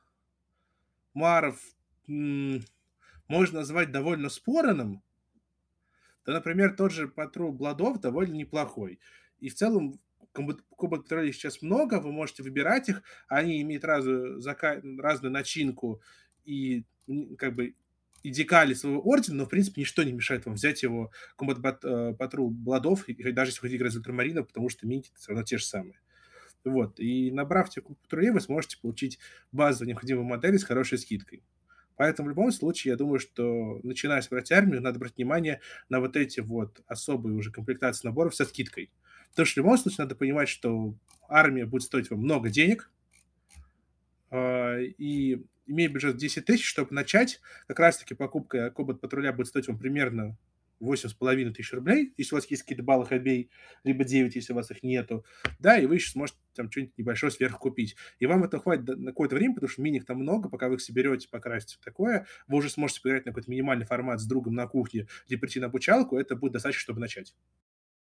[1.13, 1.59] Маров
[2.07, 5.03] можно назвать довольно спорным,
[6.23, 8.99] то, например, тот же Патрул Бладов довольно неплохой.
[9.39, 9.99] И в целом
[10.33, 14.41] Combat Patrol сейчас много, вы можете выбирать их, они имеют разную,
[14.99, 16.01] разную начинку
[16.45, 16.85] и
[17.37, 17.75] как бы
[18.23, 22.15] и декали своего ордена, но, в принципе, ничто не мешает вам взять его Combat Bat-
[22.19, 25.57] э, Бладов, и- даже если хотите играть за Ультрамарина, потому что минки все равно те
[25.57, 25.99] же самые.
[26.63, 26.99] Вот.
[26.99, 29.19] И набрав те патрулей, вы сможете получить
[29.51, 31.43] базовую необходимую модель с хорошей скидкой.
[31.95, 35.59] Поэтому в любом случае, я думаю, что начиная собирать армию, надо брать внимание
[35.89, 38.89] на вот эти вот особые уже комплектации наборов со скидкой.
[39.31, 40.95] Потому что в любом случае надо понимать, что
[41.27, 42.89] армия будет стоить вам много денег,
[44.33, 49.77] и имея бюджет 10 тысяч, чтобы начать, как раз-таки покупка Кобот патруля будет стоить вам
[49.77, 50.37] примерно
[50.81, 53.49] 8,5 тысяч рублей, если у вас есть какие-то баллы хобей,
[53.83, 55.25] либо 9, если у вас их нету,
[55.59, 57.95] да, и вы еще сможете там что-нибудь небольшое сверху купить.
[58.19, 60.81] И вам это хватит на какое-то время, потому что миник там много, пока вы их
[60.81, 65.07] соберете, покрасите такое, вы уже сможете поиграть на какой-то минимальный формат с другом на кухне,
[65.27, 67.33] или прийти на обучалку, это будет достаточно, чтобы начать.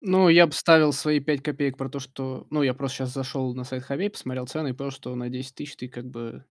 [0.01, 2.47] Ну, я бы ставил свои 5 копеек про то, что...
[2.51, 5.55] Ну, я просто сейчас зашел на сайт Хобей, посмотрел цены и понял, что на 10
[5.55, 6.45] тысяч ты как бы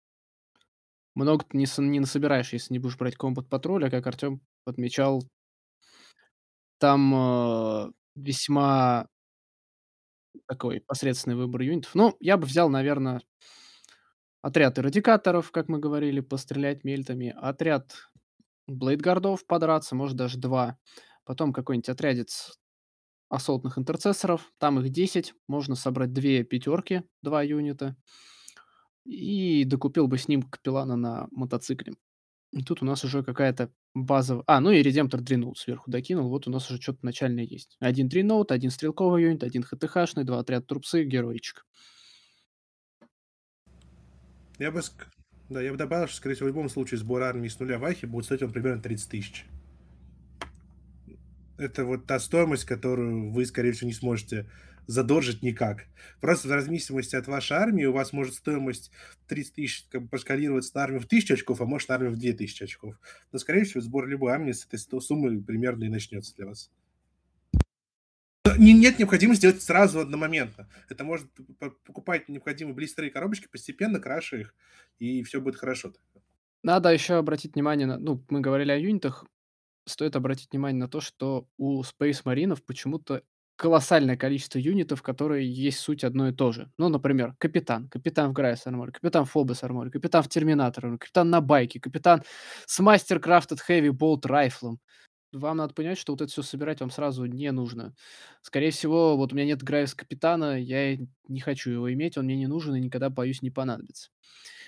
[1.16, 5.22] много не, с- не насобираешь, если не будешь брать комбат патруля, как Артем подмечал.
[6.78, 9.08] Там э, весьма
[10.46, 11.94] такой посредственный выбор юнитов.
[11.94, 13.20] Ну, я бы взял, наверное,
[14.42, 17.92] отряд эрадикаторов, как мы говорили, пострелять мельтами, отряд
[18.66, 20.78] блейдгардов подраться, может, даже два.
[21.24, 22.58] Потом какой-нибудь отрядец
[23.28, 27.96] ассолтных интерцессоров, там их 10, можно собрать две пятерки, два юнита,
[29.04, 31.94] и докупил бы с ним капеллана на мотоцикле.
[32.52, 34.44] И тут у нас уже какая-то базовая...
[34.46, 36.28] А, ну и редемптор дринул сверху докинул.
[36.28, 37.76] Вот у нас уже что-то начальное есть.
[37.80, 41.66] Один дринноут, один стрелковый юнит, один ХТХшный, два отряда трупсы, героичек.
[44.58, 44.80] Я бы,
[45.50, 47.84] да, я бы добавил, что, скорее всего, в любом случае сбор армии с нуля в
[47.84, 49.44] Ахе будет стоить он примерно 30 тысяч.
[51.58, 54.48] Это вот та стоимость, которую вы, скорее всего, не сможете
[54.86, 55.86] задолжить никак.
[56.20, 58.92] Просто в зависимости от вашей армии у вас может стоимость
[59.26, 62.18] 30 тысяч как бы поскалироваться на армию в 1000 очков, а может на армию в
[62.18, 62.94] 2000 очков.
[63.32, 66.70] Но, скорее всего, сбор любой армии с этой суммы примерно и начнется для вас.
[68.58, 70.68] Нет необходимости делать сразу одномоментно.
[70.88, 71.28] Это может
[71.84, 74.54] покупать необходимые блистеры и коробочки, постепенно краши их,
[74.98, 75.92] и все будет хорошо.
[76.62, 77.98] Надо еще обратить внимание на...
[77.98, 79.24] Ну, мы говорили о юнитах.
[79.86, 83.22] Стоит обратить внимание на то, что у Space Marines почему-то
[83.56, 86.70] колоссальное количество юнитов, которые есть суть одно и то же.
[86.76, 91.30] Ну, например, капитан, капитан в Грайс Арморе, капитан в Фобос Арморе, капитан в Терминатор, капитан
[91.30, 92.22] на байке, капитан
[92.66, 94.78] с Мастер Крафтед Heavy Bolt Райфлом.
[95.32, 97.94] Вам надо понять, что вот это все собирать вам сразу не нужно.
[98.42, 100.96] Скорее всего, вот у меня нет Gravis Капитана, я
[101.28, 104.10] не хочу его иметь, он мне не нужен и никогда, боюсь, не понадобится.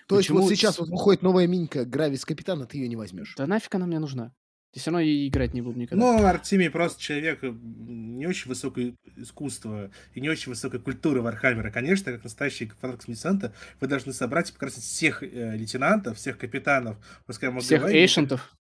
[0.09, 0.39] То Почему...
[0.39, 3.35] есть вот сейчас вот выходит новая минька Gravis Капитана, ты ее не возьмешь?
[3.37, 4.33] Да нафиг она мне нужна?
[4.79, 6.05] Я все равно и играть не буду никогда.
[6.05, 11.73] Ну, Артемий просто человек не очень высокое искусство и не очень высокой культуры Вархаммера.
[11.73, 16.97] Конечно, как настоящий фанат космодесанта, вы должны собрать и покрасить всех э, лейтенантов, всех капитанов,
[17.29, 18.55] скажем, всех ancient ов.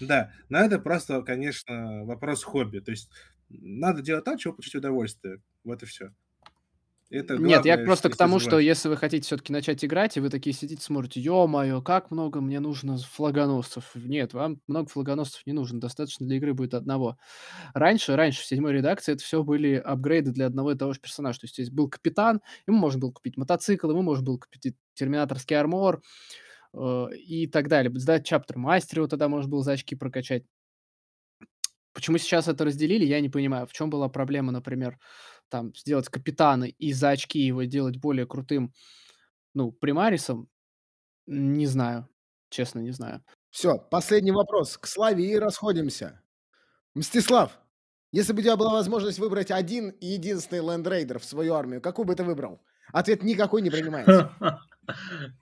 [0.00, 2.80] Да, но это просто, конечно, вопрос хобби.
[2.80, 3.08] То есть
[3.48, 5.40] надо делать так, чего получить удовольствие.
[5.62, 6.12] Вот и все.
[7.10, 10.30] Это Нет, я просто к тому, что если вы хотите все-таки начать играть, и вы
[10.30, 13.90] такие сидите, смотрите, ё-моё, как много мне нужно флагоносцев.
[13.94, 17.18] Нет, вам много флагоносцев не нужно, достаточно для игры будет одного.
[17.74, 21.40] Раньше, раньше, в седьмой редакции, это все были апгрейды для одного и того же персонажа.
[21.40, 25.56] То есть здесь был капитан, ему можно было купить мотоцикл, ему можно было купить терминаторский
[25.58, 26.02] армор
[26.74, 27.92] э, и так далее.
[27.98, 30.44] Сдать чаптер мастера, вот тогда можно было за очки прокачать.
[31.94, 33.66] Почему сейчас это разделили, я не понимаю.
[33.68, 34.98] В чем была проблема, например,
[35.54, 38.74] там сделать капитана и за очки его делать более крутым,
[39.54, 40.48] ну, примарисом,
[41.28, 42.08] не знаю.
[42.48, 43.22] Честно, не знаю.
[43.50, 44.76] Все, последний вопрос.
[44.76, 46.20] К Славе и расходимся.
[46.94, 47.56] Мстислав,
[48.10, 52.04] если бы у тебя была возможность выбрать один и единственный лендрейдер в свою армию, какую
[52.04, 52.60] бы ты выбрал?
[52.92, 54.32] Ответ никакой не принимается.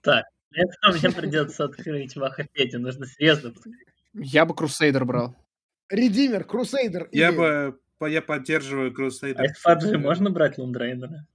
[0.03, 3.51] Так, это мне придется открыть Вахапете, нужно серьезно.
[4.13, 5.35] Я бы Крусейдер брал.
[5.89, 7.09] Редимер, Крусейдер.
[7.11, 7.77] Я бы
[8.07, 9.35] я поддерживаю Crusader.
[9.37, 11.25] А из Фаджи можно брать лондрейдера?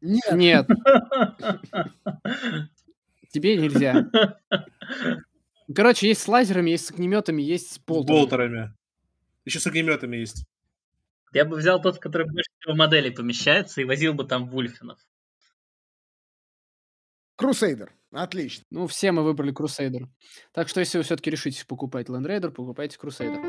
[0.00, 0.32] Нет.
[0.32, 0.66] Нет.
[3.30, 4.10] Тебе нельзя.
[5.74, 8.18] Короче, есть с лазерами, есть с огнеметами, есть с болтерами.
[8.18, 8.74] С болтерами.
[9.44, 10.44] Еще с огнеметами есть.
[11.32, 14.98] Я бы взял тот, который больше всего моделей помещается, и возил бы там вульфинов.
[17.36, 17.92] Крусейдер.
[18.10, 18.64] Отлично.
[18.70, 20.08] Ну, все мы выбрали Крусейдер.
[20.52, 23.40] Так что, если вы все-таки решитесь покупать Land Raider, покупайте Крусейдер.